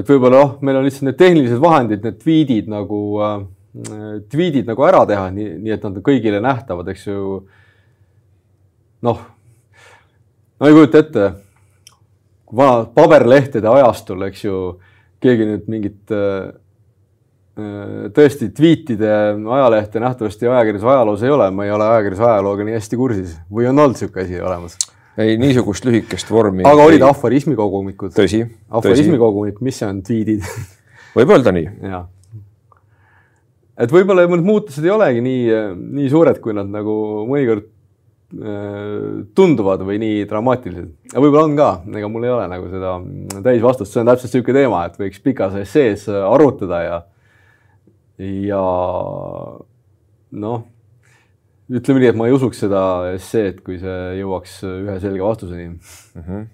et 0.00 0.12
võib-olla 0.12 0.44
noh, 0.44 0.54
meil 0.62 0.80
on 0.80 0.86
lihtsalt 0.86 1.08
need 1.10 1.18
tehnilised 1.18 1.60
vahendid, 1.60 2.04
need 2.04 2.20
tweet'id 2.22 2.70
nagu 2.70 3.00
äh,, 3.20 3.42
tweet'id 4.30 4.66
nagu 4.66 4.86
ära 4.86 5.04
teha, 5.06 5.28
nii, 5.30 5.58
nii 5.58 5.74
et 5.76 5.84
nad 5.84 5.96
on 5.96 6.06
kõigile 6.06 6.40
nähtavad, 6.42 6.88
eks 6.88 7.06
ju 7.06 7.20
noh, 9.02 9.20
no 10.60 10.66
ei 10.66 10.74
kujuta 10.76 11.04
ette, 11.04 11.30
vana 12.56 12.84
paberlehtede 12.94 13.68
ajastul, 13.68 14.22
eks 14.28 14.44
ju, 14.44 14.56
keegi 15.20 15.46
nüüd 15.46 15.68
mingit 15.70 16.12
äh, 16.16 16.48
äh, 16.48 16.54
tõesti 18.16 18.50
tweetide 18.56 19.10
ajalehte 19.56 20.02
nähtavasti 20.02 20.48
ajakirjanduse 20.48 20.88
ajaloos 20.92 21.24
ei 21.26 21.34
ole, 21.34 21.50
ma 21.54 21.66
ei 21.66 21.74
ole 21.74 21.86
ajakirjanduse 21.86 22.26
ajalooga 22.28 22.66
nii 22.68 22.76
hästi 22.78 23.00
kursis 23.00 23.34
või 23.50 23.68
on 23.70 23.78
olnud 23.78 23.96
niisugune 23.96 24.24
asi 24.26 24.40
olemas? 24.40 24.78
ei, 25.20 25.36
niisugust 25.40 25.88
lühikest 25.88 26.30
vormi. 26.30 26.64
aga 26.68 26.86
olid 26.90 27.04
aforismikogumikud? 27.08 28.14
tõsi. 28.16 28.44
aforismikogumik, 28.80 29.60
mis 29.64 29.80
see 29.80 29.88
on, 29.88 30.00
tweetid 30.06 30.46
võib 31.18 31.34
öelda 31.36 31.54
nii. 31.56 31.68
jah. 31.90 32.06
et 33.80 33.92
võib-olla 33.96 34.28
mõned 34.30 34.46
muutused 34.46 34.86
ei 34.86 34.94
olegi 34.94 35.24
nii, 35.26 35.60
nii 36.00 36.08
suured, 36.12 36.40
kui 36.44 36.56
nad 36.56 36.70
nagu 36.70 36.96
mõnikord 37.30 37.68
Äh, 38.30 39.24
tunduvad 39.34 39.80
või 39.82 39.96
nii 39.98 40.20
dramaatilised. 40.30 40.90
aga 41.10 41.22
võib-olla 41.24 41.48
on 41.48 41.56
ka, 41.58 41.70
ega 41.98 42.06
mul 42.06 42.26
ei 42.28 42.30
ole 42.30 42.44
nagu 42.46 42.68
seda 42.70 42.92
täisvastust, 43.42 43.90
see 43.90 44.04
on 44.04 44.06
täpselt 44.06 44.30
niisugune 44.30 44.54
teema, 44.54 44.82
et 44.86 45.00
võiks 45.00 45.18
pikas 45.24 45.56
essees 45.58 46.04
arutada 46.06 46.78
ja, 46.84 47.00
ja 48.20 48.62
noh, 50.44 50.62
ütleme 51.70 52.02
nii, 52.02 52.12
et 52.12 52.18
ma 52.18 52.28
ei 52.28 52.36
usuks 52.36 52.60
seda 52.64 52.82
esseed, 53.14 53.62
kui 53.64 53.78
see 53.80 53.98
jõuaks 54.20 54.60
ühe 54.68 54.96
selge 55.02 55.24
vastuseni 55.24 55.68
mm. 55.70 56.24
-hmm. 56.26 56.46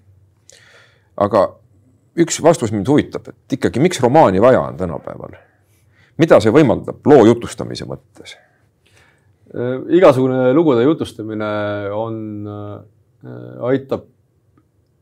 aga 1.27 1.47
üks 2.23 2.41
vastus 2.45 2.73
mind 2.73 2.89
huvitab, 2.89 3.29
et 3.33 3.59
ikkagi, 3.59 3.83
miks 3.83 4.01
romaani 4.05 4.41
vaja 4.43 4.63
on 4.69 4.77
tänapäeval? 4.77 5.39
mida 6.17 6.41
see 6.41 6.53
võimaldab 6.53 7.05
loo 7.05 7.25
jutustamise 7.29 7.85
mõttes? 7.89 8.37
Äh, 9.57 9.79
igasugune 9.99 10.53
lugude 10.57 10.85
jutustamine 10.87 11.49
on, 11.95 12.17
äh, 12.47 13.65
aitab 13.71 14.07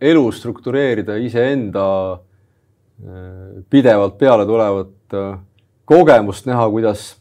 elu 0.04 0.24
struktureerida 0.32 1.16
iseenda 1.22 1.86
äh, 2.12 3.62
pidevalt 3.70 4.18
peale 4.18 4.46
tulevat 4.46 5.18
kogemust, 5.84 6.46
näha, 6.48 6.64
kuidas, 6.72 7.14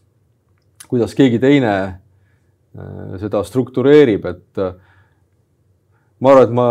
kuidas 0.89 1.15
keegi 1.17 1.39
teine 1.41 1.73
seda 3.21 3.43
struktureerib, 3.45 4.25
et 4.25 4.61
ma 6.23 6.31
arvan, 6.31 6.43
et 6.47 6.53
ma 6.57 6.67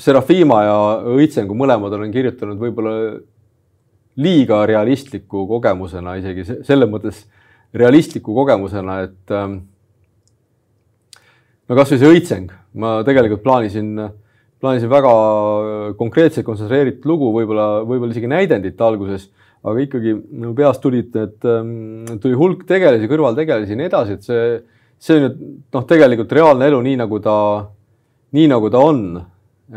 Serafima 0.00 0.60
ja 0.62 0.74
Õitsengu 1.16 1.54
mõlemad 1.58 1.90
olen 1.96 2.12
kirjutanud 2.14 2.60
võib-olla 2.60 2.92
liiga 4.20 4.60
realistliku 4.68 5.46
kogemusena, 5.50 6.14
isegi 6.20 6.44
selles 6.46 6.90
mõttes 6.90 7.24
realistliku 7.74 8.34
kogemusena, 8.36 9.00
et 9.08 9.32
no 11.70 11.78
kasvõi 11.78 11.98
see 11.98 12.12
õitseng, 12.14 12.52
ma 12.78 13.00
tegelikult 13.06 13.42
plaanisin, 13.42 13.94
plaanisin 14.62 14.90
väga 14.92 15.12
konkreetselt 15.98 16.46
kontsentreeritud 16.46 17.06
lugu, 17.10 17.32
võib-olla, 17.34 17.68
võib-olla 17.86 18.14
isegi 18.14 18.30
näidendit 18.30 18.78
alguses, 18.84 19.30
aga 19.66 19.82
ikkagi 19.84 20.14
minu 20.16 20.54
peast 20.56 20.82
tulid, 20.84 21.10
et 21.20 21.48
ähm, 21.48 22.06
tuli 22.22 22.38
hulk 22.38 22.64
tegelasi, 22.68 23.08
kõrvaltegelasi 23.10 23.74
ja 23.74 23.80
nii 23.80 23.88
edasi, 23.90 24.16
et 24.16 24.28
see, 24.28 24.46
see 25.00 25.20
nüüd 25.20 25.42
noh, 25.76 25.84
tegelikult 25.88 26.32
reaalne 26.36 26.70
elu, 26.70 26.80
nii 26.86 27.00
nagu 27.02 27.20
ta, 27.24 27.36
nii 28.36 28.48
nagu 28.52 28.72
ta 28.72 28.86
on, 28.92 29.04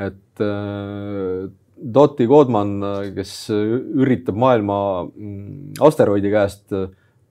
et 0.08 0.46
äh, 0.46 1.44
Dotti 1.84 2.24
Godman, 2.30 2.78
kes 3.12 3.36
üritab 3.52 4.38
maailma 4.40 4.78
mm, 5.04 5.74
asteroidi 5.84 6.30
käest 6.32 6.72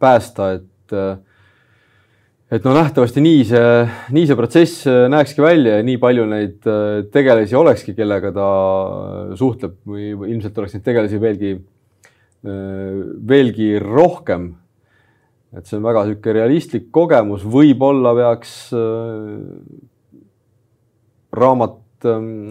päästa, 0.03 0.51
et 0.59 0.97
äh, 0.99 1.15
et 2.53 2.67
no 2.67 2.75
nähtavasti 2.77 3.23
nii 3.25 3.45
see, 3.49 3.69
nii 4.13 4.27
see 4.29 4.37
protsess 4.37 4.87
äh, 4.91 5.07
näekski 5.13 5.41
välja 5.45 5.79
ja 5.79 5.85
nii 5.87 5.99
palju 6.01 6.27
neid 6.29 6.69
äh, 6.69 7.01
tegelasi 7.13 7.57
olekski, 7.57 7.95
kellega 7.97 8.33
ta 8.37 8.49
suhtleb 9.41 9.79
või, 9.89 10.11
ilmselt 10.35 10.59
oleks 10.61 10.77
neid 10.77 10.85
tegelasi 10.85 11.21
veelgi, 11.23 11.55
äh, 11.57 11.72
veelgi 12.43 13.77
rohkem. 13.79 14.49
et 15.53 15.69
see 15.69 15.77
on 15.77 15.85
väga 15.85 16.07
niisugune 16.09 16.33
realistlik 16.39 16.87
kogemus, 16.91 17.43
võib-olla 17.45 18.15
peaks 18.17 18.55
raamat, 21.33 21.79
ähm, 22.05 22.51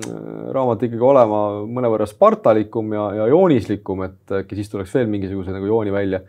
raamat 0.53 0.85
ikkagi 0.87 1.05
olema 1.05 1.41
mõnevõrra 1.69 2.07
spartalikum 2.09 2.93
ja, 2.95 3.07
ja 3.21 3.27
joonislikum, 3.31 4.05
et 4.07 4.37
äkki 4.41 4.57
siis 4.57 4.71
tuleks 4.71 4.93
veel 4.95 5.09
mingisuguse 5.11 5.53
nagu 5.53 5.69
jooni 5.69 5.93
välja. 5.93 6.21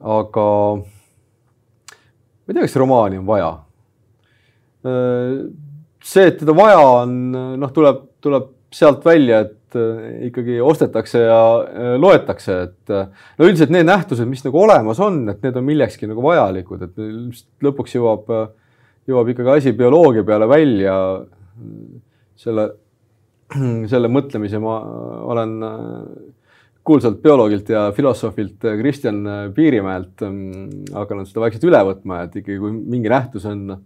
aga 0.00 0.46
ma 0.80 2.48
ei 2.48 2.54
tea, 2.54 2.64
kas 2.64 2.76
romaani 2.80 3.20
on 3.20 3.26
vaja. 3.28 3.50
see, 6.00 6.26
et 6.26 6.38
teda 6.40 6.54
vaja 6.56 6.78
on, 6.80 7.16
noh, 7.60 7.72
tuleb, 7.76 7.98
tuleb 8.24 8.46
sealt 8.72 9.04
välja, 9.04 9.42
et 9.44 9.59
ikkagi 10.26 10.58
ostetakse 10.64 11.22
ja 11.22 11.40
loetakse, 12.00 12.56
et 12.66 12.92
no 12.92 13.46
üldiselt 13.46 13.72
need 13.74 13.86
nähtused, 13.88 14.28
mis 14.28 14.42
nagu 14.46 14.62
olemas 14.62 15.00
on, 15.02 15.22
et 15.32 15.44
need 15.44 15.58
on 15.60 15.66
millekski 15.66 16.08
nagu 16.10 16.24
vajalikud, 16.24 16.86
et 16.86 17.62
lõpuks 17.66 17.96
jõuab, 17.96 18.30
jõuab 19.10 19.32
ikkagi 19.32 19.54
asi 19.56 19.74
bioloogia 19.78 20.26
peale 20.26 20.48
välja. 20.50 20.96
selle, 22.40 22.70
selle 23.92 24.08
mõtlemise 24.08 24.58
ma 24.62 24.76
olen 25.28 25.56
kuulsalt 26.84 27.20
bioloogilt 27.22 27.68
ja 27.68 27.92
filosoofilt 27.96 28.64
Kristjan 28.80 29.20
Piirimäelt 29.54 30.22
ähm, 30.26 30.40
hakanud 30.94 31.28
seda 31.28 31.44
vaikselt 31.44 31.66
üle 31.68 31.82
võtma, 31.86 32.24
et 32.24 32.40
ikkagi 32.40 32.58
kui 32.62 32.72
mingi 32.72 33.12
nähtus 33.12 33.46
on, 33.50 33.76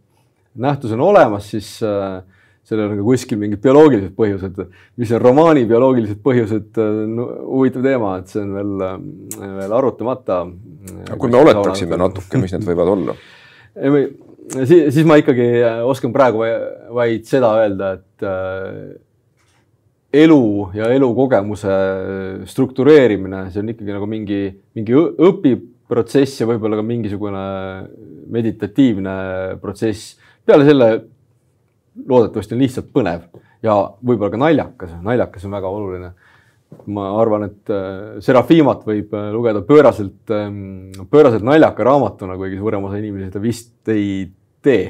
nähtus 0.63 0.95
on 0.95 1.03
olemas, 1.05 1.51
siis 1.51 1.69
äh, 1.85 2.23
sellel 2.65 2.91
on 2.91 2.99
ka 3.01 3.07
kuskil 3.07 3.41
mingid 3.41 3.61
bioloogilised 3.65 4.15
põhjused, 4.17 4.61
mis 5.01 5.13
on 5.13 5.23
romaani 5.23 5.65
bioloogilised 5.69 6.21
põhjused 6.25 6.81
no,, 7.13 7.29
huvitav 7.51 7.85
teema, 7.85 8.17
et 8.21 8.33
see 8.33 8.43
on 8.43 8.55
veel, 8.57 8.75
äh, 8.89 9.49
veel 9.61 9.79
arutamata. 9.79 10.43
kui 11.19 11.33
me 11.33 11.41
oletaksime 11.43 12.01
natuke, 12.01 12.41
mis 12.41 12.57
need 12.57 12.69
võivad 12.69 12.93
olla? 12.97 13.17
siis, 14.69 14.95
siis 14.95 15.05
ma 15.09 15.19
ikkagi 15.21 15.49
oskan 15.85 16.15
praegu 16.15 16.45
vaid 16.97 17.29
seda 17.29 17.53
öelda, 17.61 17.95
et 17.99 18.29
äh, 18.29 18.95
elu 20.15 20.71
ja 20.77 20.89
elukogemuse 20.95 21.79
struktureerimine, 22.51 23.49
see 23.51 23.63
on 23.63 23.73
ikkagi 23.73 23.97
nagu 23.97 24.09
mingi, 24.09 24.43
mingi 24.77 24.95
õpiprotsess 24.97 26.43
ja 26.43 26.49
võib-olla 26.49 26.79
ka 26.79 26.87
mingisugune 26.87 27.43
meditatiivne 28.35 29.17
protsess. 29.63 30.15
peale 30.47 30.67
selle 30.69 30.89
loodetavasti 32.09 32.57
on 32.57 32.63
lihtsalt 32.65 32.93
põnev 32.95 33.27
ja 33.65 33.77
võib-olla 34.05 34.33
ka 34.33 34.41
naljakas, 34.41 34.95
naljakas 35.03 35.45
on 35.49 35.59
väga 35.59 35.73
oluline. 35.73 36.13
ma 36.91 37.05
arvan, 37.21 37.45
et 37.47 37.71
äh, 37.71 38.21
Serafimat 38.25 38.83
võib 38.87 39.13
äh, 39.15 39.29
lugeda 39.31 39.63
pööraselt, 39.63 40.25
ähm, 40.35 40.91
pööraselt 41.11 41.45
naljaka 41.47 41.85
raamatuna, 41.87 42.35
kuigi 42.37 42.59
suurem 42.59 42.89
osa 42.89 42.99
inimesi 42.99 43.29
seda 43.29 43.43
vist 43.43 43.93
ei 43.95 44.27
tee 44.63 44.89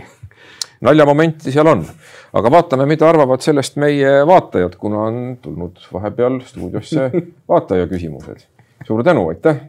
naljamomenti 0.84 1.52
seal 1.52 1.68
on, 1.70 1.84
aga 2.36 2.50
vaatame, 2.52 2.86
mida 2.88 3.08
arvavad 3.08 3.42
sellest 3.44 3.78
meie 3.80 4.10
vaatajad, 4.28 4.76
kuna 4.80 5.04
on 5.08 5.20
tulnud 5.42 5.80
vahepeal 5.92 6.40
stuudiosse 6.46 7.10
vaataja 7.50 7.86
küsimused. 7.90 8.44
suur 8.86 9.04
tänu, 9.04 9.28
aitäh. 9.32 9.60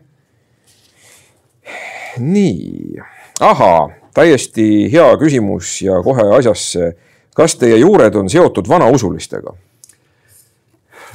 nii, 2.19 3.00
ahaa, 3.41 3.89
täiesti 4.15 4.91
hea 4.91 5.08
küsimus 5.21 5.82
ja 5.86 6.02
kohe 6.04 6.30
asjasse. 6.38 6.95
Kas 7.36 7.58
teie 7.60 7.78
juured 7.82 8.15
on 8.15 8.32
seotud 8.32 8.69
vanausulistega? 8.71 9.54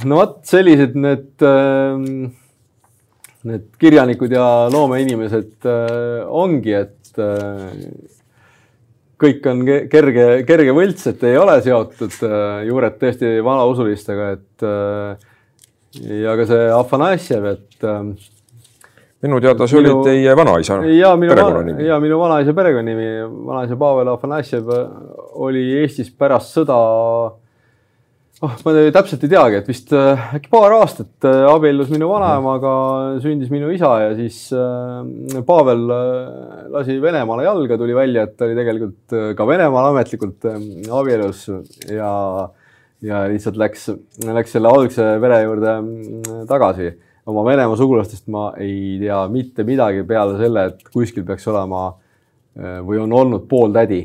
no 0.05 0.21
vot, 0.21 0.39
sellised 0.49 0.97
need 0.97 1.45
äh, 1.45 2.31
need 3.49 3.69
kirjanikud 3.81 4.33
ja 4.35 4.47
loomeinimesed 4.73 5.69
äh, 5.69 6.25
ongi, 6.27 6.75
et 6.77 7.21
äh, 7.21 7.71
kõik 9.21 9.47
on 9.49 9.65
kerge, 9.93 10.27
kerge 10.49 10.75
võlts, 10.77 11.09
et 11.11 11.25
ei 11.29 11.39
ole 11.41 11.57
seotud 11.65 12.19
äh, 12.27 12.67
juured 12.69 12.99
tõesti 13.01 13.39
vanausulistega, 13.45 14.31
et 14.37 14.67
ja 16.21 16.37
ka 16.39 16.47
see 16.47 16.67
Afanasjev, 16.77 17.49
et 17.57 17.87
minu 19.21 19.41
teada 19.45 19.69
see 19.69 19.83
minu, 19.83 19.99
oli 20.01 20.09
teie 20.09 20.37
vanaisa 20.37 20.81
perekonnanimi. 21.35 21.87
ja 21.87 22.01
minu 22.01 22.19
vanaisa 22.21 22.55
perekonnanimi, 22.57 23.11
vanaisa 23.47 23.77
Pavel 23.81 24.09
Afanasjev 24.15 24.73
oli 25.45 25.67
Eestis 25.83 26.09
pärast 26.11 26.57
sõda 26.57 26.79
oh, 28.41 28.55
ma 28.65 28.75
täpselt 28.95 29.25
ei 29.27 29.33
teagi, 29.33 29.59
et 29.61 29.69
vist 29.69 29.93
äh, 29.97 30.23
äkki 30.37 30.51
paar 30.53 30.73
aastat 30.79 31.29
äh, 31.29 31.43
abiellus 31.51 31.91
minu 31.93 32.09
vanaemaga, 32.11 32.73
sündis 33.25 33.53
minu 33.53 33.71
isa 33.75 33.91
ja 34.07 34.15
siis 34.17 34.39
äh, 34.57 35.43
Pavel 35.47 35.85
lasi 36.73 36.97
Venemaale 37.03 37.45
jalga, 37.45 37.79
tuli 37.81 37.97
välja, 37.97 38.25
et 38.25 38.39
ta 38.39 38.49
oli 38.49 38.57
tegelikult 38.59 39.19
ka 39.37 39.49
Venemaal 39.49 39.91
ametlikult 39.91 40.49
abielus 41.01 41.45
ja, 41.91 42.15
ja 43.05 43.23
lihtsalt 43.31 43.61
läks, 43.61 43.91
läks 44.25 44.57
selle 44.57 44.73
algse 44.73 45.13
pere 45.21 45.45
juurde 45.45 45.79
tagasi. 46.49 46.95
Oma 47.31 47.47
Venemaa 47.47 47.79
sugulastest 47.79 48.29
ma 48.33 48.51
ei 48.59 48.99
tea 49.01 49.23
mitte 49.33 49.65
midagi 49.65 50.05
peale 50.09 50.37
selle, 50.41 50.67
et 50.71 50.87
kuskil 50.93 51.25
peaks 51.29 51.47
olema 51.51 51.89
või 52.87 52.99
on 52.99 53.13
olnud 53.15 53.47
pooltädi. 53.49 54.03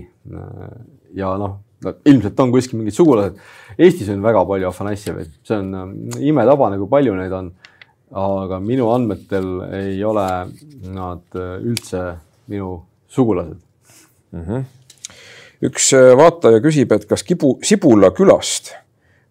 ja 1.17 1.31
noh 1.41 1.59
no 1.85 1.93
ilmselt 2.09 2.39
on 2.39 2.53
kuskil 2.53 2.79
mingid 2.79 2.95
sugulased. 2.95 3.37
Eestis 3.77 4.09
on 4.13 4.23
väga 4.23 4.43
palju 4.47 4.69
Afanasjeveid, 4.69 5.33
see 5.45 5.57
on 5.59 5.71
ähm, 5.79 5.93
imetabane, 6.31 6.79
kui 6.81 6.91
palju 6.91 7.15
neid 7.17 7.35
on. 7.35 7.53
aga 8.15 8.59
minu 8.61 8.85
andmetel 8.93 9.47
ei 9.75 9.97
ole 10.05 10.23
nad 10.93 11.39
äh, 11.41 11.55
üldse 11.65 12.03
minu 12.47 12.77
sugulased 13.11 13.57
mm. 14.31 14.43
-hmm. 14.45 14.61
üks 15.67 15.89
äh, 15.97 16.13
vaataja 16.15 16.61
küsib, 16.63 16.93
et 16.93 17.07
kas 17.09 17.25
Kibu, 17.25 17.57
Sibula 17.65 18.11
külast, 18.15 18.71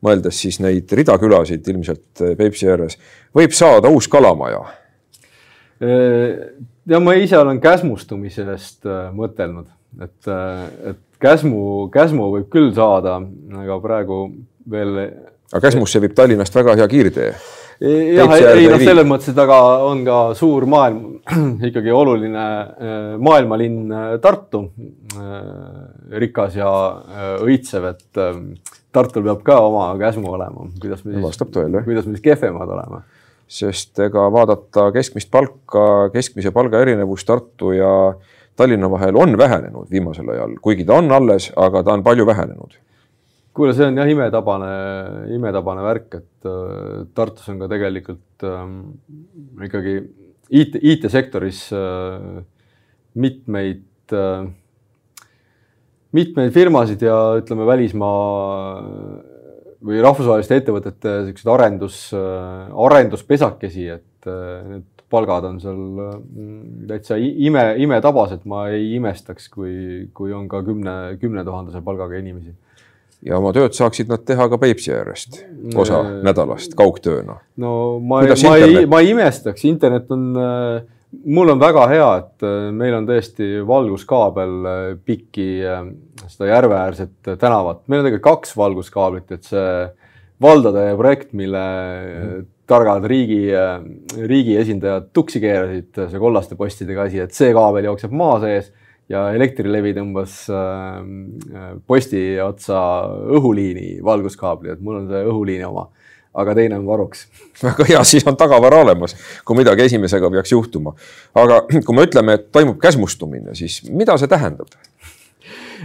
mõeldes 0.05 0.39
siis 0.45 0.61
neid 0.63 0.93
ridakülasid 0.93 1.73
ilmselt 1.73 2.25
äh, 2.25 2.37
Peipsi 2.39 2.71
ääres, 2.71 2.99
võib 3.37 3.57
saada 3.57 3.93
uus 3.93 4.11
kalamaja? 4.11 4.65
ja 5.85 6.99
ma 7.03 7.13
ise 7.19 7.35
olen 7.37 7.59
käsmustumisest 7.61 8.87
mõtelnud, 9.13 9.67
et, 10.01 10.29
et 10.87 11.01
Käsmu, 11.25 11.89
Käsmu 11.93 12.31
võib 12.35 12.49
küll 12.53 12.73
saada, 12.77 13.19
aga 13.63 13.81
praegu 13.83 14.27
veel. 14.71 14.97
aga 15.53 15.61
Käsmusse 15.69 16.03
viib 16.03 16.17
Tallinnast 16.17 16.55
väga 16.57 16.77
hea 16.81 16.89
kiirtee. 16.91 17.31
jah, 17.85 18.35
ei 18.53 18.69
noh, 18.69 18.83
selles 18.83 19.07
mõttes, 19.09 19.33
et 19.33 19.41
aga 19.41 19.59
on 19.89 20.05
ka 20.07 20.19
suur 20.39 20.67
maailm, 20.71 21.19
ikkagi 21.69 21.93
oluline 21.95 22.45
äh, 22.45 22.97
maailmalinn 23.19 23.93
äh, 23.93 24.09
Tartu, 24.23 24.67
äh, 25.17 25.39
rikas 26.21 26.59
ja 26.61 26.71
õitsev, 27.45 27.89
et 27.95 28.23
Tartul 28.95 29.25
peab 29.27 29.43
ka 29.47 29.59
oma 29.67 29.89
Käsmu 29.99 30.31
olema, 30.37 30.69
kuidas 30.81 31.05
me 31.05 31.17
siis, 31.19 31.43
kuidas 31.51 32.07
me 32.07 32.15
siis 32.15 32.25
kehvemad 32.25 32.71
oleme? 32.77 33.03
Sest 33.51 33.99
ega 34.01 34.25
vaadata 34.33 34.89
keskmist 34.95 35.29
palka, 35.35 36.09
keskmise 36.15 36.53
palga 36.55 36.81
erinevus 36.81 37.27
Tartu 37.29 37.75
ja 37.77 37.91
Tallinna 38.57 38.89
vahel 38.91 39.19
on 39.19 39.37
vähenenud 39.39 39.91
viimasel 39.91 40.31
ajal, 40.31 40.57
kuigi 40.63 40.87
ta 40.87 41.01
on 41.01 41.11
alles, 41.13 41.51
aga 41.59 41.83
ta 41.83 41.93
on 41.93 42.05
palju 42.07 42.27
vähenenud. 42.27 42.79
kuule, 43.55 43.75
see 43.75 43.87
on 43.87 43.99
jah 43.99 44.09
imetabane, 44.11 44.71
imetabane 45.35 45.83
värk, 45.85 46.15
et 46.19 46.49
äh, 46.51 47.05
Tartus 47.15 47.49
on 47.53 47.61
ka 47.63 47.69
tegelikult 47.71 48.43
äh, 48.43 48.65
ikkagi 49.67 49.95
IT, 50.51 50.79
IT-sektoris 50.83 51.69
äh, 51.75 52.43
mitmeid 53.15 54.13
äh,, 54.13 54.49
mitmeid 56.15 56.53
firmasid 56.55 57.03
ja 57.05 57.19
ütleme, 57.41 57.67
välismaa 57.67 58.25
või 59.85 60.01
rahvusvaheliste 60.01 60.63
ettevõtete 60.63 61.15
siukseid 61.29 61.53
arendus, 61.53 61.99
äh, 62.17 62.73
arenduspesakesi, 62.87 63.89
et 63.99 64.31
äh, 64.31 64.61
need 64.71 64.91
palgad 65.15 65.47
on 65.49 65.61
seal 65.63 65.81
täitsa 66.89 67.19
ime, 67.21 67.65
imetabas, 67.85 68.35
et 68.37 68.45
ma 68.51 68.67
ei 68.73 68.95
imestaks, 68.97 69.49
kui, 69.53 69.75
kui 70.17 70.35
on 70.35 70.49
ka 70.51 70.63
kümne, 70.67 70.95
kümne 71.21 71.45
tuhandese 71.47 71.83
palgaga 71.85 72.19
inimesi. 72.19 72.55
ja 73.25 73.39
oma 73.39 73.55
tööd 73.57 73.73
saaksid 73.73 74.11
nad 74.11 74.25
teha 74.27 74.49
ka 74.53 74.59
Peipsi 74.61 74.93
äärest, 74.93 75.39
osa 75.77 76.01
äh, 76.03 76.17
nädalast 76.27 76.75
kaugtööna. 76.79 77.39
no 77.57 78.01
ma, 78.01 78.23
ma 78.25 78.57
ei, 78.57 78.87
ma 78.91 79.01
ei 79.05 79.15
imestaks, 79.15 79.65
internet 79.69 80.11
on 80.15 80.27
äh, 80.37 80.83
mul 81.25 81.53
on 81.55 81.61
väga 81.63 81.85
hea, 81.91 82.09
et 82.23 82.47
äh, 82.47 82.71
meil 82.77 82.97
on 82.99 83.09
tõesti 83.09 83.51
valguskaabel 83.67 84.57
pikki 85.05 85.51
seda 86.25 86.51
järveäärset 86.51 87.37
tänavat, 87.41 87.85
meil 87.89 88.03
on 88.03 88.09
tegelikult 88.09 88.31
kaks 88.31 88.57
valguskaablit, 88.59 89.37
et 89.37 89.47
see 89.47 89.69
valdade 90.43 90.91
projekt, 90.99 91.33
mille 91.37 91.63
mm 91.63 92.51
targad 92.65 93.05
riigi, 93.05 93.51
riigi 94.25 94.55
esindajad 94.57 95.11
tuksi 95.13 95.41
keerasid, 95.43 95.91
see 96.09 96.21
kollaste 96.21 96.57
postidega 96.57 97.05
asi, 97.09 97.21
et 97.21 97.37
see 97.37 97.51
kaabel 97.53 97.91
jookseb 97.91 98.15
maa 98.17 98.39
sees 98.41 98.71
ja 99.13 99.27
Elektrilevi 99.37 99.93
tõmbas 99.97 100.39
äh, 100.49 101.75
posti 101.87 102.23
otsa 102.41 102.79
õhuliini 103.37 103.99
valguskaabli, 104.05 104.73
et 104.73 104.85
mul 104.85 105.03
on 105.03 105.11
see 105.11 105.21
õhuliini 105.29 105.67
oma, 105.69 105.91
aga 106.35 106.55
teine 106.59 106.79
on 106.79 106.87
varuks. 106.87 107.27
väga 107.65 107.89
hea, 107.89 108.05
siis 108.09 108.27
on 108.31 108.39
tagavara 108.41 108.83
olemas, 108.85 109.17
kui 109.47 109.59
midagi 109.59 109.87
esimesega 109.89 110.31
peaks 110.37 110.55
juhtuma. 110.55 110.95
aga 111.35 111.63
kui 111.87 111.97
me 111.97 112.07
ütleme, 112.09 112.39
et 112.39 112.51
toimub 112.55 112.81
käsmustumine, 112.83 113.57
siis 113.59 113.83
mida 113.91 114.19
see 114.21 114.31
tähendab? 114.31 114.71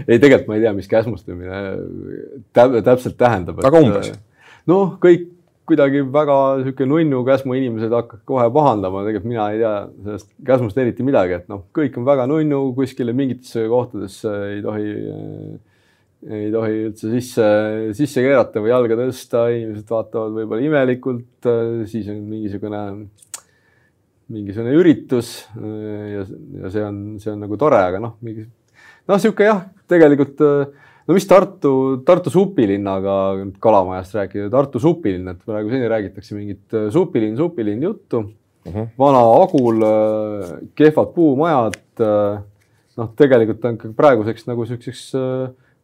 ei, 0.08 0.20
tegelikult 0.20 0.48
ma 0.48 0.56
ei 0.60 0.64
tea, 0.64 0.74
mis 0.78 0.88
käsmustumine 0.88 1.60
täpselt 2.56 3.18
tähendab. 3.20 3.62
aga 3.66 3.84
umbes? 3.84 4.14
noh, 4.70 4.96
kõik 5.02 5.28
kuidagi 5.70 6.02
väga 6.10 6.36
sihuke 6.64 6.86
nunnu 6.90 7.22
käsmu 7.28 7.54
inimesed 7.58 7.94
hakkavad 7.94 8.24
kohe 8.32 8.46
pahandama, 8.54 9.04
tegelikult 9.06 9.30
mina 9.30 9.50
ei 9.54 9.60
tea 9.62 9.74
sellest 10.06 10.30
käsmust 10.48 10.80
eriti 10.82 11.06
midagi, 11.06 11.38
et 11.38 11.52
noh, 11.52 11.68
kõik 11.76 11.98
on 12.00 12.08
väga 12.08 12.26
nunnu, 12.32 12.62
kuskile 12.78 13.14
mingitesse 13.18 13.68
kohtadesse 13.70 14.34
ei 14.56 14.64
tohi, 14.66 14.96
ei 16.28 16.50
tohi 16.52 16.82
üldse 16.90 17.14
sisse, 17.14 17.48
sisse 17.96 18.24
keerata 18.26 18.64
või 18.64 18.74
jalga 18.74 18.98
tõsta, 19.00 19.46
inimesed 19.56 19.88
vaatavad 19.88 20.36
võib-olla 20.36 20.66
imelikult, 20.66 21.50
siis 21.88 22.10
on 22.12 22.20
mingisugune, 22.28 22.82
mingisugune 24.28 24.76
üritus 24.76 25.32
ja, 25.56 26.26
ja 26.60 26.74
see 26.74 26.84
on, 26.84 27.00
see 27.24 27.32
on 27.32 27.46
nagu 27.46 27.60
tore, 27.62 27.80
aga 27.80 28.04
noh, 28.04 28.18
mingi 28.26 28.44
noh, 28.44 29.18
sihuke 29.22 29.48
jah, 29.48 29.64
tegelikult 29.90 30.44
äh, 30.44 30.90
no 31.10 31.16
mis 31.18 31.26
Tartu, 31.26 31.72
Tartu 32.06 32.30
supilinnaga 32.34 33.16
Kalamajast 33.62 34.20
rääkida, 34.20 34.50
Tartu 34.54 34.82
supilinn, 34.82 35.32
et 35.32 35.42
praegu 35.46 35.72
seni 35.74 35.90
räägitakse 35.90 36.38
mingit 36.38 36.78
äh, 36.78 36.92
supilinn, 36.94 37.38
supilinn 37.38 37.84
juttu. 37.84 38.28
Mhm. 38.68 38.76
-huh. 38.76 38.88
vana 39.00 39.24
Agul, 39.42 39.82
äh, 39.82 40.52
kehvad 40.76 41.14
puumajad. 41.16 41.80
Äh, 42.00 42.42
noh, 42.98 43.10
tegelikult 43.16 43.66
on 43.66 43.78
praeguseks 43.96 44.46
nagu 44.48 44.66
siukseks 44.66 45.16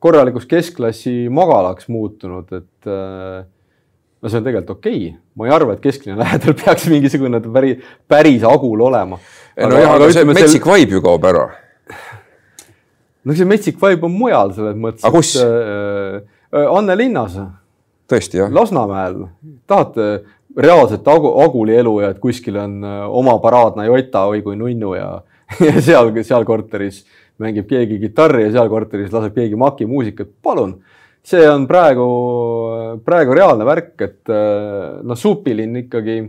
korralikuks 0.05 0.47
keskklassi 0.49 1.25
magalaks 1.33 1.89
muutunud, 1.89 2.51
et 2.53 2.89
no 2.89 4.31
see 4.31 4.39
on 4.39 4.45
tegelikult 4.45 4.77
okei 4.77 4.99
okay., 5.09 5.15
ma 5.37 5.49
ei 5.49 5.55
arva, 5.55 5.75
et 5.75 5.81
kesklinna 5.83 6.21
lähedal 6.21 6.55
peaks 6.61 6.85
mingisugune 6.91 7.41
päris, 7.45 7.81
päris 8.09 8.45
Agul 8.47 8.85
olema. 8.85 9.19
nojah, 9.57 9.97
aga, 9.97 10.11
see 10.13 10.29
metsik 10.29 10.69
vibe 10.69 10.97
ju 10.97 11.03
kaob 11.05 11.27
ära 11.29 11.49
no 13.25 13.35
see 13.35 13.49
metsik 13.49 13.77
vibe 13.81 14.07
on 14.07 14.15
mujal 14.15 14.53
selles 14.55 14.77
mõttes. 14.79 15.03
aga 15.05 15.17
kus? 15.17 15.35
Äh, 15.41 16.21
äh, 16.53 16.71
Anne 16.77 16.97
linnas. 16.97 17.37
tõesti 18.09 18.41
jah? 18.41 18.51
Lasnamäel, 18.53 19.25
tahate 19.67 20.09
reaalset 20.55 21.07
agu, 21.11 21.33
Aguli 21.43 21.75
elu 21.75 21.95
ja 22.03 22.11
et 22.13 22.21
kuskil 22.23 22.59
on 22.61 22.77
äh, 22.85 23.03
oma 23.09 23.37
paraadne 23.43 23.87
Jota, 23.89 24.27
oi 24.31 24.43
kui 24.45 24.57
nunnu 24.59 24.93
ja, 24.97 25.09
ja 25.59 25.81
seal, 25.87 26.13
seal 26.23 26.45
korteris 26.47 27.03
mängib 27.41 27.67
keegi 27.69 27.99
kitarri 27.99 28.45
ja 28.45 28.53
seal 28.55 28.69
korteris 28.71 29.13
laseb 29.13 29.35
keegi 29.35 29.59
makimuusikat, 29.59 30.29
palun. 30.43 30.77
see 31.25 31.45
on 31.49 31.65
praegu, 31.67 32.05
praegu 33.05 33.33
reaalne 33.33 33.65
värk, 33.65 33.95
et 34.05 34.33
noh, 35.03 35.17
supilinn 35.17 35.81
ikkagi 35.81 36.19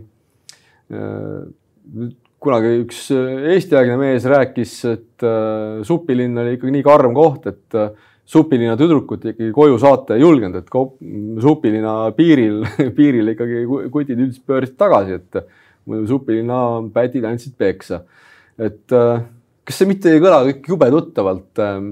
kunagi 2.43 2.73
üks 2.83 3.07
äh, 3.15 3.53
eestiaegne 3.55 3.97
mees 3.99 4.25
rääkis, 4.29 4.73
et 4.91 5.25
äh, 5.25 5.81
supilinn 5.87 6.37
oli 6.37 6.57
ikkagi 6.57 6.75
nii 6.75 6.85
karm 6.85 7.15
koht, 7.17 7.47
et 7.49 7.77
äh, 7.77 7.89
supilinna 8.27 8.75
tüdrukut 8.79 9.25
ikkagi 9.31 9.53
koju 9.55 9.79
saata 9.81 10.17
ei 10.17 10.23
julgenud, 10.23 10.59
et 10.61 11.41
supilinna 11.43 11.95
piiril, 12.17 12.61
piiril 12.97 13.33
ikkagi 13.33 13.63
kutid 13.93 14.19
üldiselt 14.19 14.45
pöörasid 14.49 14.77
tagasi, 14.79 15.17
et 15.21 15.41
muidu 15.87 16.05
supilinna 16.11 16.61
pätid 16.93 17.25
andsid 17.27 17.57
peksa. 17.57 18.03
et 18.57 18.93
kas 19.67 19.81
see 19.81 19.89
mitte 19.89 20.13
ei 20.15 20.21
kõla 20.23 20.41
kõik 20.47 20.69
jube 20.71 20.87
tuttavalt 20.93 21.61
ähm, 21.63 21.87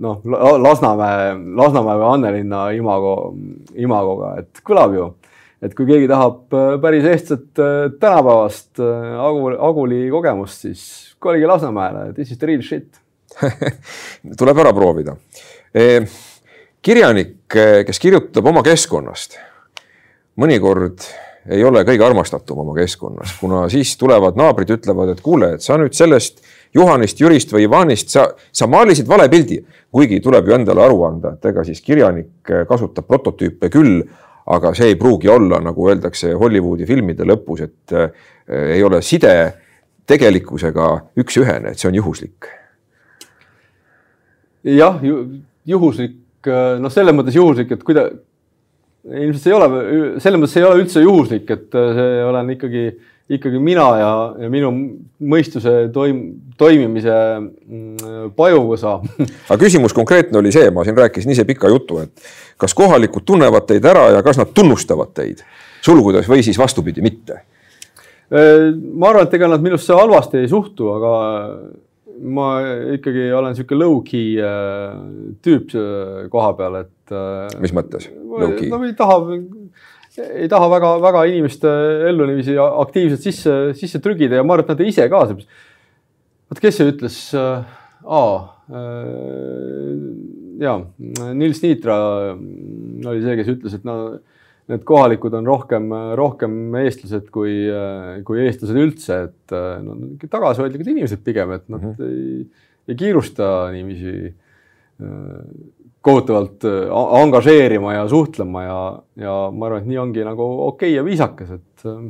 noh, 0.00 0.22
Lasnamäe, 0.64 1.34
Lasnamäe 1.58 1.98
või 2.00 2.08
Annelinna 2.14 2.62
imago, 2.76 3.14
imagoga, 3.76 4.36
et 4.42 4.62
kõlab 4.64 4.96
ju. 4.96 5.10
et 5.64 5.74
kui 5.76 5.88
keegi 5.90 6.08
tahab 6.08 6.56
äh, 6.56 6.70
päris 6.80 7.04
eestset 7.10 7.60
äh, 7.60 7.90
tänapäevast 8.00 8.80
Aguli, 8.80 9.58
Aguli 9.68 10.00
kogemust, 10.14 10.64
siis 10.64 10.82
kolige 11.20 11.50
Lasnamäele, 11.50 12.12
this 12.16 12.32
is 12.32 12.40
the 12.40 12.48
real 12.48 12.64
shit 12.64 13.00
tuleb 14.40 14.64
ära 14.64 14.72
proovida 14.72 15.18
e 15.76 16.00
kirjanik, 16.82 17.36
kes 17.84 17.98
kirjutab 18.00 18.46
oma 18.48 18.62
keskkonnast, 18.64 19.36
mõnikord 20.40 21.04
ei 21.48 21.64
ole 21.64 21.82
kõige 21.86 22.04
armastatum 22.04 22.62
oma 22.64 22.74
keskkonnas, 22.76 23.34
kuna 23.40 23.64
siis 23.72 23.94
tulevad 24.00 24.36
naabrid, 24.38 24.72
ütlevad, 24.78 25.14
et 25.14 25.22
kuule, 25.24 25.54
et 25.56 25.64
sa 25.64 25.78
nüüd 25.80 25.96
sellest 25.96 26.42
Juhanist, 26.74 27.20
Jürist 27.20 27.52
või 27.52 27.64
Ivanist, 27.66 28.12
sa, 28.12 28.26
sa 28.52 28.68
maalisid 28.70 29.08
vale 29.08 29.28
pildi. 29.32 29.62
kuigi 29.92 30.20
tuleb 30.20 30.48
ju 30.48 30.54
endale 30.54 30.82
aru 30.84 31.02
anda, 31.06 31.32
et 31.32 31.44
ega 31.48 31.64
siis 31.64 31.80
kirjanik 31.80 32.50
kasutab 32.68 33.06
prototüüpe 33.08 33.70
küll, 33.72 34.02
aga 34.48 34.72
see 34.76 34.92
ei 34.92 34.98
pruugi 35.00 35.28
olla, 35.28 35.60
nagu 35.64 35.88
öeldakse 35.88 36.34
Hollywoodi 36.36 36.86
filmide 36.88 37.26
lõpus, 37.28 37.64
et 37.64 37.96
äh, 37.96 38.12
ei 38.76 38.84
ole 38.84 39.00
side 39.04 39.34
tegelikkusega 40.08 40.86
üks-ühene, 41.20 41.72
et 41.72 41.80
see 41.80 41.90
on 41.90 41.98
juhuslik. 41.98 42.48
jah 44.68 44.96
ju,, 45.04 45.18
juhuslik, 45.68 46.16
noh, 46.80 46.92
selles 46.92 47.16
mõttes 47.16 47.36
juhuslik, 47.36 47.72
et 47.72 47.84
kuida-, 47.84 48.08
ilmselt 49.08 49.42
see 49.42 49.52
ei 49.52 49.56
ole, 49.56 49.68
selles 50.20 50.40
mõttes 50.40 50.56
ei 50.58 50.66
ole 50.66 50.82
üldse 50.82 51.04
juhuslik, 51.04 51.50
et 51.54 51.78
äh, 51.78 51.92
see 51.96 52.24
olen 52.24 52.54
ikkagi, 52.56 52.84
ikkagi 53.28 53.60
mina 53.60 53.86
ja, 54.00 54.12
ja 54.44 54.48
minu 54.52 54.70
mõistuse 55.20 55.74
toim-, 55.92 56.22
toimimise 56.60 57.14
mm, 57.38 58.30
pajuvõsa. 58.36 58.98
aga 59.50 59.58
küsimus 59.60 59.94
konkreetne 59.96 60.40
oli 60.40 60.52
see, 60.54 60.70
ma 60.74 60.84
siin 60.86 60.96
rääkisin 60.96 61.34
ise 61.34 61.44
pika 61.48 61.70
jutu, 61.72 62.00
et 62.04 62.30
kas 62.60 62.74
kohalikud 62.76 63.26
tunnevad 63.28 63.68
teid 63.68 63.84
ära 63.88 64.08
ja 64.16 64.24
kas 64.24 64.40
nad 64.40 64.54
tunnustavad 64.56 65.12
teid, 65.16 65.44
sulgudes 65.84 66.28
või 66.30 66.44
siis 66.46 66.60
vastupidi, 66.60 67.04
mitte? 67.04 67.42
Äh, 68.28 68.70
ma 68.72 69.12
arvan, 69.12 69.28
et 69.28 69.36
ega 69.36 69.52
nad 69.52 69.64
minusse 69.64 69.96
halvasti 69.96 70.42
ei 70.42 70.48
suhtu, 70.48 70.90
aga 70.96 71.12
ma 72.18 72.48
ikkagi 72.96 73.28
olen 73.32 73.52
niisugune 73.54 73.84
low-key 73.84 74.38
äh, 74.42 74.96
tüüp 75.44 75.76
koha 76.32 76.52
peal, 76.58 76.80
et. 76.82 77.12
Äh, 77.12 77.60
mis 77.62 77.76
mõttes? 77.76 78.08
no 78.28 78.50
ei 78.84 78.96
taha, 78.96 79.20
ei 80.18 80.48
taha 80.50 80.68
väga-väga 80.72 81.24
inimeste 81.30 81.72
ellu 82.10 82.26
niiviisi 82.28 82.56
aktiivselt 82.58 83.24
sisse, 83.24 83.56
sisse 83.78 84.00
trügida 84.04 84.38
ja 84.38 84.46
ma 84.46 84.56
arvan, 84.56 84.66
et 84.66 84.74
nad 84.74 84.86
ise 84.86 85.08
ka. 85.10 85.24
vot 86.48 86.62
kes 86.62 86.80
see 86.80 86.92
ütles 86.92 87.18
äh,? 87.36 87.76
Äh, 88.68 89.92
ja 90.62 90.74
Nils 91.34 91.62
Niitra 91.64 91.96
oli 92.34 93.22
see, 93.22 93.36
kes 93.40 93.52
ütles, 93.54 93.78
et 93.78 93.86
no 93.88 94.18
need 94.68 94.84
kohalikud 94.88 95.32
on 95.38 95.46
rohkem, 95.48 95.88
rohkem 96.18 96.76
eestlased 96.82 97.30
kui, 97.32 97.54
kui 98.28 98.42
eestlased 98.44 98.76
üldse, 98.76 99.20
et 99.30 99.54
no 99.84 99.96
tagasihoidlikud 100.28 100.90
inimesed 100.92 101.22
pigem, 101.24 101.54
et 101.56 101.64
nad 101.72 101.80
mm 101.80 101.94
-hmm. 101.94 102.04
ei, 102.04 102.68
ei 102.88 102.98
kiirusta 103.00 103.70
niiviisi 103.72 104.14
äh, 104.28 105.40
kohutavalt 106.08 106.64
äh, 106.64 106.88
angažeerima 107.20 107.94
ja 107.94 108.06
suhtlema 108.08 108.62
ja, 108.64 108.78
ja 109.20 109.34
ma 109.52 109.68
arvan, 109.68 109.82
et 109.82 109.90
nii 109.90 110.00
ongi 110.00 110.24
nagu 110.26 110.46
okei 110.68 110.92
okay 110.92 110.96
ja 110.96 111.04
viisakas, 111.04 111.52
et 111.58 111.84
äh, 111.88 112.00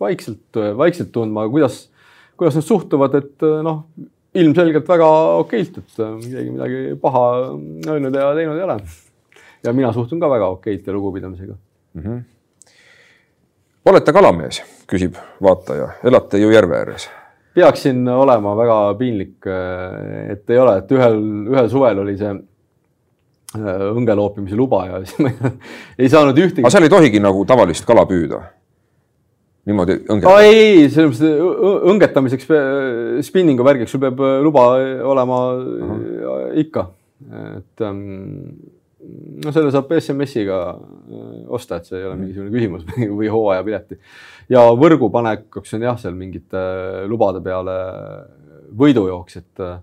vaikselt, 0.00 0.60
vaikselt 0.78 1.12
tundma, 1.12 1.44
kuidas, 1.52 1.82
kuidas 2.40 2.56
nad 2.58 2.66
suhtuvad, 2.66 3.18
et 3.20 3.46
äh, 3.46 3.60
noh, 3.66 3.84
ilmselgelt 4.40 4.88
väga 4.88 5.10
okeilt, 5.42 5.80
et 5.82 6.02
keegi 6.24 6.48
midagi 6.48 6.82
paha 7.02 7.24
öelnud 7.90 8.14
ja 8.14 8.32
teinud 8.38 8.58
ei 8.58 8.66
ole. 8.68 8.76
ja 9.64 9.72
mina 9.76 9.92
suhtun 9.92 10.20
ka 10.20 10.30
väga 10.30 10.52
okeilt 10.56 10.86
ja 10.86 10.92
lugupidamisega 10.92 11.54
mm. 11.54 12.02
-hmm. 12.02 12.20
olete 13.90 14.12
kalamees, 14.12 14.62
küsib 14.86 15.18
vaataja, 15.42 15.88
elate 16.04 16.38
ju 16.38 16.50
järve 16.50 16.78
ääres 16.78 17.10
peaksin 17.54 18.08
olema 18.08 18.54
väga 18.56 18.94
piinlik, 18.94 19.46
et 20.30 20.50
ei 20.50 20.58
ole, 20.58 20.76
et 20.78 20.92
ühel, 20.94 21.16
ühel 21.50 21.68
suvel 21.68 21.98
oli 21.98 22.14
see 22.16 22.30
õnge 23.58 24.14
loopimise 24.14 24.56
luba 24.58 24.84
ja 24.86 25.02
siis 25.02 25.18
ma 25.24 25.52
ei 25.98 26.10
saanud 26.10 26.38
ühtegi. 26.38 26.62
aga 26.62 26.72
seal 26.72 26.86
ei 26.86 26.92
tohigi 26.92 27.22
nagu 27.22 27.44
tavalist 27.48 27.86
kala 27.88 28.04
püüda? 28.06 28.40
niimoodi 29.68 29.98
õngetada? 30.06 30.42
ei, 30.46 30.88
selles 30.92 31.18
mõttes 31.18 31.86
õngetamiseks, 31.92 32.50
spinningu 33.26 33.66
värgiks 33.66 33.92
sul 33.94 34.02
peab 34.02 34.22
äh, 34.24 34.38
luba 34.44 34.66
olema 35.10 35.40
uh 35.54 35.64
äh, 35.64 35.94
-huh. 35.94 36.60
ikka, 36.64 36.86
et 37.58 37.84
ähm, 37.86 38.04
no 39.44 39.52
selle 39.52 39.72
saab 39.74 39.92
SMS-iga 39.98 40.60
osta, 41.48 41.80
et 41.80 41.90
see 41.90 41.98
ei 41.98 42.06
ole 42.06 42.16
mingisugune 42.20 42.54
küsimus 42.54 42.86
või 43.18 43.30
hooajapileti. 43.32 43.98
ja 44.48 44.66
võrgupanekuks 44.78 45.74
on 45.74 45.88
jah, 45.88 45.98
seal 45.98 46.14
mingite 46.14 46.64
lubade 47.08 47.42
peale 47.44 47.78
võidujooks, 48.78 49.36
et 49.36 49.64
Äh, 49.64 49.80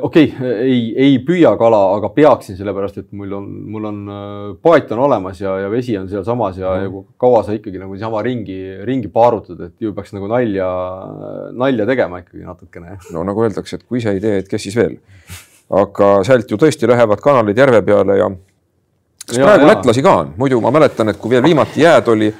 okei 0.00 0.28
okay,, 0.30 0.50
ei, 0.62 0.82
ei 0.94 1.18
püüa 1.26 1.56
kala, 1.58 1.80
aga 1.96 2.10
peaksin, 2.14 2.54
sellepärast 2.58 3.00
et 3.00 3.08
mul 3.16 3.32
on, 3.34 3.46
mul 3.74 3.88
on 3.90 4.00
äh, 4.06 4.50
paat 4.62 4.92
on 4.94 5.02
olemas 5.08 5.40
ja, 5.40 5.56
ja 5.64 5.70
vesi 5.72 5.96
on 5.98 6.06
sealsamas 6.10 6.60
ja 6.60 6.70
mm., 6.70 6.84
ja 6.84 6.92
kui 6.92 7.06
kaua 7.18 7.42
sa 7.46 7.56
ikkagi 7.56 7.80
nagu 7.82 7.96
niisama 7.96 8.22
ringi, 8.22 8.58
ringi 8.86 9.10
paarutad, 9.12 9.64
et 9.66 9.74
ju 9.82 9.90
peaks 9.96 10.14
nagu 10.14 10.30
nalja, 10.30 10.68
nalja 11.58 11.88
tegema 11.88 12.22
ikkagi 12.22 12.46
natukene. 12.46 12.98
no 13.16 13.26
nagu 13.26 13.46
öeldakse, 13.46 13.80
et 13.80 13.86
kui 13.86 13.98
ise 14.02 14.14
ei 14.14 14.22
tee, 14.22 14.42
et 14.44 14.50
kes 14.50 14.68
siis 14.68 14.78
veel. 14.78 14.98
aga 15.82 16.12
sealt 16.26 16.50
ju 16.50 16.58
tõesti 16.62 16.86
lähevad 16.86 17.22
kanalid 17.24 17.58
järve 17.58 17.82
peale 17.82 18.20
ja 18.20 18.30
kas 18.30 19.40
ja, 19.40 19.48
praegu 19.48 19.66
ja. 19.66 19.72
lätlasi 19.72 20.04
ka 20.06 20.18
on, 20.22 20.34
muidu 20.38 20.60
ma 20.62 20.70
mäletan, 20.74 21.10
et 21.10 21.18
kui 21.18 21.34
veel 21.34 21.42
viimati 21.46 21.82
jääd 21.82 22.14
oli 22.14 22.30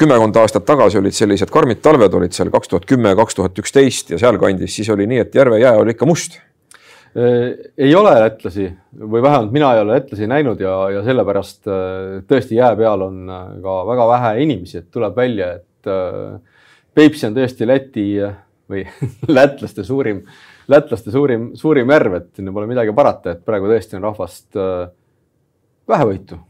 kümmekond 0.00 0.36
aastat 0.36 0.66
tagasi 0.68 0.98
olid 1.00 1.14
sellised 1.16 1.50
karmid 1.52 1.80
talved 1.84 2.14
olid 2.18 2.34
seal 2.36 2.50
kaks 2.52 2.70
tuhat 2.72 2.84
kümme, 2.88 3.14
kaks 3.16 3.38
tuhat 3.38 3.58
üksteist 3.62 4.12
ja 4.12 4.20
sealkandis, 4.20 4.74
siis 4.76 4.90
oli 4.92 5.06
nii, 5.08 5.22
et 5.24 5.36
järve 5.36 5.60
jää 5.62 5.76
oli 5.80 5.94
ikka 5.96 6.08
must. 6.08 6.38
Äh, 7.16 7.70
ei 7.80 7.94
ole 7.96 8.12
lätlasi 8.20 8.68
või 9.00 9.22
vähemalt 9.24 9.54
mina 9.54 9.72
ei 9.74 9.80
ole 9.80 9.96
lätlasi 9.96 10.28
näinud 10.28 10.60
ja, 10.60 10.74
ja 10.92 11.04
sellepärast 11.06 11.70
äh, 11.70 12.18
tõesti 12.28 12.58
jää 12.58 12.74
peal 12.76 13.06
on 13.06 13.22
äh, 13.32 13.46
ka 13.64 13.76
väga 13.88 14.08
vähe 14.10 14.34
inimesi, 14.44 14.82
et 14.82 14.90
tuleb 14.92 15.16
välja, 15.16 15.54
et 15.60 15.64
Peipsi 16.96 17.28
on 17.28 17.34
tõesti 17.36 17.66
Läti 17.68 18.04
või 18.72 18.82
lätlaste 19.38 19.84
suurim, 19.86 20.24
lätlaste 20.72 21.12
suurim, 21.14 21.52
suurim 21.56 21.92
järv, 21.94 22.18
et 22.18 22.28
sinna 22.36 22.52
pole 22.52 22.68
midagi 22.68 22.92
parata, 22.96 23.36
et 23.36 23.44
praegu 23.46 23.70
tõesti 23.70 23.96
on 23.96 24.08
rahvast 24.08 24.58
vähevõitu 25.88 26.40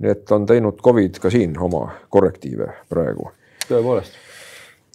nii 0.00 0.10
et 0.14 0.32
on 0.32 0.46
teinud 0.48 0.80
Covid 0.84 1.20
ka 1.20 1.30
siin 1.32 1.54
oma 1.60 1.86
korrektiive 2.08 2.68
praegu. 2.88 3.30
tõepoolest. 3.68 4.16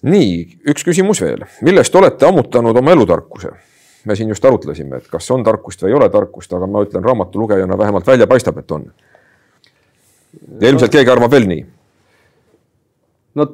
nii, 0.03 0.60
üks 0.72 0.86
küsimus 0.88 1.22
veel, 1.22 1.45
millest 1.66 1.95
olete 1.95 2.28
ammutanud 2.28 2.78
oma 2.78 2.95
elutarkuse? 2.95 3.53
me 4.06 4.16
siin 4.16 4.30
just 4.30 4.45
arutlesime, 4.45 4.99
et 5.01 5.08
kas 5.10 5.32
on 5.34 5.43
tarkust 5.43 5.82
või 5.82 5.93
ei 5.93 5.97
ole 5.97 6.10
tarkust, 6.14 6.53
aga 6.53 6.68
ma 6.70 6.84
ütlen 6.86 7.03
raamatulugejana 7.03 7.78
vähemalt 7.78 8.08
välja 8.08 8.28
paistab, 8.30 8.58
et 8.62 8.72
on. 8.72 8.86
ja 10.62 10.70
ilmselt 10.70 10.91
no, 10.91 10.97
keegi 10.97 11.14
arvab 11.14 11.32
veel 11.34 11.47
nii. 11.49 11.66
no 13.41 13.47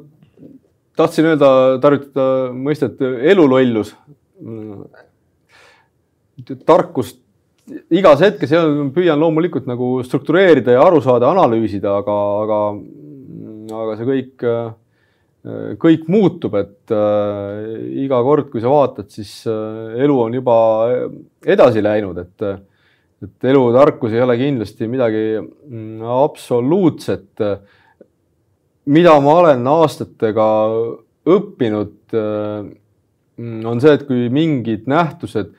tahtsin 0.96 1.30
öelda, 1.32 1.52
tarvitada 1.80 2.52
mõistet 2.52 3.00
elulollus. 3.32 3.94
tarkust 6.66 7.21
igas 7.94 8.22
hetkes 8.24 8.52
ja 8.52 8.62
püüan 8.94 9.20
loomulikult 9.20 9.68
nagu 9.70 10.00
struktureerida 10.06 10.74
ja 10.76 10.86
aru 10.86 11.02
saada, 11.04 11.30
analüüsida, 11.30 11.94
aga, 12.02 12.16
aga, 12.42 12.60
aga 13.82 13.98
see 13.98 14.08
kõik, 14.08 14.46
kõik 15.82 16.08
muutub, 16.10 16.54
et 16.58 16.92
äh, 16.94 17.62
iga 18.04 18.20
kord, 18.22 18.50
kui 18.52 18.62
sa 18.62 18.70
vaatad, 18.70 19.08
siis 19.10 19.40
äh, 19.50 19.96
elu 20.04 20.18
on 20.26 20.36
juba 20.38 20.56
edasi 21.42 21.82
läinud, 21.82 22.20
et, 22.22 22.44
et 23.26 23.48
elutarkus 23.50 24.14
ei 24.14 24.22
ole 24.22 24.36
kindlasti 24.38 24.90
midagi 24.90 25.24
mm, 25.38 26.04
absoluutset. 26.22 27.42
mida 28.86 29.18
ma 29.20 29.34
olen 29.40 29.66
aastatega 29.66 30.46
õppinud, 31.30 31.98
äh, 32.14 32.70
on 33.66 33.82
see, 33.82 33.98
et 33.98 34.06
kui 34.06 34.28
mingid 34.30 34.86
nähtused 34.90 35.54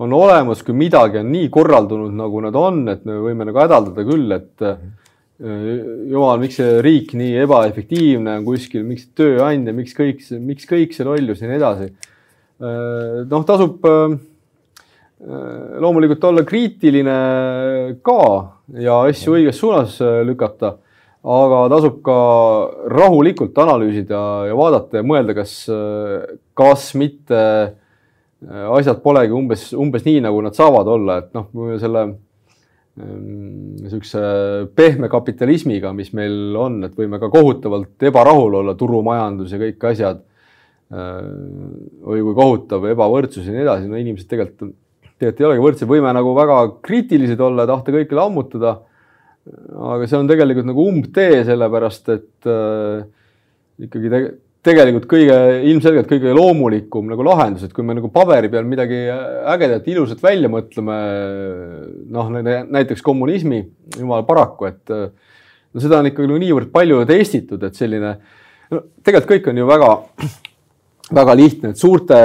on 0.00 0.12
olemas, 0.16 0.62
kui 0.64 0.76
midagi 0.76 1.20
on 1.20 1.30
nii 1.32 1.48
korraldunud, 1.52 2.12
nagu 2.16 2.42
nad 2.44 2.56
on, 2.58 2.82
et 2.92 3.04
me 3.08 3.18
võime 3.22 3.46
nagu 3.48 3.60
hädaldada 3.60 4.04
küll, 4.06 4.34
et 4.34 4.64
äh, 4.66 4.82
jumal, 6.10 6.40
miks 6.42 6.58
see 6.60 6.80
riik 6.84 7.14
nii 7.18 7.36
ebaefektiivne 7.44 8.38
on 8.38 8.46
kuskil, 8.46 8.86
miks 8.88 9.10
tööandja, 9.18 9.74
miks 9.76 9.96
kõik, 9.96 10.22
miks 10.40 10.68
kõik 10.70 10.96
see 10.96 11.08
lollus 11.08 11.42
ja 11.42 11.50
nii 11.50 11.58
edasi. 11.60 11.90
Äh, 12.62 13.18
noh, 13.28 13.44
tasub 13.48 13.84
äh, 13.88 14.16
loomulikult 15.82 16.24
olla 16.26 16.42
kriitiline 16.46 17.18
ka 18.02 18.22
ja 18.82 18.96
asju 19.06 19.36
õiges 19.36 19.60
suunas 19.60 20.00
lükata. 20.26 20.78
aga 21.22 21.58
tasub 21.70 22.00
ka 22.02 22.16
rahulikult 22.90 23.54
analüüsida 23.62 24.22
ja 24.48 24.56
vaadata 24.58 24.98
ja 24.98 25.04
mõelda, 25.06 25.36
kas, 25.36 25.52
kas 26.58 26.88
mitte 26.98 27.38
asjad 28.50 29.00
polegi 29.02 29.34
umbes, 29.36 29.70
umbes 29.78 30.04
nii, 30.06 30.20
nagu 30.24 30.40
nad 30.42 30.56
saavad 30.56 30.88
olla, 30.90 31.18
et 31.22 31.34
noh, 31.36 31.48
selle 31.80 32.06
niisuguse 32.92 34.22
pehme 34.76 35.08
kapitalismiga, 35.12 35.94
mis 35.96 36.10
meil 36.16 36.56
on, 36.60 36.82
et 36.84 36.96
võime 36.96 37.20
ka 37.22 37.30
kohutavalt 37.32 38.04
ebarahul 38.04 38.58
olla, 38.60 38.74
turumajandus 38.76 39.54
ja 39.54 39.62
kõik 39.62 39.88
asjad. 39.92 40.22
või 40.92 42.20
kui 42.20 42.34
kohutav 42.36 42.82
ebavõrdsus 42.84 43.46
ja 43.46 43.52
nii 43.54 43.62
edasi, 43.62 43.86
no 43.88 43.96
inimesed 43.96 44.28
tegelikult, 44.28 44.74
tegelikult 45.16 45.40
ei 45.40 45.46
olegi 45.48 45.62
võrdsed, 45.64 45.88
võime 45.88 46.10
nagu 46.12 46.34
väga 46.36 46.56
kriitilised 46.84 47.40
olla 47.40 47.64
ja 47.64 47.70
tahta 47.70 47.94
kõike 47.94 48.18
lammutada. 48.18 48.74
aga 49.72 50.06
see 50.06 50.18
on 50.18 50.28
tegelikult 50.28 50.68
nagu 50.68 50.84
umbtee, 50.84 51.40
sellepärast 51.48 52.12
et 52.12 52.50
äh, 52.50 53.06
ikkagi 53.88 54.12
te 54.12 54.20
tegelikult 54.62 55.08
kõige, 55.10 55.36
ilmselgelt 55.72 56.06
kõige 56.10 56.34
loomulikum 56.36 57.08
nagu 57.10 57.24
lahendus, 57.26 57.64
et 57.66 57.72
kui 57.74 57.82
me 57.86 57.96
nagu 57.98 58.12
paberi 58.14 58.50
peal 58.52 58.66
midagi 58.68 59.00
ägedat, 59.10 59.88
ilusat 59.90 60.22
välja 60.22 60.50
mõtleme, 60.52 60.98
noh, 62.14 62.30
näiteks 62.70 63.02
kommunismi, 63.02 63.64
jumal 63.98 64.22
paraku, 64.28 64.70
et 64.70 64.94
no 64.94 65.82
seda 65.82 65.98
on 65.98 66.12
ikkagi 66.12 66.30
nagu 66.30 66.38
niivõrd 66.44 66.70
palju 66.74 67.02
testitud, 67.10 67.66
et 67.66 67.78
selline, 67.78 68.14
no 68.70 68.84
tegelikult 69.02 69.32
kõik 69.34 69.50
on 69.50 69.58
ju 69.64 69.66
väga, 69.72 69.90
väga 71.18 71.36
lihtne, 71.42 71.74
et 71.74 71.82
suurte, 71.82 72.22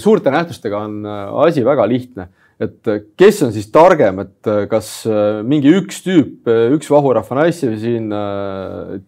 suurte 0.00 0.32
nähtustega 0.32 0.80
on 0.88 1.04
asi 1.44 1.66
väga 1.66 1.84
lihtne. 1.90 2.30
Et 2.64 2.86
kes 3.18 3.40
on 3.42 3.50
siis 3.50 3.66
targem, 3.74 4.20
et 4.22 4.48
kas 4.70 5.00
mingi 5.44 5.72
üks 5.74 5.98
tüüp, 6.04 6.46
üks 6.76 6.86
vahurahva 6.88 7.40
naissi 7.40 7.66
siin 7.82 8.06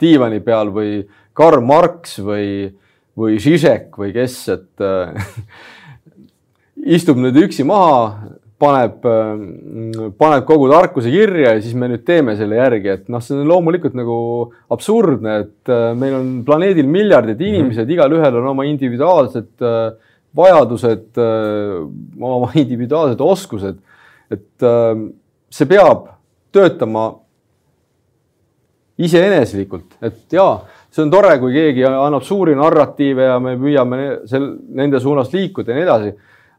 diivani 0.03 0.41
peal 0.43 0.73
või 0.75 0.97
Karl 1.37 1.63
Marx 1.65 2.17
või, 2.25 2.71
või 3.17 3.37
Žižek 3.43 3.97
või 4.01 4.15
kes, 4.17 4.39
et 4.55 4.85
äh, 4.85 5.29
istub 6.97 7.21
nüüd 7.21 7.37
üksi 7.45 7.67
maha, 7.69 8.33
paneb 8.61 9.05
äh,, 9.05 9.43
paneb 10.17 10.47
kogu 10.49 10.71
tarkuse 10.73 11.13
kirja 11.13 11.53
ja 11.57 11.61
siis 11.61 11.77
me 11.77 11.91
nüüd 11.93 12.07
teeme 12.09 12.39
selle 12.39 12.57
järgi, 12.61 12.93
et 12.95 13.13
noh, 13.13 13.21
see 13.25 13.37
on 13.37 13.45
loomulikult 13.51 13.97
nagu 13.99 14.17
absurdne, 14.73 15.37
et 15.45 15.73
äh, 15.73 15.91
meil 15.99 16.17
on 16.21 16.33
planeedil 16.49 16.89
miljardid 16.89 17.37
mhm. 17.37 17.53
inimesed 17.53 17.85
mm, 17.85 17.91
-hmm. 17.91 17.97
igalühel 17.99 18.41
on 18.41 18.51
oma 18.55 18.69
individuaalsed 18.69 19.67
vajadused, 20.37 21.17
oma 22.21 22.51
individuaalsed 22.63 23.21
oskused. 23.25 23.79
et 24.31 24.65
see 25.55 25.69
peab 25.71 26.09
töötama 26.53 27.05
iseeneslikult, 28.99 29.97
et 30.05 30.33
jaa 30.33 30.65
see 30.97 31.05
on 31.05 31.13
tore, 31.13 31.35
kui 31.43 31.53
keegi 31.53 31.85
annab 31.85 32.25
suuri 32.25 32.57
narratiive 32.57 33.29
ja 33.29 33.37
me 33.43 33.57
püüame 33.61 34.01
sel, 34.29 34.49
nende 34.79 35.01
suunas 35.03 35.29
liikuda 35.35 35.73
ja 35.73 35.77
nii 35.77 35.87
edasi. 35.87 36.13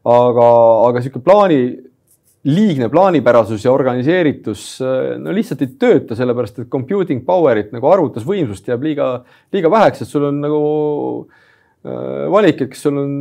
aga, 0.08 0.44
aga 0.88 1.00
sihuke 1.02 1.20
plaani, 1.26 1.58
liigne 2.48 2.86
plaanipärasus 2.88 3.64
ja 3.66 3.72
organiseeritus 3.74 4.62
no 5.20 5.34
lihtsalt 5.34 5.64
ei 5.64 5.74
tööta, 5.80 6.16
sellepärast 6.16 6.62
et 6.62 6.70
computing 6.70 7.24
power'it 7.26 7.74
nagu 7.74 7.90
arvutusvõimsust 7.90 8.70
jääb 8.70 8.86
liiga, 8.86 9.08
liiga 9.52 9.72
väheks, 9.74 10.04
et 10.04 10.08
sul 10.08 10.28
on 10.30 10.38
nagu 10.44 10.62
äh, 11.84 12.28
valik, 12.32 12.62
et 12.62 12.72
kas 12.72 12.86
sul 12.86 13.02
on, 13.02 13.12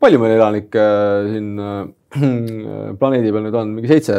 palju 0.00 0.20
meil 0.22 0.36
elanikke 0.36 0.84
äh, 0.84 1.30
siin 1.30 1.48
äh, 1.60 1.80
planeedi 3.00 3.30
peal 3.30 3.44
nüüd 3.46 3.56
on 3.60 3.72
mingi 3.76 3.90
seitse. 3.90 4.16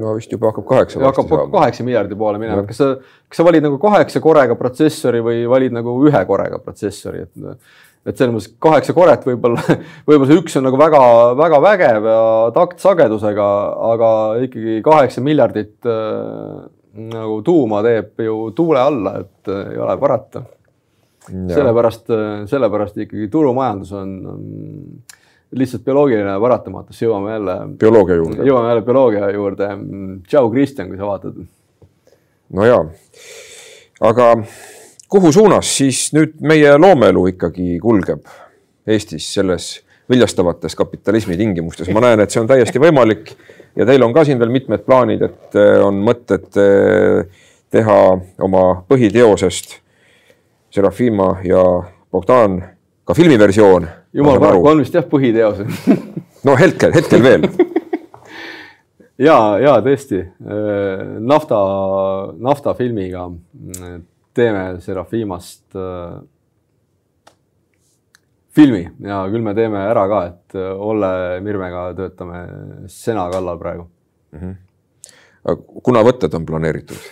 no 0.00 0.14
vist 0.16 0.32
juba 0.32 0.50
hakkab 0.50 0.66
kaheksa. 0.68 1.02
hakkab 1.04 1.34
kaheksa 1.52 1.86
miljardi 1.86 2.18
poole 2.18 2.40
minema, 2.42 2.64
kas 2.66 2.80
sa, 2.82 2.92
kas 3.30 3.40
sa 3.40 3.46
valid 3.46 3.66
nagu 3.66 3.78
kaheksa 3.82 4.22
korega 4.24 4.56
protsessori 4.58 5.22
või 5.24 5.44
valid 5.50 5.76
nagu 5.76 5.94
ühe 6.08 6.22
korega 6.28 6.62
protsessori, 6.62 7.26
et. 7.26 7.60
et 8.06 8.14
selles 8.18 8.34
mõttes 8.34 8.52
kaheksa 8.62 8.94
koret 8.96 9.24
võib-olla, 9.26 9.62
võib-olla 10.08 10.30
see 10.30 10.40
üks 10.42 10.58
on 10.58 10.66
nagu 10.68 10.78
väga-väga 10.78 11.62
vägev 11.64 12.10
ja 12.10 12.24
taktsagedusega, 12.54 13.46
aga 13.92 14.10
ikkagi 14.46 14.80
kaheksa 14.86 15.24
miljardit 15.26 15.88
äh, 15.90 16.66
nagu 17.14 17.40
tuuma 17.46 17.82
teeb 17.86 18.26
ju 18.26 18.50
tuule 18.56 18.82
alla, 18.82 19.18
et 19.22 19.50
äh, 19.52 19.72
ei 19.74 19.82
ole 19.82 19.96
parata. 20.00 20.42
Sellepärast, 21.26 22.10
sellepärast 22.50 22.98
ikkagi 23.04 23.28
turumajandus 23.32 23.92
on, 23.96 24.12
on 24.30 24.42
lihtsalt 25.56 25.84
bioloogiline 25.86 26.36
paratamatus, 26.42 27.02
jõuame 27.02 27.32
jälle. 27.36 27.56
bioloogia 27.80 28.16
juurde. 28.20 28.46
jõuame 28.46 28.72
jälle 28.72 28.86
bioloogia 28.86 29.30
juurde. 29.30 29.68
tšau, 30.28 30.50
Kristjan, 30.50 30.88
kui 30.88 30.98
sa 30.98 31.06
vaatad. 31.06 31.38
no 32.52 32.66
ja, 32.66 32.80
aga 34.00 34.30
kuhu 35.08 35.32
suunas 35.32 35.76
siis 35.78 36.08
nüüd 36.16 36.38
meie 36.40 36.76
loomeelu 36.78 37.26
ikkagi 37.34 37.78
kulgeb 37.82 38.26
Eestis 38.86 39.26
selles 39.34 39.80
viljastavates 40.10 40.76
kapitalismi 40.78 41.36
tingimustes, 41.36 41.88
ma 41.90 42.02
näen, 42.04 42.20
et 42.22 42.30
see 42.30 42.38
on 42.38 42.46
täiesti 42.46 42.78
võimalik 42.78 43.32
ja 43.76 43.86
teil 43.88 44.04
on 44.06 44.14
ka 44.14 44.22
siin 44.26 44.38
veel 44.38 44.52
mitmed 44.54 44.84
plaanid, 44.86 45.24
et 45.26 45.58
eh, 45.58 45.80
on 45.82 45.98
mõtted 46.06 46.60
eh, 46.62 47.42
teha 47.74 47.98
oma 48.46 48.62
põhiteosest 48.86 49.80
Serafima 50.76 51.38
ja 51.44 51.62
Bogdan 52.12 52.60
ka 53.06 53.14
filmiversioon 53.16 53.86
jumal 54.12 54.40
paraku 54.42 54.68
on 54.68 54.82
vist 54.84 54.96
jah 54.96 55.06
põhiteos 55.08 55.62
no 56.44 56.56
hetkel, 56.60 56.92
hetkel 56.92 57.22
veel 57.24 57.46
ja, 59.28 59.36
ja 59.62 59.76
tõesti 59.84 60.20
nafta, 61.24 61.58
nafta 62.36 62.74
filmiga 62.76 63.28
teeme 64.36 64.64
Serafimast 64.84 65.78
äh, 65.80 66.18
filmi 68.56 68.82
ja 69.04 69.22
küll 69.32 69.44
me 69.44 69.54
teeme 69.56 69.80
ära 69.88 70.06
ka, 70.10 70.22
et 70.30 70.58
Olle 70.60 71.12
Mirmega 71.44 71.90
töötame 71.96 72.42
sena 72.92 73.28
kallal 73.32 73.60
praegu 73.60 73.86
mm. 74.32 74.40
-hmm. 74.40 75.62
kuna 75.82 76.04
võtted 76.04 76.36
on 76.36 76.46
planeeritud? 76.46 77.08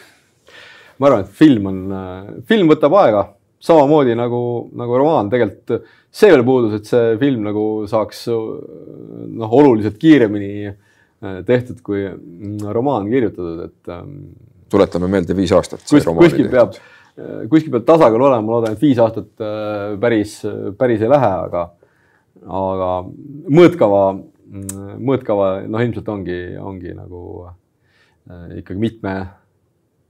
ma 0.99 1.07
arvan, 1.09 1.25
et 1.25 1.33
film 1.41 1.67
on, 1.67 1.81
film 2.49 2.71
võtab 2.71 3.01
aega 3.01 3.25
samamoodi 3.65 4.17
nagu, 4.19 4.41
nagu 4.77 4.99
romaan 5.01 5.31
tegelikult 5.33 5.85
see 6.15 6.31
veel 6.31 6.45
puudus, 6.47 6.79
et 6.79 6.89
see 6.89 7.15
film 7.21 7.47
nagu 7.49 7.67
saaks 7.91 8.27
noh, 8.31 9.55
oluliselt 9.59 9.97
kiiremini 10.01 10.51
äh, 10.69 11.39
tehtud 11.47 11.81
kui 11.85 12.05
mm, 12.07 12.67
romaan 12.75 13.09
kirjutatud, 13.11 13.65
et. 13.69 13.93
Ähm, 13.93 14.19
tuletame 14.73 15.09
meelde 15.11 15.37
viis 15.37 15.53
aastat. 15.55 15.83
kus, 15.89 16.07
kuskil 16.19 16.51
peab, 16.53 16.77
äh, 17.19 17.45
kuskil 17.51 17.75
peab 17.75 17.89
tasakaal 17.89 18.29
olema, 18.29 18.45
ma 18.45 18.57
loodan, 18.59 18.77
et 18.77 18.85
viis 18.85 19.01
aastat 19.03 19.33
äh, 19.43 19.97
päris, 20.03 20.39
päris 20.79 21.03
ei 21.05 21.11
lähe, 21.11 21.33
aga, 21.49 21.67
aga 22.63 22.91
mõõtkava, 23.59 24.05
mm, 24.15 24.97
mõõtkava 25.01 25.53
noh, 25.67 25.87
ilmselt 25.87 26.11
ongi, 26.15 26.41
ongi 26.61 26.97
nagu 26.97 27.23
ikkagi 28.57 28.81
mitme 28.81 29.19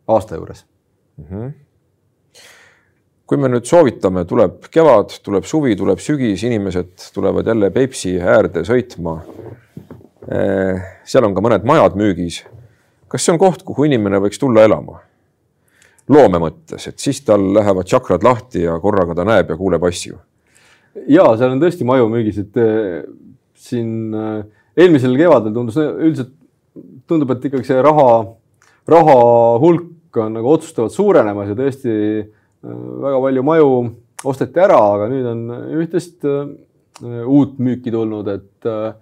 aasta 0.06 0.36
juures 0.38 0.60
mm. 1.18 1.24
-hmm 1.30 1.63
kui 3.28 3.40
me 3.40 3.48
nüüd 3.48 3.64
soovitame, 3.68 4.24
tuleb 4.28 4.66
kevad, 4.72 5.14
tuleb 5.24 5.46
suvi, 5.48 5.74
tuleb 5.78 6.00
sügis, 6.02 6.44
inimesed 6.44 7.08
tulevad 7.14 7.48
jälle 7.48 7.70
Peipsi 7.72 8.18
äärde 8.20 8.64
sõitma. 8.68 9.16
Eh, 10.28 10.84
seal 11.08 11.24
on 11.24 11.36
ka 11.36 11.44
mõned 11.44 11.64
majad 11.68 11.96
müügis. 12.00 12.42
kas 13.08 13.22
see 13.22 13.32
on 13.32 13.38
koht, 13.38 13.62
kuhu 13.62 13.84
inimene 13.86 14.18
võiks 14.18 14.40
tulla 14.40 14.64
elama? 14.64 15.00
loome 16.08 16.36
mõttes, 16.36 16.84
et 16.88 16.98
siis 17.00 17.22
tal 17.24 17.40
lähevad 17.54 17.86
tšakrad 17.88 18.24
lahti 18.26 18.64
ja 18.66 18.74
korraga 18.80 19.14
ta 19.16 19.24
näeb 19.24 19.48
ja 19.48 19.56
kuuleb 19.56 19.84
asju. 19.84 20.18
ja 21.08 21.24
seal 21.36 21.54
on 21.54 21.60
tõesti 21.60 21.84
maju 21.84 22.10
müügis, 22.12 22.38
et 22.38 22.56
eh, 22.60 23.04
siin 23.56 24.14
eh, 24.14 24.44
eelmisel 24.76 25.16
kevadel 25.16 25.54
tundus 25.54 25.78
üldiselt 25.80 26.32
tundub, 27.08 27.30
et 27.30 27.44
ikkagi 27.44 27.66
see 27.68 27.82
raha, 27.84 28.08
raha 28.90 29.18
hulk 29.62 30.18
on 30.20 30.36
nagu 30.36 30.50
otsustavalt 30.52 30.92
suurenemas 30.94 31.50
ja 31.52 31.56
tõesti 31.58 31.94
väga 32.64 33.20
palju 33.20 33.44
maju 33.46 33.70
osteti 34.28 34.62
ära, 34.62 34.78
aga 34.96 35.08
nüüd 35.12 35.28
on 35.28 35.42
üht-teist 35.82 36.24
äh, 36.28 36.44
uut 37.28 37.58
müüki 37.62 37.92
tulnud, 37.92 38.28
et 38.32 38.68
äh, 38.68 38.94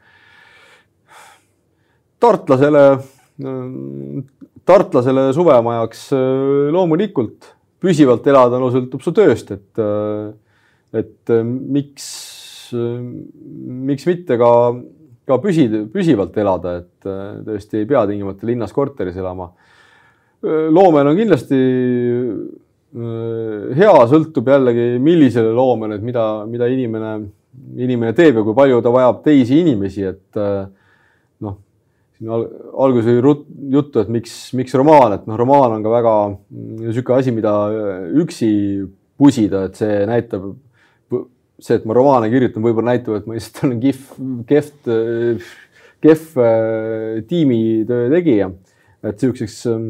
tartlasele, 2.23 2.85
äh, 2.99 4.23
tartlasele 4.69 5.29
suvemajaks 5.37 6.09
loomulikult 6.75 7.53
püsivalt 7.83 8.27
elada, 8.31 8.61
no 8.63 8.71
sõltub 8.71 9.03
su 9.03 9.11
tööst, 9.15 9.49
et, 9.51 9.81
et 10.95 11.33
miks, 11.35 12.05
miks 12.71 14.07
mitte 14.07 14.37
ka, 14.39 14.51
ka 15.27 15.39
püsi, 15.43 15.65
püsivalt 15.91 16.39
elada, 16.39 16.77
et 16.79 17.09
tõesti 17.49 17.81
ei 17.81 17.89
pea 17.91 18.05
tingimata 18.07 18.47
linnas 18.47 18.71
korteris 18.77 19.19
elama. 19.19 19.49
loomel 20.47 21.11
on 21.11 21.19
kindlasti 21.19 21.59
hea 22.93 23.93
sõltub 24.11 24.49
jällegi, 24.53 24.99
millisele 25.01 25.53
loomele, 25.57 25.97
et 25.97 26.05
mida, 26.05 26.25
mida 26.49 26.69
inimene, 26.69 27.13
inimene 27.81 28.13
teeb 28.17 28.37
ja 28.37 28.45
kui 28.45 28.57
palju 28.57 28.83
ta 28.85 28.93
vajab 28.93 29.23
teisi 29.25 29.63
inimesi, 29.63 30.05
et 30.11 30.41
äh, 30.41 30.67
noh, 31.45 31.57
alguses 32.85 33.09
oli 33.09 33.21
juttu, 33.73 34.03
et 34.03 34.11
miks, 34.13 34.35
miks 34.59 34.77
romaan, 34.77 35.17
et 35.17 35.25
noh, 35.29 35.39
romaan 35.41 35.79
on 35.79 35.85
ka 35.85 35.95
väga 35.95 36.13
niisugune 36.83 37.19
asi, 37.19 37.33
mida 37.35 37.55
üksi 38.23 38.51
pusida, 39.21 39.65
et 39.71 39.81
see 39.81 40.05
näitab, 40.09 40.53
see, 41.63 41.79
et 41.79 41.89
ma 41.89 41.97
romaane 41.97 42.29
kirjutan, 42.33 42.65
võib-olla 42.65 42.93
näitab, 42.93 43.17
et 43.17 43.27
ma 43.29 43.39
lihtsalt 43.39 43.65
olen 43.71 43.81
kihv, 43.87 44.05
kehv, 44.53 45.49
kehv 46.05 46.45
äh, 46.45 47.25
tiimitöö 47.31 48.13
tegija. 48.13 48.53
et 49.03 49.17
niisuguseks 49.17 49.59
äh, 49.73 49.81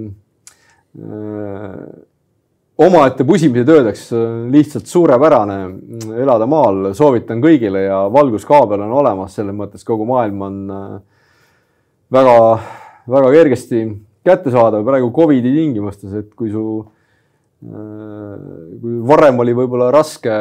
omaette 2.87 3.25
pusimise 3.27 3.65
töödeks 3.67 4.07
lihtsalt 4.53 4.89
suurepärane 4.91 5.59
elada 6.23 6.47
maal, 6.51 6.93
soovitan 6.97 7.43
kõigile 7.43 7.85
ja 7.87 7.99
valguskaabel 8.13 8.85
on 8.87 8.95
olemas, 9.03 9.35
selles 9.37 9.57
mõttes 9.57 9.85
kogu 9.87 10.07
maailm 10.09 10.47
on 10.47 10.57
äh, 10.73 10.95
väga, 12.13 12.37
väga 13.13 13.35
kergesti 13.37 13.85
kättesaadav 14.27 14.87
praegu 14.87 15.11
Covidi 15.15 15.53
tingimustes, 15.55 16.15
et 16.23 16.33
kui 16.39 16.53
su, 16.55 16.65
äh, 17.67 18.41
kui 18.81 18.97
varem 19.11 19.45
oli 19.45 19.57
võib-olla 19.59 19.91
raske 19.95 20.39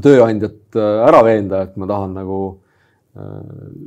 tööandjat 0.00 0.80
äh, 0.80 0.96
ära 1.10 1.22
veenda, 1.26 1.64
et 1.66 1.78
ma 1.80 1.90
tahan 1.90 2.18
nagu 2.22 2.40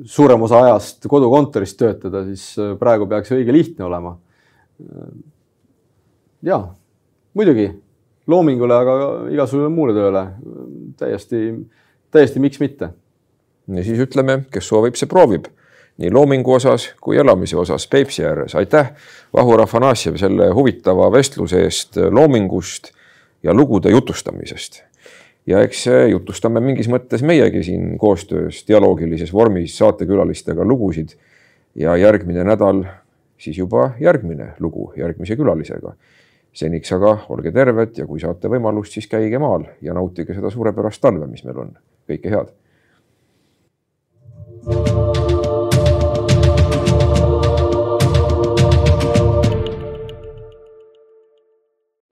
suurem 0.04 0.42
osa 0.44 0.58
ajast 0.66 1.06
kodukontoris 1.08 1.72
töötada, 1.80 2.26
siis 2.28 2.76
praegu 2.78 3.08
peaks 3.08 3.32
õige 3.32 3.54
lihtne 3.56 3.86
olema. 3.88 4.18
ja 6.44 6.58
muidugi 7.34 7.70
loomingule, 8.28 8.76
aga 8.76 8.94
igasugusele 9.34 9.72
muule 9.74 9.96
tööle 9.96 10.28
täiesti, 10.98 11.44
täiesti 12.12 12.40
miks 12.40 12.60
mitte. 12.60 12.94
ja 13.68 13.84
siis 13.84 14.00
ütleme, 14.00 14.44
kes 14.52 14.68
soovib, 14.68 14.96
see 15.00 15.10
proovib 15.10 15.48
nii 15.98 16.12
loomingu 16.12 16.56
osas 16.56 16.88
kui 17.02 17.18
elamise 17.18 17.58
osas 17.58 17.88
Peipsi 17.88 18.26
ääres. 18.26 18.56
aitäh, 18.56 18.92
Vahur 19.34 19.62
Afanasjev, 19.62 20.16
selle 20.18 20.50
huvitava 20.54 21.12
vestluse 21.12 21.62
eest 21.64 21.98
loomingust 22.10 22.92
ja 23.44 23.54
lugude 23.54 23.90
jutustamisest. 23.90 24.84
ja 25.48 25.62
eks 25.62 25.86
jutustame 26.10 26.60
mingis 26.60 26.88
mõttes 26.90 27.24
meiegi 27.24 27.64
siin 27.64 27.98
koostöös 27.98 28.64
dialoogilises 28.68 29.34
vormis 29.34 29.78
saatekülalistega 29.78 30.66
lugusid. 30.66 31.10
ja 31.76 31.96
järgmine 31.98 32.44
nädal 32.44 32.84
siis 33.38 33.58
juba 33.58 33.92
järgmine 34.00 34.54
lugu 34.60 34.94
järgmise 34.98 35.36
külalisega 35.36 35.94
seniks 36.54 36.92
aga 36.94 37.16
olge 37.34 37.52
terved 37.52 37.98
ja 37.98 38.06
kui 38.10 38.22
saate 38.22 38.52
võimalust, 38.52 38.94
siis 38.94 39.10
käige 39.10 39.42
maal 39.42 39.66
ja 39.82 39.96
nautige 39.98 40.38
seda 40.38 40.54
suurepärast 40.54 41.02
talve, 41.02 41.28
mis 41.28 41.46
meil 41.48 41.66
on. 41.66 41.76
kõike 42.10 42.30
head. 42.30 42.54
thank 44.64 45.18
you 45.18 45.23